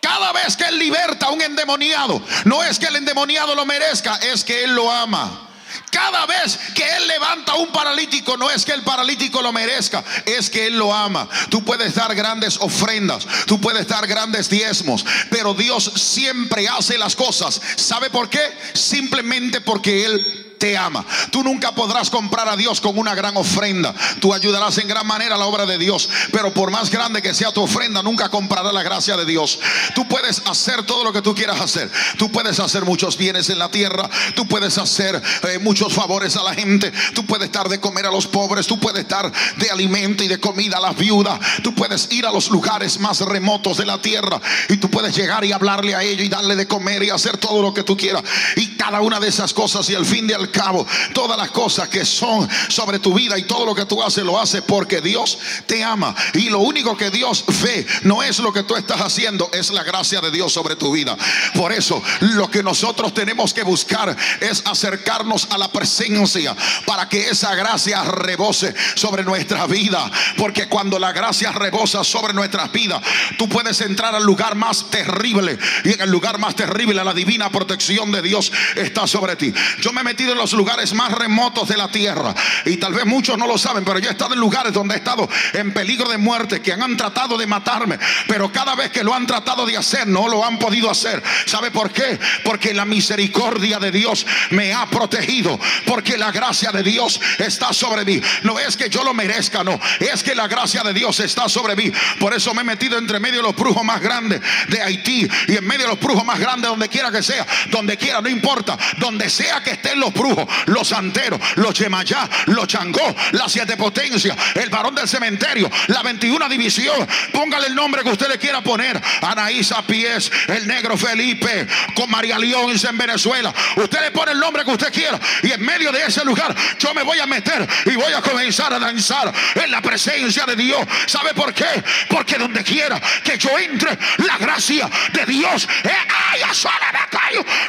Cada 0.01 0.31
vez 0.33 0.55
que 0.55 0.65
él 0.65 0.77
liberta 0.77 1.27
a 1.27 1.31
un 1.31 1.41
endemoniado, 1.41 2.21
no 2.45 2.63
es 2.63 2.77
que 2.77 2.85
el 2.85 2.95
endemoniado 2.95 3.55
lo 3.55 3.65
merezca, 3.65 4.15
es 4.17 4.43
que 4.43 4.63
él 4.63 4.75
lo 4.75 4.91
ama. 4.91 5.49
Cada 5.91 6.25
vez 6.25 6.57
que 6.73 6.83
Él 6.83 7.07
levanta 7.07 7.55
un 7.55 7.71
paralítico, 7.71 8.37
no 8.37 8.49
es 8.49 8.65
que 8.65 8.73
el 8.73 8.83
paralítico 8.83 9.41
lo 9.41 9.51
merezca, 9.51 10.03
es 10.25 10.49
que 10.49 10.67
Él 10.67 10.77
lo 10.77 10.93
ama. 10.93 11.27
Tú 11.49 11.63
puedes 11.63 11.95
dar 11.95 12.13
grandes 12.15 12.57
ofrendas, 12.59 13.25
tú 13.45 13.59
puedes 13.59 13.87
dar 13.87 14.07
grandes 14.07 14.49
diezmos, 14.49 15.05
pero 15.29 15.53
Dios 15.53 15.91
siempre 15.95 16.67
hace 16.67 16.97
las 16.97 17.15
cosas. 17.15 17.61
¿Sabe 17.75 18.09
por 18.09 18.29
qué? 18.29 18.41
Simplemente 18.73 19.61
porque 19.61 20.05
Él 20.05 20.44
te 20.57 20.77
ama. 20.77 21.05
Tú 21.31 21.43
nunca 21.43 21.73
podrás 21.73 22.09
comprar 22.09 22.47
a 22.49 22.55
Dios 22.55 22.81
con 22.81 22.97
una 22.97 23.15
gran 23.15 23.35
ofrenda. 23.37 23.93
Tú 24.19 24.33
ayudarás 24.33 24.77
en 24.77 24.87
gran 24.87 25.05
manera 25.05 25.35
a 25.35 25.37
la 25.37 25.45
obra 25.45 25.65
de 25.65 25.77
Dios, 25.77 26.09
pero 26.31 26.53
por 26.53 26.71
más 26.71 26.89
grande 26.89 27.21
que 27.21 27.33
sea 27.33 27.51
tu 27.51 27.61
ofrenda, 27.61 28.01
nunca 28.01 28.29
comprará 28.29 28.71
la 28.71 28.83
gracia 28.83 29.17
de 29.17 29.25
Dios. 29.25 29.59
Tú 29.93 30.07
puedes 30.07 30.41
hacer 30.47 30.83
todo 30.83 31.03
lo 31.03 31.13
que 31.13 31.21
tú 31.21 31.35
quieras 31.35 31.59
hacer. 31.61 31.89
Tú 32.17 32.31
puedes 32.31 32.59
hacer 32.59 32.85
muchos 32.85 33.17
bienes 33.17 33.49
en 33.49 33.59
la 33.59 33.69
tierra. 33.69 34.09
Tú 34.35 34.47
puedes 34.47 34.77
hacer 34.77 35.21
eh, 35.43 35.59
muchos 35.59 35.93
favores 35.93 36.35
a 36.37 36.43
la 36.43 36.53
gente. 36.53 36.91
Tú 37.13 37.25
puedes 37.25 37.51
dar 37.51 37.69
de 37.69 37.79
comer 37.79 38.05
a 38.05 38.11
los 38.11 38.27
pobres. 38.27 38.67
Tú 38.67 38.79
puedes 38.79 39.07
dar 39.07 39.31
de 39.57 39.69
alimento 39.69 40.23
y 40.23 40.27
de 40.27 40.39
comida 40.39 40.77
a 40.77 40.81
las 40.81 40.95
viudas. 40.95 41.39
Tú 41.63 41.73
puedes 41.73 42.11
ir 42.11 42.25
a 42.25 42.31
los 42.31 42.49
lugares 42.49 42.99
más 42.99 43.21
remotos 43.21 43.77
de 43.77 43.85
la 43.85 44.01
tierra 44.01 44.41
y 44.69 44.77
tú 44.77 44.89
puedes 44.89 45.15
llegar 45.15 45.43
y 45.45 45.51
hablarle 45.51 45.95
a 45.95 46.03
ellos 46.03 46.25
y 46.25 46.29
darle 46.29 46.55
de 46.55 46.67
comer 46.67 47.03
y 47.03 47.09
hacer 47.09 47.37
todo 47.37 47.61
lo 47.61 47.73
que 47.73 47.83
tú 47.83 47.97
quieras. 47.97 48.23
Y 48.55 48.75
cada 48.75 49.01
una 49.01 49.19
de 49.19 49.27
esas 49.27 49.53
cosas 49.53 49.89
y 49.89 49.95
al 49.95 50.05
fin 50.05 50.27
de 50.27 50.35
cabo 50.49 50.85
todas 51.13 51.37
las 51.37 51.51
cosas 51.51 51.89
que 51.89 52.05
son 52.05 52.47
sobre 52.69 52.99
tu 52.99 53.13
vida 53.13 53.37
y 53.37 53.43
todo 53.43 53.65
lo 53.65 53.75
que 53.75 53.85
tú 53.85 54.01
haces 54.03 54.23
lo 54.23 54.39
haces 54.39 54.61
porque 54.61 55.01
Dios 55.01 55.37
te 55.65 55.83
ama. 55.83 56.15
Y 56.33 56.49
lo 56.49 56.59
único 56.59 56.95
que 56.97 57.09
Dios 57.09 57.43
ve 57.63 57.85
no 58.03 58.23
es 58.23 58.39
lo 58.39 58.53
que 58.53 58.63
tú 58.63 58.75
estás 58.75 59.01
haciendo, 59.01 59.49
es 59.53 59.71
la 59.71 59.83
gracia 59.83 60.21
de 60.21 60.31
Dios 60.31 60.53
sobre 60.53 60.75
tu 60.75 60.91
vida. 60.91 61.17
Por 61.55 61.71
eso 61.71 62.01
lo 62.21 62.49
que 62.49 62.63
nosotros 62.63 63.13
tenemos 63.13 63.53
que 63.53 63.63
buscar 63.63 64.15
es 64.39 64.63
acercarnos 64.65 65.47
a 65.51 65.57
la 65.57 65.71
presencia 65.71 66.55
para 66.85 67.07
que 67.09 67.29
esa 67.29 67.55
gracia 67.55 68.03
rebose 68.03 68.73
sobre 68.95 69.23
nuestra 69.23 69.67
vida. 69.67 70.11
Porque 70.37 70.67
cuando 70.67 70.99
la 70.99 71.11
gracia 71.11 71.51
rebosa 71.51 72.03
sobre 72.03 72.33
nuestras 72.33 72.71
vidas, 72.71 73.01
tú 73.37 73.47
puedes 73.49 73.81
entrar 73.81 74.15
al 74.15 74.23
lugar 74.23 74.55
más 74.55 74.89
terrible. 74.89 75.57
Y 75.83 75.93
en 75.93 76.01
el 76.01 76.09
lugar 76.09 76.37
más 76.39 76.55
terrible 76.55 77.03
la 77.03 77.13
divina 77.13 77.49
protección 77.49 78.11
de 78.11 78.21
Dios 78.21 78.51
está 78.75 79.07
sobre 79.07 79.35
ti. 79.35 79.53
Yo 79.81 79.93
me 79.93 80.01
he 80.01 80.03
metido 80.03 80.34
los 80.35 80.53
lugares 80.53 80.93
más 80.93 81.11
remotos 81.11 81.67
de 81.67 81.77
la 81.77 81.87
tierra. 81.87 82.33
Y 82.65 82.77
tal 82.77 82.93
vez 82.93 83.05
muchos 83.05 83.37
no 83.37 83.47
lo 83.47 83.57
saben, 83.57 83.85
pero 83.85 83.99
yo 83.99 84.09
he 84.09 84.11
estado 84.11 84.33
en 84.33 84.39
lugares 84.39 84.73
donde 84.73 84.95
he 84.95 84.97
estado 84.97 85.27
en 85.53 85.73
peligro 85.73 86.09
de 86.09 86.17
muerte, 86.17 86.61
que 86.61 86.73
han 86.73 86.97
tratado 86.97 87.37
de 87.37 87.47
matarme. 87.47 87.97
Pero 88.27 88.51
cada 88.51 88.75
vez 88.75 88.91
que 88.91 89.03
lo 89.03 89.13
han 89.13 89.27
tratado 89.27 89.65
de 89.65 89.77
hacer, 89.77 90.07
no 90.07 90.27
lo 90.27 90.45
han 90.45 90.59
podido 90.59 90.89
hacer. 90.89 91.21
¿Sabe 91.45 91.71
por 91.71 91.91
qué? 91.91 92.19
Porque 92.43 92.73
la 92.73 92.85
misericordia 92.85 93.79
de 93.79 93.91
Dios 93.91 94.25
me 94.51 94.73
ha 94.73 94.85
protegido. 94.87 95.59
Porque 95.85 96.17
la 96.17 96.31
gracia 96.31 96.71
de 96.71 96.83
Dios 96.83 97.19
está 97.39 97.73
sobre 97.73 98.05
mí. 98.05 98.21
No 98.43 98.59
es 98.59 98.77
que 98.77 98.89
yo 98.89 99.03
lo 99.03 99.13
merezca, 99.13 99.63
no. 99.63 99.79
Es 99.99 100.23
que 100.23 100.35
la 100.35 100.47
gracia 100.47 100.83
de 100.83 100.93
Dios 100.93 101.19
está 101.19 101.47
sobre 101.49 101.75
mí. 101.75 101.91
Por 102.19 102.33
eso 102.33 102.53
me 102.53 102.61
he 102.61 102.65
metido 102.65 102.97
entre 102.97 103.19
medio 103.19 103.37
de 103.37 103.43
los 103.43 103.55
brujos 103.55 103.83
más 103.83 104.01
grandes 104.01 104.41
de 104.67 104.81
Haití 104.81 105.27
y 105.47 105.55
en 105.55 105.65
medio 105.65 105.83
de 105.83 105.91
los 105.91 105.99
brujos 105.99 106.25
más 106.25 106.39
grandes 106.39 106.69
donde 106.69 106.89
quiera 106.89 107.11
que 107.11 107.23
sea. 107.23 107.45
Donde 107.69 107.97
quiera, 107.97 108.21
no 108.21 108.29
importa. 108.29 108.77
Donde 108.97 109.29
sea 109.29 109.61
que 109.63 109.71
estén 109.71 109.99
los 109.99 110.13
brujos 110.13 110.24
los 110.67 110.87
santeros, 110.87 111.39
los 111.55 111.73
Yemayá, 111.73 112.29
los 112.47 112.67
Changó, 112.67 113.15
las 113.31 113.51
siete 113.51 113.77
potencias, 113.77 114.37
el 114.55 114.69
varón 114.69 114.95
del 114.95 115.07
cementerio, 115.07 115.69
la 115.87 116.01
21 116.01 116.49
división. 116.49 117.07
Póngale 117.31 117.67
el 117.67 117.75
nombre 117.75 118.03
que 118.03 118.09
usted 118.09 118.29
le 118.29 118.37
quiera 118.37 118.61
poner. 118.61 119.01
Anaísa 119.21 119.81
Pies, 119.83 120.31
el 120.47 120.67
negro 120.67 120.97
Felipe, 120.97 121.67
con 121.93 122.09
María 122.09 122.39
León 122.39 122.71
en 122.71 122.97
Venezuela. 122.97 123.53
Usted 123.75 124.01
le 124.01 124.11
pone 124.11 124.31
el 124.31 124.39
nombre 124.39 124.63
que 124.63 124.71
usted 124.71 124.91
quiera. 124.91 125.19
Y 125.43 125.51
en 125.51 125.61
medio 125.61 125.91
de 125.91 126.05
ese 126.05 126.23
lugar 126.25 126.55
yo 126.79 126.93
me 126.93 127.03
voy 127.03 127.19
a 127.19 127.25
meter 127.25 127.67
y 127.85 127.95
voy 127.95 128.13
a 128.13 128.21
comenzar 128.21 128.73
a 128.73 128.79
danzar 128.79 129.31
en 129.55 129.71
la 129.71 129.81
presencia 129.81 130.45
de 130.45 130.55
Dios. 130.55 130.79
¿Sabe 131.05 131.33
por 131.33 131.53
qué? 131.53 131.83
Porque 132.09 132.37
donde 132.37 132.63
quiera 132.63 132.99
que 133.23 133.37
yo 133.37 133.57
entre, 133.57 133.97
la 134.17 134.37
gracia 134.37 134.89
de 135.13 135.25
Dios. 135.25 135.67
Eh, 135.83 135.91
ay, 136.33 136.41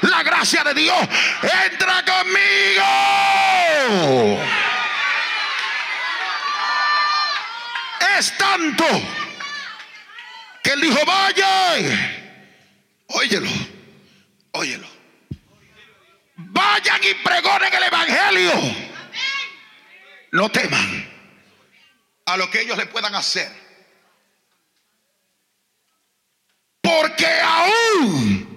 la 0.03 0.23
gracia 0.23 0.63
de 0.65 0.75
Dios 0.75 0.97
entra 1.71 2.05
conmigo. 2.05 2.46
Es 8.19 8.39
tanto 8.39 8.85
que 10.63 10.71
él 10.71 10.81
dijo, 10.81 11.05
vaya, 11.05 11.75
óyelo, 13.09 13.51
óyelo. 14.53 14.87
Vayan 16.37 17.01
y 17.03 17.15
pregonen 17.23 17.75
el 17.75 17.83
Evangelio. 17.83 18.53
No 20.33 20.51
teman 20.51 21.11
a 22.25 22.37
lo 22.37 22.51
que 22.51 22.63
ellos 22.63 22.79
le 22.79 22.87
puedan 22.87 23.15
hacer. 23.15 23.51
Porque 26.81 27.27
aún 27.27 28.57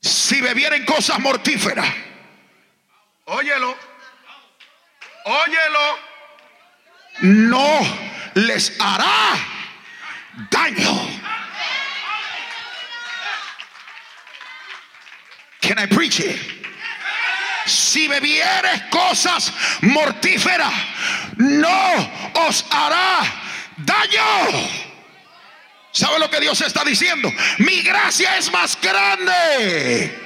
si 0.00 0.40
bebieren 0.40 0.84
cosas 0.84 1.18
mortíferas, 1.18 1.88
óyelo, 3.26 3.76
óyelo, 5.24 5.98
no 7.22 7.80
les 8.34 8.72
hará 8.80 9.38
daño. 10.50 11.10
Can 15.60 15.78
I 15.78 15.86
preach 15.86 16.20
it? 16.20 16.38
Si 17.66 18.06
bebieres 18.08 18.82
cosas 18.90 19.50
mortíferas, 19.80 20.72
no 21.38 22.10
os 22.46 22.64
hará 22.70 23.24
daño. 23.78 24.68
¿Sabe 25.92 26.18
lo 26.18 26.28
que 26.28 26.40
Dios 26.40 26.60
está 26.60 26.84
diciendo? 26.84 27.32
Mi 27.58 27.80
gracia 27.80 28.36
es 28.36 28.52
más 28.52 28.78
grande. 28.80 30.23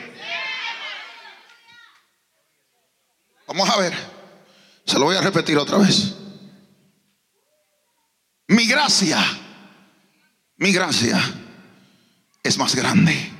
Vamos 3.49 3.68
a 3.70 3.78
ver. 3.78 3.94
Se 4.84 4.99
lo 4.99 5.07
voy 5.07 5.16
a 5.16 5.22
repetir 5.22 5.57
otra 5.57 5.78
vez. 5.78 6.14
Mi 8.46 8.66
gracia, 8.66 9.18
mi 10.57 10.72
gracia 10.72 11.18
es 12.42 12.57
más 12.57 12.74
grande. 12.74 13.32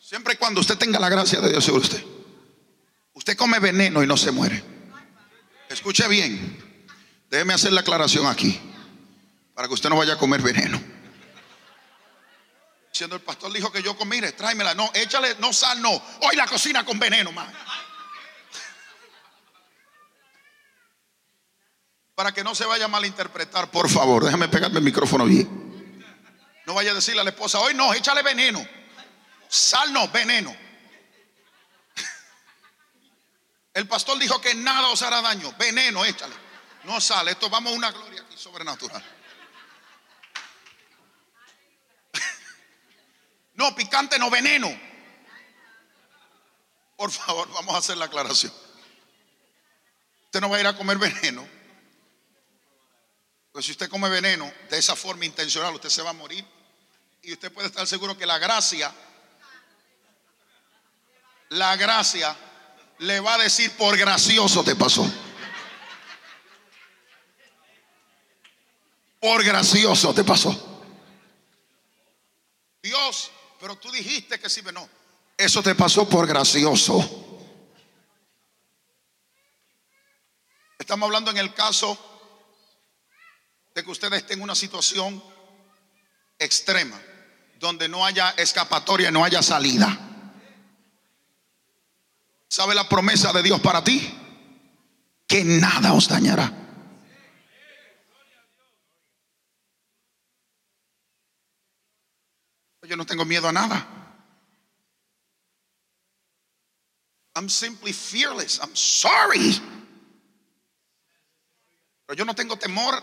Siempre 0.00 0.34
y 0.34 0.36
cuando 0.36 0.60
usted 0.60 0.78
tenga 0.78 0.98
la 0.98 1.10
gracia 1.10 1.40
de 1.40 1.50
Dios 1.50 1.64
sobre 1.64 1.80
usted. 1.80 2.04
Usted 3.12 3.36
come 3.36 3.58
veneno 3.58 4.02
y 4.02 4.06
no 4.06 4.16
se 4.16 4.30
muere. 4.30 4.62
Escuche 5.68 6.08
bien. 6.08 6.56
Déjeme 7.30 7.52
hacer 7.52 7.72
la 7.72 7.82
aclaración 7.82 8.26
aquí. 8.26 8.58
Para 9.54 9.68
que 9.68 9.74
usted 9.74 9.90
no 9.90 9.96
vaya 9.96 10.14
a 10.14 10.18
comer 10.18 10.40
veneno. 10.40 10.80
Siendo 12.98 13.14
el 13.14 13.22
pastor 13.22 13.52
dijo 13.52 13.70
que 13.70 13.80
yo 13.80 13.96
comire, 13.96 14.32
tráemela. 14.32 14.74
No, 14.74 14.90
échale, 14.92 15.36
no 15.38 15.52
sal, 15.52 15.80
no. 15.80 16.02
Hoy 16.22 16.34
la 16.34 16.48
cocina 16.48 16.84
con 16.84 16.98
veneno, 16.98 17.30
más. 17.30 17.46
Para 22.16 22.32
que 22.32 22.42
no 22.42 22.56
se 22.56 22.64
vaya 22.64 22.86
a 22.86 22.88
malinterpretar, 22.88 23.70
por 23.70 23.88
favor, 23.88 24.24
déjame 24.24 24.48
pegarme 24.48 24.78
el 24.78 24.84
micrófono 24.84 25.26
bien. 25.26 26.02
No 26.66 26.74
vaya 26.74 26.90
a 26.90 26.94
decirle 26.94 27.20
a 27.20 27.24
la 27.24 27.30
esposa, 27.30 27.60
hoy 27.60 27.72
no, 27.72 27.94
échale 27.94 28.20
veneno. 28.22 28.66
Sal 29.46 29.92
no, 29.92 30.08
veneno. 30.08 30.56
El 33.74 33.86
pastor 33.86 34.18
dijo 34.18 34.40
que 34.40 34.56
nada 34.56 34.88
os 34.88 35.02
hará 35.02 35.22
daño. 35.22 35.54
Veneno, 35.56 36.04
échale. 36.04 36.34
No 36.82 37.00
sale. 37.00 37.30
Esto 37.30 37.48
vamos 37.48 37.72
a 37.72 37.76
una 37.76 37.92
gloria 37.92 38.22
aquí 38.22 38.36
sobrenatural. 38.36 39.17
No, 43.58 43.74
picante 43.74 44.20
no, 44.20 44.30
veneno. 44.30 44.70
Por 46.96 47.10
favor, 47.10 47.52
vamos 47.52 47.74
a 47.74 47.78
hacer 47.78 47.96
la 47.96 48.04
aclaración. 48.04 48.52
Usted 50.26 50.40
no 50.40 50.48
va 50.48 50.58
a 50.58 50.60
ir 50.60 50.66
a 50.68 50.76
comer 50.76 50.96
veneno. 50.96 51.44
Pues 53.50 53.66
si 53.66 53.72
usted 53.72 53.88
come 53.88 54.08
veneno 54.08 54.50
de 54.70 54.78
esa 54.78 54.94
forma 54.94 55.24
intencional, 55.24 55.74
usted 55.74 55.88
se 55.88 56.02
va 56.02 56.10
a 56.10 56.12
morir. 56.12 56.46
Y 57.20 57.32
usted 57.32 57.52
puede 57.52 57.66
estar 57.66 57.84
seguro 57.88 58.16
que 58.16 58.26
la 58.26 58.38
gracia, 58.38 58.94
la 61.48 61.74
gracia 61.74 62.36
le 62.98 63.18
va 63.18 63.34
a 63.34 63.38
decir 63.38 63.72
por 63.72 63.98
gracioso 63.98 64.62
te 64.62 64.76
pasó. 64.76 65.04
Por 69.18 69.42
gracioso 69.42 70.14
te 70.14 70.22
pasó. 70.22 70.84
Dios 72.80 73.32
pero 73.60 73.76
tú 73.76 73.90
dijiste 73.90 74.38
que 74.38 74.48
sí, 74.48 74.62
no. 74.72 74.88
Eso 75.36 75.62
te 75.62 75.74
pasó 75.74 76.08
por 76.08 76.26
gracioso. 76.26 77.24
Estamos 80.78 81.06
hablando 81.06 81.30
en 81.30 81.38
el 81.38 81.52
caso 81.54 81.98
de 83.74 83.84
que 83.84 83.90
ustedes 83.90 84.22
estén 84.22 84.38
en 84.38 84.44
una 84.44 84.54
situación 84.54 85.22
extrema, 86.38 87.00
donde 87.58 87.88
no 87.88 88.04
haya 88.04 88.30
escapatoria, 88.30 89.10
no 89.10 89.24
haya 89.24 89.42
salida. 89.42 90.08
¿Sabe 92.48 92.74
la 92.74 92.88
promesa 92.88 93.32
de 93.32 93.42
Dios 93.42 93.60
para 93.60 93.84
ti? 93.84 94.14
Que 95.26 95.44
nada 95.44 95.92
os 95.92 96.08
dañará. 96.08 96.67
Yo 102.88 102.96
no 102.96 103.04
tengo 103.04 103.26
miedo 103.26 103.46
a 103.46 103.52
nada. 103.52 103.86
I'm 107.34 107.50
simply 107.50 107.92
fearless. 107.92 108.58
I'm 108.60 108.74
sorry. 108.74 109.60
Pero 112.06 112.16
yo 112.16 112.24
no 112.24 112.34
tengo 112.34 112.56
temor 112.56 112.94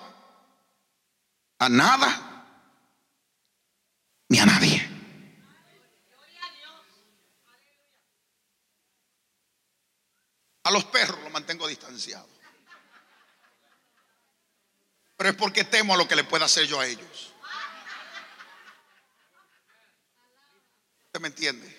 a 1.60 1.70
nada 1.70 2.48
ni 4.28 4.40
a 4.40 4.46
nadie. 4.48 4.92
A 10.64 10.72
los 10.72 10.84
perros 10.86 11.22
los 11.22 11.32
mantengo 11.32 11.68
distanciados. 11.68 12.28
Pero 15.16 15.30
es 15.30 15.36
porque 15.36 15.64
temo 15.64 15.94
a 15.94 15.98
lo 15.98 16.08
que 16.08 16.16
le 16.16 16.24
pueda 16.24 16.46
hacer 16.46 16.66
yo 16.66 16.80
a 16.80 16.88
ellos. 16.88 17.35
¿Usted 21.16 21.22
me 21.22 21.28
entiende? 21.30 21.74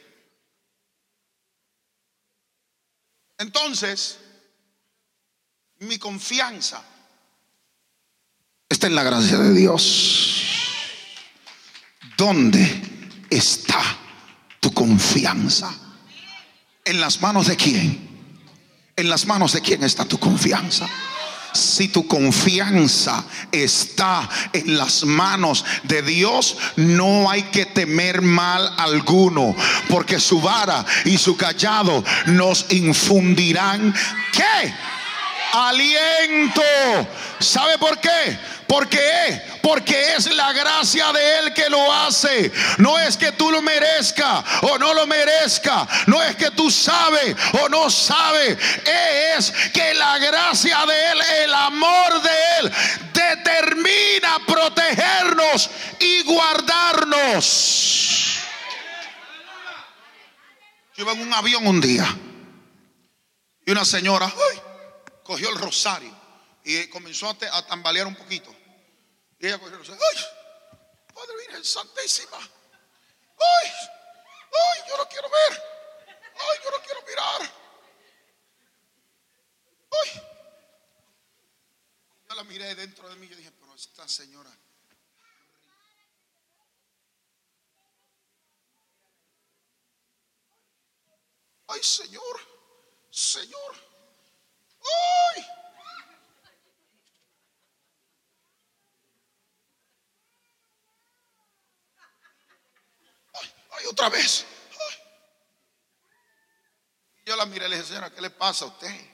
Entonces, 3.37 4.19
mi 5.81 5.99
confianza 5.99 6.83
está 8.67 8.87
en 8.87 8.95
la 8.95 9.03
gracia 9.03 9.37
de 9.37 9.53
Dios. 9.53 10.41
¿Dónde 12.17 12.83
está 13.29 13.83
tu 14.59 14.73
confianza? 14.73 15.71
¿En 16.87 16.99
las 16.99 17.21
manos 17.21 17.49
de 17.49 17.57
quién? 17.57 18.09
¿En 18.97 19.11
las 19.11 19.27
manos 19.27 19.53
de 19.53 19.61
quién 19.61 19.85
está 19.85 20.07
tu 20.07 20.19
confianza? 20.19 20.89
Si 21.59 21.89
tu 21.89 22.07
confianza 22.07 23.25
está 23.51 24.29
en 24.53 24.77
las 24.77 25.05
manos 25.05 25.65
de 25.85 26.03
Dios, 26.03 26.57
no 26.77 27.31
hay 27.31 27.45
que 27.45 27.67
temer 27.67 28.23
mal 28.23 28.73
alguno, 28.77 29.55
porque 29.89 30.21
su 30.21 30.41
vara 30.41 30.85
y 31.05 31.19
su 31.19 31.37
callado 31.37 32.05
nos 32.27 32.67
infundirán 32.71 33.95
¿qué? 34.33 34.75
Aliento. 35.53 36.63
¿Sabe 37.39 37.79
por 37.79 37.99
qué? 37.99 38.39
Porque 38.67 39.43
porque 39.67 40.15
es 40.15 40.33
la 40.33 40.53
gracia 40.53 41.13
de 41.13 41.39
Él 41.41 41.53
que 41.53 41.69
lo 41.69 41.93
hace. 41.93 42.53
No 42.79 42.97
es 43.01 43.17
que 43.17 43.33
tú 43.33 43.51
lo 43.51 43.61
merezca 43.63 44.45
o 44.63 44.79
no 44.79 44.95
lo 44.95 45.09
merezca. 45.09 45.89
No 46.07 46.23
es 46.23 46.37
que 46.37 46.53
tú 46.53 46.71
sabes 46.71 47.35
o 47.61 47.69
no 47.69 47.91
sabes. 47.91 48.57
Es 48.87 49.51
que 49.73 49.93
la 49.95 50.19
gracia 50.19 50.87
de 50.87 51.11
Él, 51.11 51.21
el 51.43 51.53
amor 51.53 52.23
de 52.23 52.31
Él, 52.61 52.73
determina 53.13 54.39
protegernos 54.47 55.69
y 55.99 56.23
guardarnos. 56.23 57.45
Yo 60.95 61.03
iba 61.03 61.13
en 61.13 61.23
un 61.23 61.35
avión 61.35 61.67
un 61.67 61.81
día 61.81 62.07
y 63.67 63.73
una 63.73 63.85
señora 63.85 64.33
cogió 65.25 65.51
el 65.51 65.57
rosario 65.59 66.26
y 66.69 66.89
comenzó 66.89 67.29
a 67.29 67.67
tambalear 67.67 68.09
un 68.09 68.17
poquito. 68.17 68.53
Y 69.39 69.47
ella 69.47 69.57
cogió 69.57 69.79
¡ay! 69.79 70.25
Padre 71.15 71.37
Virgen 71.37 71.65
Santísima. 71.65 72.39
¡Ay! 72.39 73.71
¡Ay! 73.71 74.81
Yo 74.89 74.97
no 74.97 75.09
quiero 75.09 75.31
ver. 75.31 75.63
¡Ay! 76.35 76.59
Yo 76.65 76.71
no 76.73 76.83
quiero 76.83 77.03
mirar. 77.07 77.53
¡Ay! 79.93 80.23
Yo 82.29 82.35
la 82.35 82.43
miré 82.43 82.75
dentro 82.75 83.09
de 83.11 83.15
mí 83.15 83.27
y 83.27 83.35
dije, 83.37 83.53
pero 83.61 83.73
esta 83.73 84.09
señora. 84.09 84.51
Ay, 91.69 91.81
Señor, 91.81 92.41
Señor. 93.09 93.77
¡Ay! 94.81 95.66
Otra 103.85 104.09
vez. 104.09 104.45
Yo 107.27 107.35
la 107.37 107.45
miré 107.47 107.67
y 107.67 107.69
le 107.69 107.77
dije, 107.77 107.89
señora, 107.89 108.11
¿qué 108.11 108.21
le 108.21 108.31
pasa 108.31 108.65
a 108.65 108.69
usted? 108.69 109.11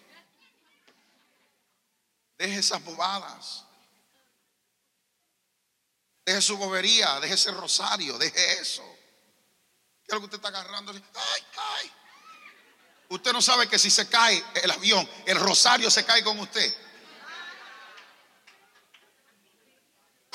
Deje 2.37 2.59
esas 2.59 2.85
bobadas. 2.85 3.65
Deje 6.25 6.43
su 6.43 6.57
bobería, 6.57 7.19
deje 7.21 7.35
ese 7.35 7.51
rosario, 7.53 8.19
deje 8.19 8.61
eso. 8.61 8.85
¿Qué 10.05 10.09
es 10.09 10.15
lo 10.15 10.21
que 10.21 10.25
usted 10.27 10.37
está 10.37 10.49
agarrando? 10.49 10.93
Ay, 10.93 11.47
ay. 11.57 11.93
Usted 13.09 13.33
no 13.33 13.43
sabe 13.43 13.69
que 13.69 13.79
si 13.79 13.91
se 13.91 14.09
cae 14.09 14.45
el 14.63 14.71
avión, 14.71 15.09
el 15.27 15.39
rosario 15.39 15.91
se 15.91 16.05
cae 16.05 16.23
con 16.23 16.39
usted. 16.39 16.75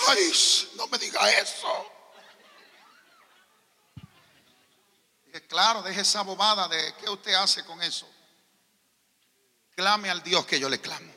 Ay, 0.08 0.32
no 0.76 0.88
me 0.88 0.98
diga 0.98 1.30
eso. 1.32 1.97
Claro, 5.46 5.82
deje 5.82 6.02
esa 6.02 6.22
bobada 6.22 6.68
de 6.68 6.94
qué 7.00 7.10
usted 7.10 7.34
hace 7.34 7.64
con 7.66 7.82
eso. 7.82 8.08
Clame 9.76 10.10
al 10.10 10.24
Dios 10.24 10.46
que 10.46 10.60
yo 10.60 10.70
le 10.70 10.80
clamo. 10.80 11.12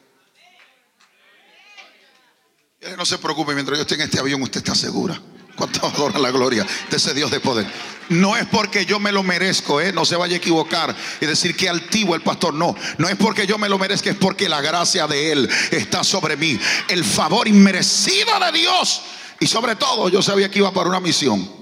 No 2.97 3.05
se 3.05 3.19
preocupe, 3.19 3.55
mientras 3.55 3.79
yo 3.79 3.83
esté 3.83 3.95
en 3.95 4.03
este 4.03 4.19
avión, 4.19 4.43
usted 4.43 4.59
está 4.59 4.75
segura. 4.75 5.21
Cuánto 5.55 5.87
adora 5.87 6.19
la 6.19 6.31
gloria 6.31 6.67
de 6.91 6.97
ese 6.97 7.15
Dios 7.15 7.31
de 7.31 7.41
poder. 7.41 7.67
No 8.09 8.37
es 8.37 8.47
porque 8.47 8.85
yo 8.87 8.99
me 8.99 9.13
lo 9.13 9.23
merezco, 9.23 9.81
¿eh? 9.81 9.93
no 9.93 10.05
se 10.05 10.17
vaya 10.17 10.35
a 10.35 10.39
equivocar 10.39 10.97
y 11.21 11.27
decir 11.27 11.55
que 11.55 11.69
altivo 11.69 12.15
el 12.15 12.23
pastor. 12.23 12.55
No, 12.55 12.75
no 12.99 13.09
es 13.09 13.17
porque 13.17 13.47
yo 13.47 13.57
me 13.57 13.69
lo 13.69 13.79
merezca, 13.79 14.11
es 14.11 14.17
porque 14.17 14.49
la 14.49 14.61
gracia 14.61 15.07
de 15.07 15.31
Él 15.31 15.49
está 15.71 16.03
sobre 16.03 16.37
mí. 16.37 16.59
El 16.89 17.05
favor 17.05 17.47
inmerecido 17.47 18.41
de 18.41 18.59
Dios. 18.59 19.03
Y 19.39 19.47
sobre 19.47 19.77
todo, 19.77 20.09
yo 20.09 20.23
sabía 20.23 20.51
que 20.51 20.59
iba 20.59 20.73
para 20.73 20.89
una 20.89 21.01
misión. 21.01 21.60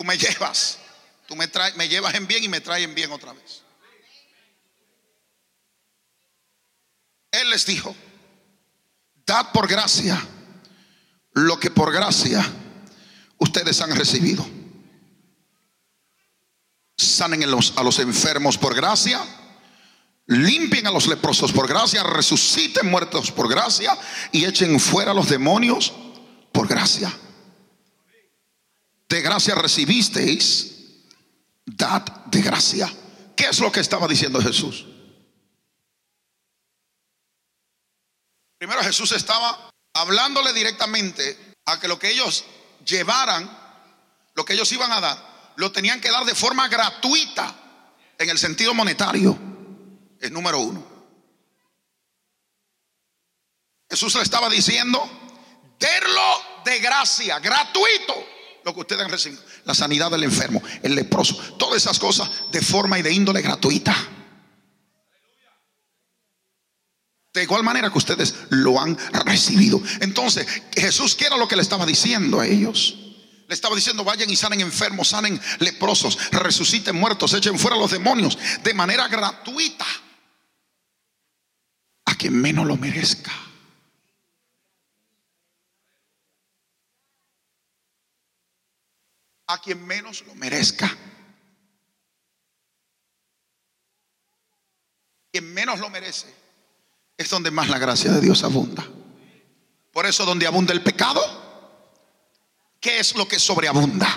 Tú 0.00 0.04
me 0.04 0.16
llevas, 0.16 0.78
tú 1.28 1.36
me, 1.36 1.46
traes, 1.46 1.76
me 1.76 1.86
llevas 1.86 2.14
en 2.14 2.26
bien 2.26 2.42
y 2.42 2.48
me 2.48 2.62
traes 2.62 2.84
en 2.84 2.94
bien 2.94 3.12
otra 3.12 3.34
vez. 3.34 3.60
Él 7.30 7.50
les 7.50 7.66
dijo, 7.66 7.94
dad 9.26 9.52
por 9.52 9.68
gracia 9.68 10.18
lo 11.32 11.60
que 11.60 11.70
por 11.70 11.92
gracia 11.92 12.42
ustedes 13.36 13.78
han 13.82 13.94
recibido. 13.94 14.48
Sanen 16.96 17.42
a 17.44 17.82
los 17.82 17.98
enfermos 17.98 18.56
por 18.56 18.74
gracia, 18.74 19.22
limpien 20.28 20.86
a 20.86 20.92
los 20.92 21.08
leprosos 21.08 21.52
por 21.52 21.68
gracia, 21.68 22.02
resuciten 22.04 22.90
muertos 22.90 23.30
por 23.30 23.50
gracia 23.50 23.94
y 24.32 24.46
echen 24.46 24.80
fuera 24.80 25.10
a 25.10 25.14
los 25.14 25.28
demonios 25.28 25.92
por 26.52 26.66
gracia 26.66 27.14
de 29.10 29.20
gracia 29.22 29.56
recibisteis, 29.56 30.70
dad 31.66 32.02
de 32.26 32.40
gracia. 32.42 32.90
¿Qué 33.36 33.46
es 33.46 33.58
lo 33.58 33.72
que 33.72 33.80
estaba 33.80 34.06
diciendo 34.06 34.40
Jesús? 34.40 34.86
Primero 38.56 38.82
Jesús 38.84 39.10
estaba 39.10 39.72
hablándole 39.94 40.52
directamente 40.52 41.56
a 41.64 41.80
que 41.80 41.88
lo 41.88 41.98
que 41.98 42.10
ellos 42.10 42.44
llevaran, 42.86 43.50
lo 44.34 44.44
que 44.44 44.52
ellos 44.52 44.70
iban 44.70 44.92
a 44.92 45.00
dar, 45.00 45.52
lo 45.56 45.72
tenían 45.72 46.00
que 46.00 46.10
dar 46.10 46.24
de 46.24 46.36
forma 46.36 46.68
gratuita 46.68 47.52
en 48.16 48.30
el 48.30 48.38
sentido 48.38 48.74
monetario. 48.74 49.36
Es 50.20 50.30
número 50.30 50.60
uno. 50.60 50.86
Jesús 53.90 54.14
le 54.14 54.22
estaba 54.22 54.48
diciendo, 54.48 55.02
derlo 55.80 56.62
de 56.64 56.78
gracia, 56.78 57.40
gratuito 57.40 58.39
lo 58.64 58.74
que 58.74 58.80
ustedes 58.80 59.02
han 59.02 59.10
recibido, 59.10 59.42
la 59.64 59.74
sanidad 59.74 60.10
del 60.10 60.24
enfermo, 60.24 60.62
el 60.82 60.94
leproso, 60.94 61.36
todas 61.58 61.82
esas 61.82 61.98
cosas 61.98 62.30
de 62.52 62.60
forma 62.60 62.98
y 62.98 63.02
de 63.02 63.12
índole 63.12 63.42
gratuita. 63.42 63.94
De 67.32 67.44
igual 67.44 67.62
manera 67.62 67.90
que 67.90 67.98
ustedes 67.98 68.34
lo 68.50 68.80
han 68.80 68.98
recibido. 69.24 69.80
Entonces, 70.00 70.46
Jesús, 70.74 71.14
¿qué 71.14 71.26
era 71.26 71.36
lo 71.36 71.46
que 71.46 71.56
le 71.56 71.62
estaba 71.62 71.86
diciendo 71.86 72.40
a 72.40 72.46
ellos? 72.46 72.96
Le 73.46 73.54
estaba 73.54 73.76
diciendo, 73.76 74.04
vayan 74.04 74.30
y 74.30 74.36
sanen 74.36 74.60
enfermos, 74.60 75.08
sanen 75.08 75.40
leprosos, 75.60 76.18
resuciten 76.32 76.96
muertos, 76.96 77.32
echen 77.34 77.58
fuera 77.58 77.76
los 77.76 77.90
demonios 77.90 78.36
de 78.64 78.74
manera 78.74 79.06
gratuita. 79.08 79.86
A 82.06 82.14
quien 82.16 82.34
menos 82.34 82.66
lo 82.66 82.76
merezca. 82.76 83.32
a 89.52 89.60
quien 89.60 89.84
menos 89.86 90.24
lo 90.26 90.34
merezca. 90.34 90.90
Quien 95.32 95.52
menos 95.52 95.78
lo 95.78 95.90
merece 95.90 96.32
es 97.16 97.28
donde 97.30 97.50
más 97.50 97.68
la 97.68 97.78
gracia 97.78 98.10
de 98.12 98.20
Dios 98.20 98.42
abunda. 98.44 98.86
Por 99.92 100.06
eso 100.06 100.24
donde 100.24 100.46
abunda 100.46 100.72
el 100.72 100.82
pecado, 100.82 101.20
¿qué 102.80 102.98
es 102.98 103.16
lo 103.16 103.26
que 103.28 103.38
sobreabunda? 103.38 104.08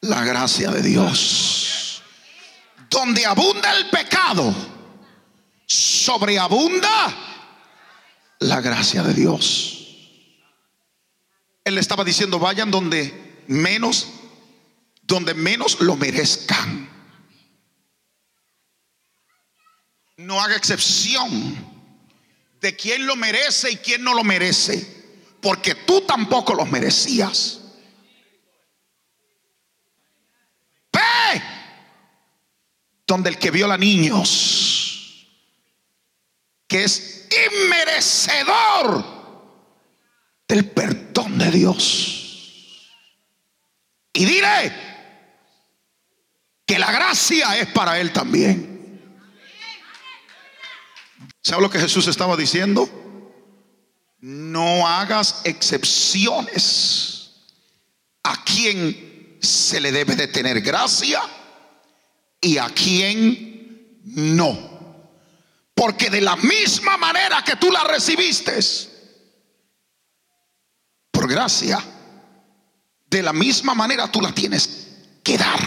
La 0.00 0.24
gracia 0.24 0.70
de 0.70 0.82
Dios. 0.82 2.02
Donde 2.90 3.26
abunda 3.26 3.76
el 3.76 3.90
pecado, 3.90 4.54
sobreabunda 5.66 7.14
la 8.40 8.60
gracia 8.60 9.02
de 9.02 9.14
Dios. 9.14 9.72
Él 11.64 11.74
le 11.74 11.80
estaba 11.80 12.04
diciendo, 12.04 12.38
vayan 12.38 12.70
donde 12.70 13.25
menos, 13.48 14.08
donde 15.02 15.34
menos 15.34 15.80
lo 15.80 15.96
merezcan. 15.96 16.88
No 20.16 20.40
haga 20.40 20.56
excepción 20.56 21.76
de 22.60 22.74
quién 22.74 23.06
lo 23.06 23.16
merece 23.16 23.70
y 23.70 23.76
quién 23.76 24.02
no 24.02 24.14
lo 24.14 24.24
merece, 24.24 24.86
porque 25.40 25.74
tú 25.74 26.00
tampoco 26.02 26.54
los 26.54 26.70
merecías. 26.70 27.60
Ve 30.92 31.42
donde 33.06 33.30
el 33.30 33.38
que 33.38 33.50
viola 33.50 33.76
niños, 33.76 35.28
que 36.66 36.84
es 36.84 37.28
inmerecedor 37.52 39.16
del 40.48 40.70
perdón 40.70 41.38
de 41.38 41.50
Dios. 41.50 42.15
Y 44.16 44.24
diré 44.24 44.72
que 46.64 46.78
la 46.78 46.90
gracia 46.90 47.58
es 47.58 47.66
para 47.68 48.00
él 48.00 48.14
también. 48.14 48.74
¿Sabe 51.42 51.60
lo 51.60 51.68
que 51.68 51.78
Jesús 51.78 52.08
estaba 52.08 52.34
diciendo? 52.34 52.88
No 54.20 54.88
hagas 54.88 55.42
excepciones 55.44 57.30
a 58.22 58.42
quien 58.42 59.38
se 59.42 59.80
le 59.80 59.92
debe 59.92 60.16
de 60.16 60.28
tener 60.28 60.62
gracia 60.62 61.20
y 62.40 62.56
a 62.56 62.70
quien 62.70 64.00
no. 64.02 65.12
Porque 65.74 66.08
de 66.08 66.22
la 66.22 66.36
misma 66.36 66.96
manera 66.96 67.44
que 67.44 67.56
tú 67.56 67.70
la 67.70 67.84
recibiste, 67.84 68.58
por 71.10 71.28
gracia, 71.28 71.84
de 73.08 73.22
la 73.22 73.32
misma 73.32 73.74
manera 73.74 74.10
tú 74.10 74.20
la 74.20 74.32
tienes 74.32 74.88
que 75.22 75.38
dar. 75.38 75.60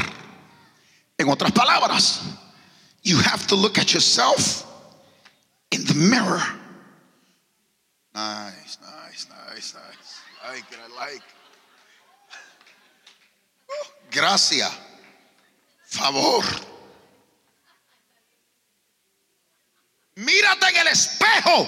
En 1.18 1.30
otras 1.30 1.52
palabras, 1.52 2.22
you 3.04 3.18
have 3.20 3.46
to 3.48 3.56
look 3.56 3.78
at 3.78 3.94
yourself 3.94 4.66
in 5.72 5.86
the 5.86 5.94
mirror. 5.94 6.42
Nice, 8.14 8.78
nice, 8.82 9.28
nice, 9.30 9.74
nice. 9.74 10.22
I 10.44 10.54
like 10.54 10.66
it, 10.72 10.80
I 10.80 11.06
like. 11.12 11.24
Uh, 13.70 13.88
gracia, 14.12 14.70
favor. 15.86 16.44
Mírate 20.16 20.68
en 20.68 20.78
el 20.78 20.88
espejo 20.88 21.68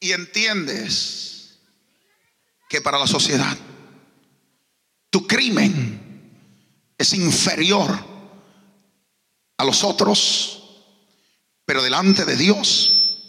y 0.00 0.12
entiendes 0.12 1.33
que 2.68 2.80
para 2.80 2.98
la 2.98 3.06
sociedad 3.06 3.56
tu 5.14 5.28
crimen 5.28 6.00
es 6.98 7.12
inferior 7.12 7.88
a 9.56 9.64
los 9.64 9.84
otros, 9.84 10.60
pero 11.64 11.84
delante 11.84 12.24
de 12.24 12.36
Dios, 12.36 13.20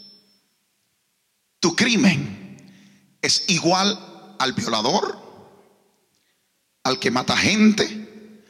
tu 1.59 1.75
crimen 1.75 3.17
es 3.21 3.47
igual 3.49 4.35
al 4.39 4.53
violador, 4.53 5.15
al 6.83 6.97
que 6.97 7.11
mata 7.11 7.37
gente, 7.37 8.43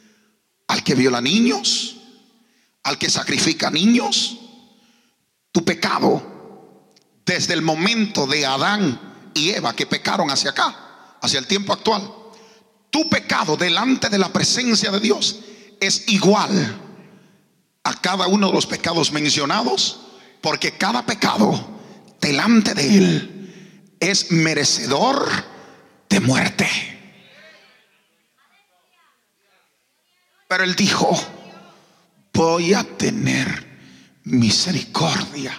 al 0.68 0.82
que 0.82 0.94
viola 0.94 1.20
niños, 1.20 1.96
al 2.84 2.98
que 2.98 3.10
sacrifica 3.10 3.70
niños. 3.70 4.38
Tu 5.52 5.62
pecado, 5.62 6.90
desde 7.26 7.52
el 7.52 7.60
momento 7.60 8.26
de 8.26 8.46
Adán 8.46 9.05
y 9.36 9.50
Eva 9.50 9.76
que 9.76 9.86
pecaron 9.86 10.30
hacia 10.30 10.50
acá, 10.50 11.16
hacia 11.20 11.38
el 11.38 11.46
tiempo 11.46 11.72
actual, 11.72 12.10
tu 12.90 13.08
pecado 13.08 13.56
delante 13.56 14.08
de 14.08 14.18
la 14.18 14.32
presencia 14.32 14.90
de 14.90 15.00
Dios 15.00 15.40
es 15.78 16.08
igual 16.08 16.80
a 17.84 17.94
cada 18.00 18.26
uno 18.26 18.48
de 18.48 18.54
los 18.54 18.66
pecados 18.66 19.12
mencionados, 19.12 20.00
porque 20.40 20.72
cada 20.72 21.04
pecado 21.04 21.78
delante 22.20 22.74
de 22.74 22.96
Él 22.96 23.94
es 24.00 24.32
merecedor 24.32 25.28
de 26.08 26.20
muerte. 26.20 26.68
Pero 30.48 30.64
Él 30.64 30.74
dijo, 30.74 31.14
voy 32.32 32.72
a 32.72 32.84
tener 32.84 33.66
misericordia. 34.24 35.54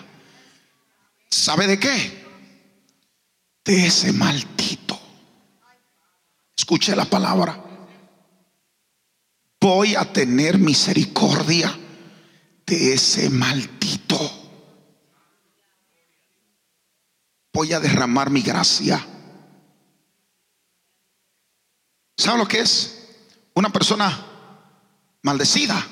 ¿Sabe 1.30 1.68
de 1.68 1.80
qué? 1.80 2.27
De 3.68 3.86
ese 3.86 4.14
maldito. 4.14 4.98
Escuche 6.58 6.96
la 6.96 7.04
palabra. 7.04 7.62
Voy 9.60 9.94
a 9.94 10.06
tener 10.06 10.58
misericordia 10.58 11.78
de 12.66 12.94
ese 12.94 13.30
maldito. 13.30 14.18
Voy 17.52 17.74
a 17.74 17.82
derramar 17.82 18.30
mi 18.30 18.42
gracia. 18.42 19.06
¿Sabe 22.16 22.38
lo 22.38 22.48
que 22.48 22.62
es? 22.62 23.18
Una 23.54 23.70
persona 23.70 24.18
maldecida. 25.24 25.86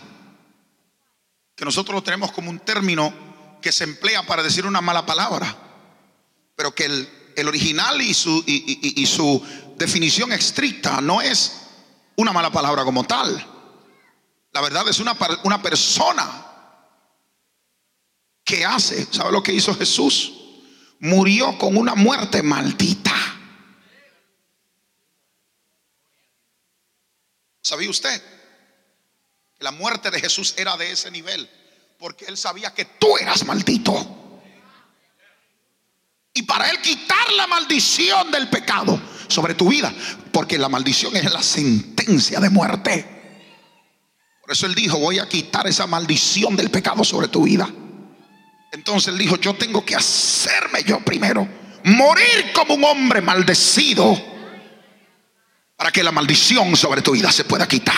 Que 1.53 1.65
nosotros 1.65 1.93
lo 1.93 2.03
tenemos 2.03 2.31
como 2.31 2.49
un 2.49 2.59
término 2.59 3.13
que 3.61 3.73
se 3.73 3.83
emplea 3.83 4.25
para 4.25 4.43
decir 4.43 4.65
una 4.65 4.79
mala 4.79 5.05
palabra. 5.05 5.53
Pero 6.55 6.73
que 6.73 6.85
el, 6.85 7.09
original 7.47 8.01
y 8.01 8.13
su, 8.13 8.43
y 8.45 9.05
su 9.05 9.41
definición 9.77 10.31
estricta 10.31 11.01
no 11.01 11.21
es 11.21 11.53
una 12.15 12.31
mala 12.31 12.51
palabra 12.51 12.83
como 12.83 13.03
tal. 13.03 13.45
La 14.53 14.61
verdad 14.61 14.87
es 14.87 14.99
una, 14.99 15.17
una 15.43 15.61
persona 15.61 16.45
¿Qué 18.45 18.63
hace? 18.63 19.07
¿Sabe 19.11 19.31
lo 19.31 19.41
que 19.41 19.51
hizo 19.51 19.73
Jesús? 19.73 20.33
Murió 20.99 21.57
con 21.57 21.75
una 21.75 21.95
muerte 21.95 22.43
maldita. 22.43 23.15
¿Sabía 27.61 27.89
usted? 27.89 28.21
Que 29.57 29.63
la 29.63 29.71
muerte 29.71 30.11
de 30.11 30.21
Jesús 30.21 30.53
era 30.57 30.77
de 30.77 30.91
ese 30.91 31.09
nivel. 31.09 31.49
Porque 31.97 32.25
él 32.25 32.37
sabía 32.37 32.71
que 32.71 32.85
tú 32.85 33.17
eras 33.17 33.43
maldito. 33.45 34.24
Y 36.35 36.43
para 36.43 36.69
él 36.69 36.79
quitar 36.81 37.31
la 37.37 37.47
maldición 37.47 38.29
del 38.29 38.49
pecado 38.49 39.01
sobre 39.27 39.55
tu 39.55 39.69
vida. 39.69 39.91
Porque 40.33 40.57
la 40.57 40.69
maldición 40.69 41.15
es 41.15 41.31
la 41.31 41.41
sentencia 41.41 42.41
de 42.41 42.49
muerte. 42.49 43.15
Por 44.41 44.51
eso 44.51 44.65
él 44.67 44.75
dijo, 44.75 44.99
voy 44.99 45.17
a 45.17 45.27
quitar 45.29 45.65
esa 45.65 45.87
maldición 45.87 46.55
del 46.57 46.69
pecado 46.69 47.03
sobre 47.05 47.29
tu 47.29 47.43
vida. 47.43 47.67
Entonces 48.73 49.13
él 49.13 49.17
dijo, 49.17 49.37
yo 49.37 49.55
tengo 49.55 49.85
que 49.85 49.95
hacerme 49.95 50.83
yo 50.83 50.99
primero, 50.99 51.47
morir 51.85 52.51
como 52.53 52.75
un 52.75 52.83
hombre 52.83 53.21
maldecido, 53.21 54.21
para 55.77 55.91
que 55.91 56.03
la 56.03 56.11
maldición 56.11 56.75
sobre 56.75 57.01
tu 57.01 57.13
vida 57.13 57.31
se 57.31 57.45
pueda 57.45 57.65
quitar. 57.67 57.95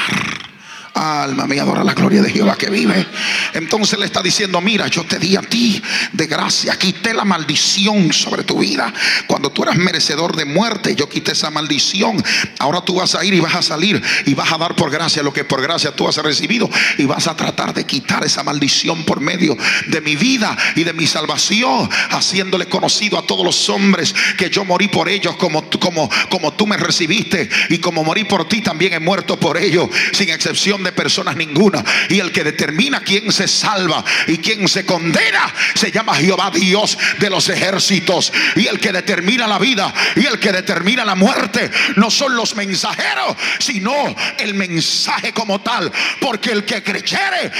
Alma 0.97 1.45
mía, 1.45 1.61
adora 1.61 1.83
la 1.83 1.93
gloria 1.93 2.21
de 2.21 2.31
Jehová 2.31 2.55
que 2.57 2.69
vive. 2.69 3.05
Entonces 3.53 3.99
le 3.99 4.05
está 4.05 4.21
diciendo, 4.21 4.61
mira, 4.61 4.87
yo 4.87 5.05
te 5.05 5.19
di 5.19 5.35
a 5.35 5.41
ti 5.41 5.81
de 6.11 6.25
gracia, 6.25 6.77
quité 6.77 7.13
la 7.13 7.23
maldición 7.23 8.11
sobre 8.11 8.43
tu 8.43 8.59
vida. 8.59 8.91
Cuando 9.27 9.51
tú 9.51 9.63
eras 9.63 9.77
merecedor 9.77 10.35
de 10.35 10.45
muerte, 10.45 10.95
yo 10.95 11.07
quité 11.07 11.33
esa 11.33 11.51
maldición. 11.51 12.23
Ahora 12.59 12.81
tú 12.81 12.95
vas 12.95 13.13
a 13.15 13.23
ir 13.23 13.33
y 13.33 13.39
vas 13.39 13.55
a 13.55 13.61
salir 13.61 14.01
y 14.25 14.33
vas 14.33 14.51
a 14.51 14.57
dar 14.57 14.75
por 14.75 14.89
gracia 14.89 15.21
lo 15.21 15.33
que 15.33 15.43
por 15.43 15.61
gracia 15.61 15.91
tú 15.91 16.07
has 16.07 16.17
recibido 16.17 16.69
y 16.97 17.05
vas 17.05 17.27
a 17.27 17.35
tratar 17.35 17.73
de 17.73 17.85
quitar 17.85 18.25
esa 18.25 18.43
maldición 18.43 19.03
por 19.03 19.21
medio 19.21 19.55
de 19.87 20.01
mi 20.01 20.15
vida 20.15 20.57
y 20.75 20.83
de 20.83 20.93
mi 20.93 21.05
salvación, 21.05 21.89
haciéndole 22.09 22.67
conocido 22.67 23.19
a 23.19 23.25
todos 23.25 23.45
los 23.45 23.69
hombres 23.69 24.15
que 24.37 24.49
yo 24.49 24.65
morí 24.65 24.87
por 24.87 25.09
ellos 25.09 25.35
como, 25.35 25.69
como, 25.69 26.09
como 26.29 26.53
tú 26.53 26.65
me 26.65 26.77
recibiste 26.77 27.49
y 27.69 27.77
como 27.77 28.03
morí 28.03 28.23
por 28.23 28.47
ti 28.47 28.61
también 28.61 28.93
he 28.93 28.99
muerto 28.99 29.39
por 29.39 29.57
ellos, 29.57 29.89
sin 30.13 30.29
excepción 30.29 30.83
de 30.83 30.86
personas 30.91 31.35
ninguna. 31.35 31.83
Y 32.09 32.19
el 32.19 32.31
que 32.31 32.43
determina 32.43 33.01
quién 33.01 33.31
se 33.31 33.47
salva 33.47 34.03
y 34.27 34.37
quién 34.37 34.67
se 34.67 34.85
condena 34.85 35.53
se 35.73 35.91
llama 35.91 36.15
Jehová 36.15 36.51
Dios 36.51 36.97
de 37.19 37.29
los 37.29 37.49
ejércitos. 37.49 38.31
Y 38.55 38.67
el 38.67 38.79
que 38.79 38.91
determina 38.91 39.47
la 39.47 39.59
vida 39.59 39.93
y 40.15 40.25
el 40.25 40.39
que 40.39 40.51
determina 40.51 41.05
la 41.05 41.15
muerte 41.15 41.69
no 41.95 42.09
son 42.11 42.35
los 42.35 42.55
mensajeros, 42.55 43.35
sino 43.59 43.93
el 44.37 44.53
mensaje 44.53 45.33
como 45.33 45.59
tal. 45.61 45.91
Porque 46.19 46.51
el 46.51 46.65
que 46.65 46.83
creyere 46.83 47.51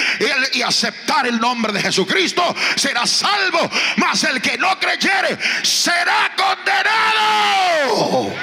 y 0.53 0.61
aceptar 0.61 1.27
el 1.27 1.39
nombre 1.39 1.73
de 1.73 1.81
Jesucristo 1.81 2.55
será 2.75 3.05
salvo. 3.05 3.69
Mas 3.97 4.23
el 4.23 4.41
que 4.41 4.57
no 4.57 4.79
creyere 4.79 5.37
será 5.63 6.31
condenado. 6.35 8.33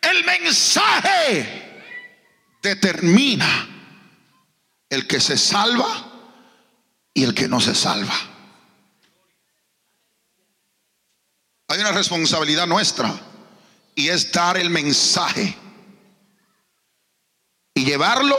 El 0.00 0.24
mensaje 0.24 1.82
determina 2.62 3.68
el 4.88 5.06
que 5.06 5.20
se 5.20 5.36
salva 5.36 5.88
y 7.12 7.24
el 7.24 7.34
que 7.34 7.48
no 7.48 7.60
se 7.60 7.74
salva. 7.74 8.14
Hay 11.68 11.80
una 11.80 11.92
responsabilidad 11.92 12.66
nuestra 12.66 13.14
y 13.94 14.08
es 14.08 14.32
dar 14.32 14.56
el 14.56 14.70
mensaje 14.70 15.56
y 17.74 17.84
llevarlo 17.84 18.38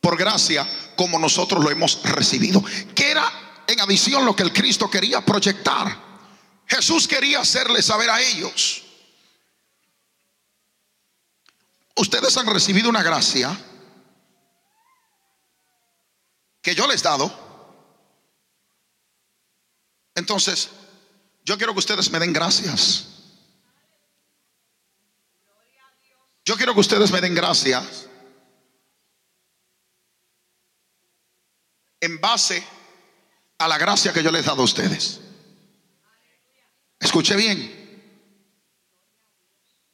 por 0.00 0.16
gracia 0.16 0.66
como 0.96 1.18
nosotros 1.18 1.62
lo 1.62 1.70
hemos 1.70 2.02
recibido. 2.04 2.62
Que 2.94 3.10
era 3.10 3.24
en 3.66 3.80
adición 3.80 4.24
lo 4.24 4.36
que 4.36 4.42
el 4.42 4.52
Cristo 4.52 4.88
quería 4.88 5.24
proyectar. 5.24 6.10
Jesús 6.66 7.08
quería 7.08 7.40
hacerle 7.40 7.82
saber 7.82 8.10
a 8.10 8.20
ellos 8.20 8.84
ustedes 12.00 12.36
han 12.36 12.46
recibido 12.46 12.88
una 12.88 13.02
gracia 13.02 13.56
que 16.62 16.74
yo 16.74 16.86
les 16.86 17.00
he 17.00 17.04
dado. 17.04 17.30
Entonces, 20.14 20.70
yo 21.44 21.56
quiero 21.56 21.72
que 21.72 21.78
ustedes 21.78 22.10
me 22.10 22.18
den 22.18 22.32
gracias. 22.32 23.06
Yo 26.44 26.56
quiero 26.56 26.74
que 26.74 26.80
ustedes 26.80 27.10
me 27.12 27.20
den 27.20 27.34
gracias 27.34 28.08
en 32.00 32.18
base 32.18 32.64
a 33.58 33.68
la 33.68 33.76
gracia 33.76 34.12
que 34.12 34.22
yo 34.22 34.30
les 34.30 34.42
he 34.42 34.48
dado 34.48 34.62
a 34.62 34.64
ustedes. 34.64 35.20
Escuche 36.98 37.36
bien. 37.36 37.79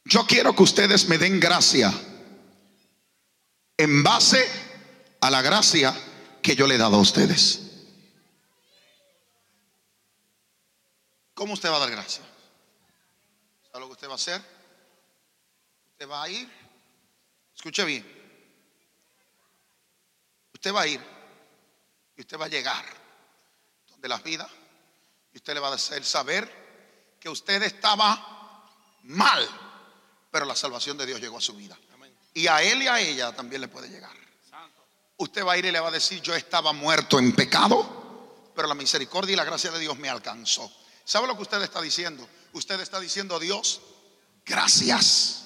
Yo 0.07 0.25
quiero 0.25 0.55
que 0.55 0.63
ustedes 0.63 1.09
me 1.09 1.17
den 1.17 1.37
gracia 1.37 1.91
en 3.75 4.03
base 4.03 4.49
a 5.19 5.29
la 5.29 5.41
gracia 5.41 5.93
que 6.41 6.55
yo 6.55 6.65
le 6.65 6.75
he 6.75 6.77
dado 6.77 6.95
a 6.95 7.01
ustedes. 7.01 7.61
¿Cómo 11.33 11.53
usted 11.53 11.69
va 11.69 11.75
a 11.75 11.79
dar 11.79 11.91
gracia? 11.91 12.23
¿Sabe 13.65 13.81
lo 13.81 13.87
que 13.87 13.93
usted 13.93 14.07
va 14.07 14.13
a 14.13 14.15
hacer? 14.15 14.41
Usted 15.91 16.09
va 16.09 16.23
a 16.23 16.29
ir, 16.29 16.49
escuche 17.53 17.83
bien, 17.83 18.05
usted 20.53 20.73
va 20.73 20.83
a 20.83 20.87
ir 20.87 21.01
y 22.15 22.21
usted 22.21 22.39
va 22.39 22.45
a 22.45 22.49
llegar 22.49 22.85
donde 23.89 24.07
la 24.07 24.19
vida 24.19 24.47
y 25.33 25.37
usted 25.37 25.53
le 25.53 25.59
va 25.59 25.67
a 25.67 25.73
hacer 25.75 26.05
saber 26.05 27.17
que 27.19 27.27
usted 27.27 27.61
estaba 27.63 28.63
mal 29.03 29.66
pero 30.31 30.45
la 30.45 30.55
salvación 30.55 30.97
de 30.97 31.05
Dios 31.05 31.19
llegó 31.19 31.37
a 31.37 31.41
su 31.41 31.55
vida. 31.55 31.77
Y 32.33 32.47
a 32.47 32.61
él 32.61 32.83
y 32.83 32.87
a 32.87 32.99
ella 32.99 33.35
también 33.35 33.61
le 33.61 33.67
puede 33.67 33.89
llegar. 33.89 34.15
Usted 35.17 35.43
va 35.43 35.53
a 35.53 35.57
ir 35.57 35.65
y 35.65 35.71
le 35.71 35.79
va 35.79 35.87
a 35.87 35.91
decir, 35.91 36.21
yo 36.21 36.35
estaba 36.35 36.73
muerto 36.73 37.17
en 37.17 37.33
pecado, 37.33 38.51
pero 38.55 38.67
la 38.67 38.75
misericordia 38.75 39.33
y 39.33 39.35
la 39.35 39.43
gracia 39.43 39.71
de 39.71 39.79
Dios 39.79 39.97
me 39.97 40.09
alcanzó. 40.09 40.71
¿Sabe 41.03 41.25
lo 41.25 41.35
que 41.35 41.41
usted 41.41 41.61
está 41.61 41.81
diciendo? 41.81 42.27
Usted 42.53 42.79
está 42.79 42.99
diciendo, 42.99 43.39
Dios, 43.39 43.81
gracias. 44.45 45.45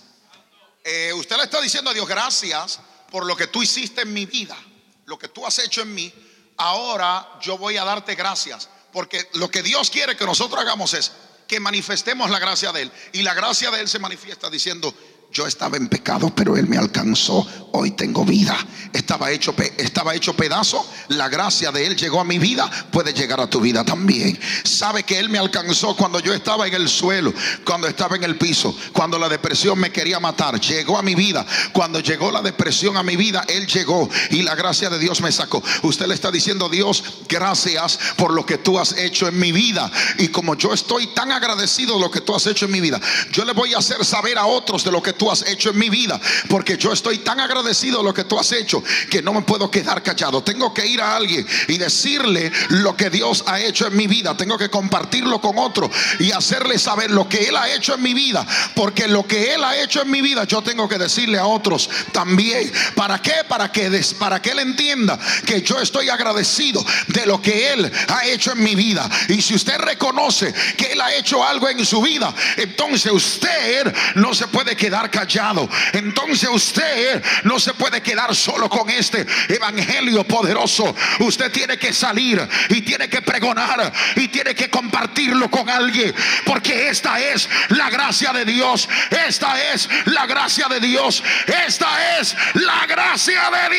Eh, 0.83 1.13
usted 1.13 1.37
le 1.37 1.43
está 1.43 1.61
diciendo 1.61 1.91
a 1.91 1.93
Dios, 1.93 2.07
gracias 2.07 2.79
por 3.09 3.25
lo 3.25 3.35
que 3.35 3.47
tú 3.47 3.61
hiciste 3.61 4.01
en 4.01 4.11
mi 4.11 4.25
vida, 4.25 4.57
lo 5.05 5.17
que 5.17 5.27
tú 5.27 5.45
has 5.45 5.59
hecho 5.59 5.81
en 5.81 5.93
mí. 5.93 6.11
Ahora 6.57 7.39
yo 7.41 7.57
voy 7.57 7.77
a 7.77 7.85
darte 7.85 8.15
gracias, 8.15 8.69
porque 8.91 9.29
lo 9.33 9.49
que 9.49 9.61
Dios 9.61 9.89
quiere 9.89 10.17
que 10.17 10.25
nosotros 10.25 10.59
hagamos 10.59 10.93
es 10.93 11.11
que 11.51 11.59
manifestemos 11.59 12.29
la 12.29 12.39
gracia 12.39 12.71
de 12.71 12.83
Él. 12.83 12.91
Y 13.11 13.23
la 13.23 13.33
gracia 13.33 13.69
de 13.71 13.81
Él 13.81 13.89
se 13.89 13.99
manifiesta 13.99 14.49
diciendo, 14.49 14.95
yo 15.31 15.47
estaba 15.47 15.77
en 15.77 15.87
pecado, 15.87 16.31
pero 16.35 16.57
Él 16.57 16.67
me 16.67 16.77
alcanzó. 16.77 17.47
Hoy 17.73 17.91
tengo 17.91 18.25
vida. 18.25 18.57
Estaba 18.91 19.31
hecho, 19.31 19.55
estaba 19.77 20.13
hecho 20.13 20.35
pedazo. 20.35 20.85
La 21.07 21.29
gracia 21.29 21.71
de 21.71 21.87
Él 21.87 21.95
llegó 21.95 22.19
a 22.19 22.25
mi 22.25 22.37
vida. 22.37 22.69
Puede 22.91 23.13
llegar 23.13 23.39
a 23.39 23.49
tu 23.49 23.61
vida 23.61 23.85
también. 23.85 24.37
Sabe 24.63 25.03
que 25.03 25.17
Él 25.17 25.29
me 25.29 25.37
alcanzó 25.37 25.95
cuando 25.95 26.19
yo 26.19 26.33
estaba 26.33 26.67
en 26.67 26.73
el 26.73 26.89
suelo, 26.89 27.33
cuando 27.63 27.87
estaba 27.87 28.17
en 28.17 28.25
el 28.25 28.37
piso, 28.37 28.75
cuando 28.91 29.17
la 29.17 29.29
depresión 29.29 29.79
me 29.79 29.89
quería 29.89 30.19
matar. 30.19 30.59
Llegó 30.59 30.97
a 30.97 31.01
mi 31.01 31.15
vida. 31.15 31.45
Cuando 31.71 32.01
llegó 32.01 32.29
la 32.29 32.41
depresión 32.41 32.97
a 32.97 33.03
mi 33.03 33.15
vida, 33.15 33.45
Él 33.47 33.67
llegó 33.67 34.09
y 34.31 34.41
la 34.41 34.55
gracia 34.55 34.89
de 34.89 34.99
Dios 34.99 35.21
me 35.21 35.31
sacó. 35.31 35.63
Usted 35.83 36.07
le 36.07 36.13
está 36.13 36.29
diciendo, 36.29 36.67
Dios, 36.67 37.03
gracias 37.29 37.97
por 38.17 38.33
lo 38.33 38.45
que 38.45 38.57
tú 38.57 38.77
has 38.77 38.97
hecho 38.97 39.29
en 39.29 39.39
mi 39.39 39.53
vida. 39.53 39.89
Y 40.17 40.27
como 40.27 40.55
yo 40.55 40.73
estoy 40.73 41.07
tan 41.07 41.31
agradecido 41.31 41.95
de 41.95 42.01
lo 42.01 42.11
que 42.11 42.19
tú 42.19 42.35
has 42.35 42.45
hecho 42.47 42.65
en 42.65 42.71
mi 42.71 42.81
vida, 42.81 42.99
yo 43.31 43.45
le 43.45 43.53
voy 43.53 43.73
a 43.73 43.77
hacer 43.77 44.03
saber 44.03 44.37
a 44.37 44.45
otros 44.45 44.83
de 44.83 44.91
lo 44.91 45.01
que 45.01 45.13
tú 45.20 45.20
has 45.29 45.45
hecho 45.47 45.71
en 45.71 45.77
mi 45.77 45.89
vida. 45.89 46.19
Porque 46.49 46.77
yo 46.77 46.93
estoy 46.93 47.19
tan 47.19 47.39
agradecido 47.39 47.99
de 47.99 48.03
lo 48.05 48.13
que 48.13 48.23
tú 48.23 48.39
has 48.39 48.51
hecho 48.51 48.83
que 49.09 49.21
no 49.21 49.33
me 49.33 49.41
puedo 49.41 49.69
quedar 49.69 50.01
callado. 50.01 50.43
Tengo 50.43 50.73
que 50.73 50.85
ir 50.85 51.01
a 51.01 51.15
alguien 51.15 51.45
y 51.67 51.77
decirle 51.77 52.51
lo 52.69 52.95
que 52.95 53.09
Dios 53.09 53.43
ha 53.47 53.59
hecho 53.59 53.87
en 53.87 53.95
mi 53.95 54.07
vida. 54.07 54.35
Tengo 54.35 54.57
que 54.57 54.69
compartirlo 54.69 55.41
con 55.41 55.57
otro 55.57 55.89
y 56.19 56.31
hacerle 56.31 56.79
saber 56.79 57.11
lo 57.11 57.27
que 57.27 57.49
Él 57.49 57.57
ha 57.57 57.69
hecho 57.69 57.95
en 57.95 58.01
mi 58.01 58.13
vida. 58.13 58.45
Porque 58.75 59.07
lo 59.07 59.27
que 59.27 59.53
Él 59.53 59.63
ha 59.63 59.77
hecho 59.77 60.01
en 60.01 60.09
mi 60.09 60.21
vida 60.21 60.45
yo 60.45 60.61
tengo 60.61 60.87
que 60.87 60.97
decirle 60.97 61.37
a 61.37 61.45
otros 61.45 61.89
también. 62.11 62.71
¿Para 62.95 63.19
qué? 63.19 63.43
Para 63.47 63.71
que, 63.71 63.89
para 64.17 64.41
que 64.41 64.51
Él 64.51 64.59
entienda 64.59 65.19
que 65.45 65.61
yo 65.61 65.79
estoy 65.79 66.09
agradecido 66.09 66.83
de 67.07 67.25
lo 67.25 67.41
que 67.41 67.73
Él 67.73 67.91
ha 68.07 68.25
hecho 68.25 68.53
en 68.53 68.63
mi 68.63 68.75
vida. 68.75 69.09
Y 69.27 69.41
si 69.41 69.55
usted 69.55 69.77
reconoce 69.77 70.53
que 70.77 70.93
Él 70.93 71.01
ha 71.01 71.13
hecho 71.13 71.43
algo 71.43 71.69
en 71.69 71.85
su 71.85 72.01
vida, 72.01 72.33
entonces 72.57 73.11
usted 73.11 73.93
no 74.15 74.33
se 74.33 74.47
puede 74.47 74.75
quedar 74.75 75.10
callado. 75.11 75.69
Entonces 75.93 76.49
usted 76.51 77.23
no 77.43 77.59
se 77.59 77.73
puede 77.73 78.01
quedar 78.01 78.33
solo 78.35 78.69
con 78.69 78.89
este 78.89 79.25
evangelio 79.49 80.23
poderoso. 80.23 80.95
Usted 81.19 81.51
tiene 81.51 81.77
que 81.77 81.93
salir 81.93 82.47
y 82.69 82.81
tiene 82.81 83.09
que 83.09 83.21
pregonar 83.21 83.93
y 84.15 84.27
tiene 84.29 84.55
que 84.55 84.69
compartirlo 84.69 85.51
con 85.51 85.69
alguien. 85.69 86.13
Porque 86.45 86.89
esta 86.89 87.19
es 87.19 87.47
la 87.69 87.89
gracia 87.89 88.33
de 88.33 88.45
Dios. 88.45 88.89
Esta 89.27 89.61
es 89.73 89.87
la 90.05 90.25
gracia 90.25 90.67
de 90.67 90.79
Dios. 90.79 91.23
Esta 91.67 92.19
es 92.19 92.35
la 92.55 92.85
gracia 92.87 93.41
de 93.51 93.75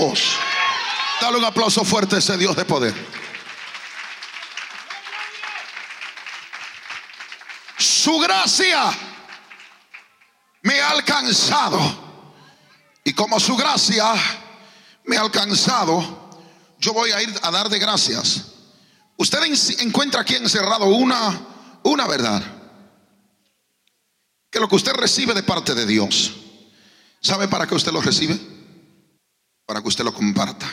Dios. 0.00 0.38
Dale 1.20 1.38
un 1.38 1.44
aplauso 1.44 1.84
fuerte 1.84 2.16
a 2.16 2.18
ese 2.18 2.36
Dios 2.36 2.54
de 2.56 2.64
poder. 2.64 2.94
Su 7.78 8.18
gracia 8.18 8.92
me 10.66 10.80
ha 10.80 10.90
alcanzado. 10.90 11.78
Y 13.04 13.12
como 13.12 13.38
su 13.38 13.56
gracia 13.56 14.12
me 15.04 15.16
ha 15.16 15.20
alcanzado, 15.20 16.30
yo 16.80 16.92
voy 16.92 17.12
a 17.12 17.22
ir 17.22 17.32
a 17.42 17.52
dar 17.52 17.68
de 17.68 17.78
gracias. 17.78 18.52
Usted 19.16 19.38
encuentra 19.78 20.22
aquí 20.22 20.34
encerrado 20.34 20.86
una, 20.86 21.78
una 21.84 22.08
verdad. 22.08 22.42
Que 24.50 24.58
lo 24.58 24.68
que 24.68 24.74
usted 24.74 24.92
recibe 24.94 25.34
de 25.34 25.44
parte 25.44 25.72
de 25.72 25.86
Dios, 25.86 26.32
¿sabe 27.20 27.46
para 27.46 27.68
qué 27.68 27.76
usted 27.76 27.92
lo 27.92 28.02
recibe? 28.02 28.36
Para 29.66 29.80
que 29.80 29.88
usted 29.88 30.02
lo 30.02 30.12
comparta. 30.12 30.66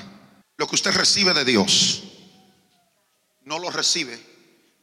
Lo 0.58 0.66
que 0.68 0.76
usted 0.76 0.91
recibe 0.91 1.36
de 1.36 1.46
Dios, 1.46 2.04
no 3.44 3.60
lo 3.60 3.70
recibe 3.70 4.20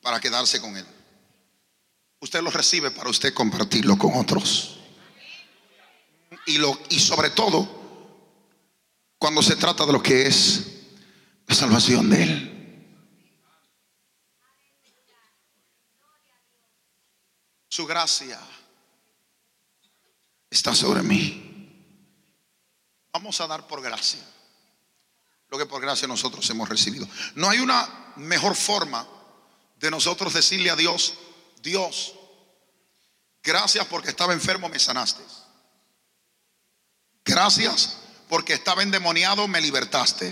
para 0.03 0.21
quedarse 0.21 0.61
con 0.61 0.77
él. 0.77 0.87
Usted 2.21 2.43
lo 2.43 2.51
recibe 2.53 2.93
para 2.93 3.11
usted 3.11 3.35
compartirlo 3.35 3.99
con 3.99 4.15
otros 4.15 4.77
y, 6.47 6.59
lo, 6.59 6.79
y 6.89 6.99
sobre 6.99 7.31
todo 7.31 7.81
cuando 9.19 9.43
se 9.43 9.57
trata 9.57 9.85
de 9.87 9.93
lo 9.93 10.03
que 10.03 10.27
es 10.27 10.67
la 11.47 11.55
salvación 11.55 12.09
de 12.11 12.23
Él. 12.23 12.57
Su 17.69 17.87
gracia 17.87 18.41
está 20.51 20.75
sobre 20.75 21.03
mí. 21.03 21.47
Vamos 23.13 23.41
a 23.41 23.47
dar 23.47 23.67
por 23.67 23.83
gracia 23.83 24.21
lo 25.51 25.59
que 25.59 25.67
por 25.67 25.83
gracia 25.83 26.07
nosotros 26.09 26.49
hemos 26.51 26.69
recibido. 26.69 27.09
No 27.35 27.51
hay 27.51 27.59
una 27.59 28.13
mejor 28.17 28.55
forma 28.55 29.07
de 29.79 29.91
nosotros 29.91 30.33
decirle 30.33 30.71
a 30.71 30.77
Dios, 30.77 31.15
Dios, 31.63 32.15
gracias 33.43 33.87
porque 33.87 34.11
estaba 34.11 34.33
enfermo, 34.33 34.69
me 34.69 34.79
sanaste. 34.79 35.23
Gracias 37.31 37.97
porque 38.29 38.55
estaba 38.55 38.83
endemoniado, 38.83 39.47
me 39.47 39.61
libertaste. 39.61 40.31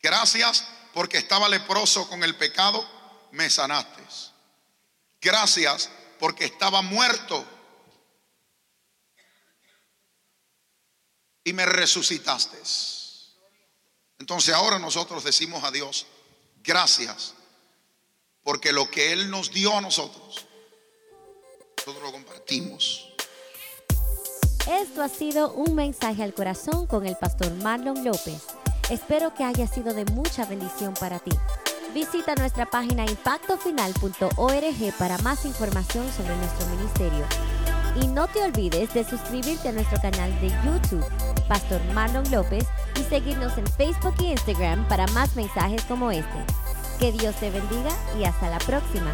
Gracias 0.00 0.64
porque 0.94 1.18
estaba 1.18 1.48
leproso 1.48 2.08
con 2.08 2.22
el 2.22 2.36
pecado, 2.36 2.88
me 3.32 3.50
sanaste. 3.50 4.00
Gracias 5.20 5.90
porque 6.20 6.44
estaba 6.44 6.82
muerto 6.82 7.44
y 11.42 11.52
me 11.52 11.66
resucitaste. 11.66 12.56
Entonces 14.20 14.54
ahora 14.54 14.78
nosotros 14.78 15.24
decimos 15.24 15.64
a 15.64 15.72
Dios, 15.72 16.06
gracias, 16.62 17.34
porque 18.44 18.72
lo 18.72 18.88
que 18.88 19.12
Él 19.12 19.30
nos 19.30 19.50
dio 19.50 19.76
a 19.76 19.80
nosotros, 19.80 20.46
nosotros 21.76 22.02
lo 22.04 22.12
compartimos. 22.12 23.15
Esto 24.68 25.00
ha 25.00 25.08
sido 25.08 25.52
un 25.52 25.76
mensaje 25.76 26.24
al 26.24 26.34
corazón 26.34 26.88
con 26.88 27.06
el 27.06 27.14
pastor 27.14 27.54
Marlon 27.62 28.04
López. 28.04 28.44
Espero 28.90 29.32
que 29.32 29.44
haya 29.44 29.68
sido 29.68 29.94
de 29.94 30.04
mucha 30.06 30.44
bendición 30.44 30.92
para 30.94 31.20
ti. 31.20 31.30
Visita 31.94 32.34
nuestra 32.34 32.66
página 32.66 33.04
impactofinal.org 33.06 34.92
para 34.98 35.18
más 35.18 35.44
información 35.44 36.10
sobre 36.10 36.36
nuestro 36.36 36.66
ministerio. 36.66 37.24
Y 38.02 38.08
no 38.08 38.26
te 38.26 38.42
olvides 38.42 38.92
de 38.92 39.04
suscribirte 39.04 39.68
a 39.68 39.72
nuestro 39.72 40.00
canal 40.00 40.32
de 40.40 40.48
YouTube, 40.48 41.06
Pastor 41.46 41.80
Marlon 41.94 42.28
López, 42.32 42.66
y 42.98 43.04
seguirnos 43.04 43.56
en 43.58 43.68
Facebook 43.68 44.14
e 44.18 44.32
Instagram 44.32 44.88
para 44.88 45.06
más 45.08 45.36
mensajes 45.36 45.84
como 45.84 46.10
este. 46.10 46.44
Que 46.98 47.12
Dios 47.12 47.36
te 47.36 47.50
bendiga 47.50 47.90
y 48.18 48.24
hasta 48.24 48.50
la 48.50 48.58
próxima. 48.58 49.12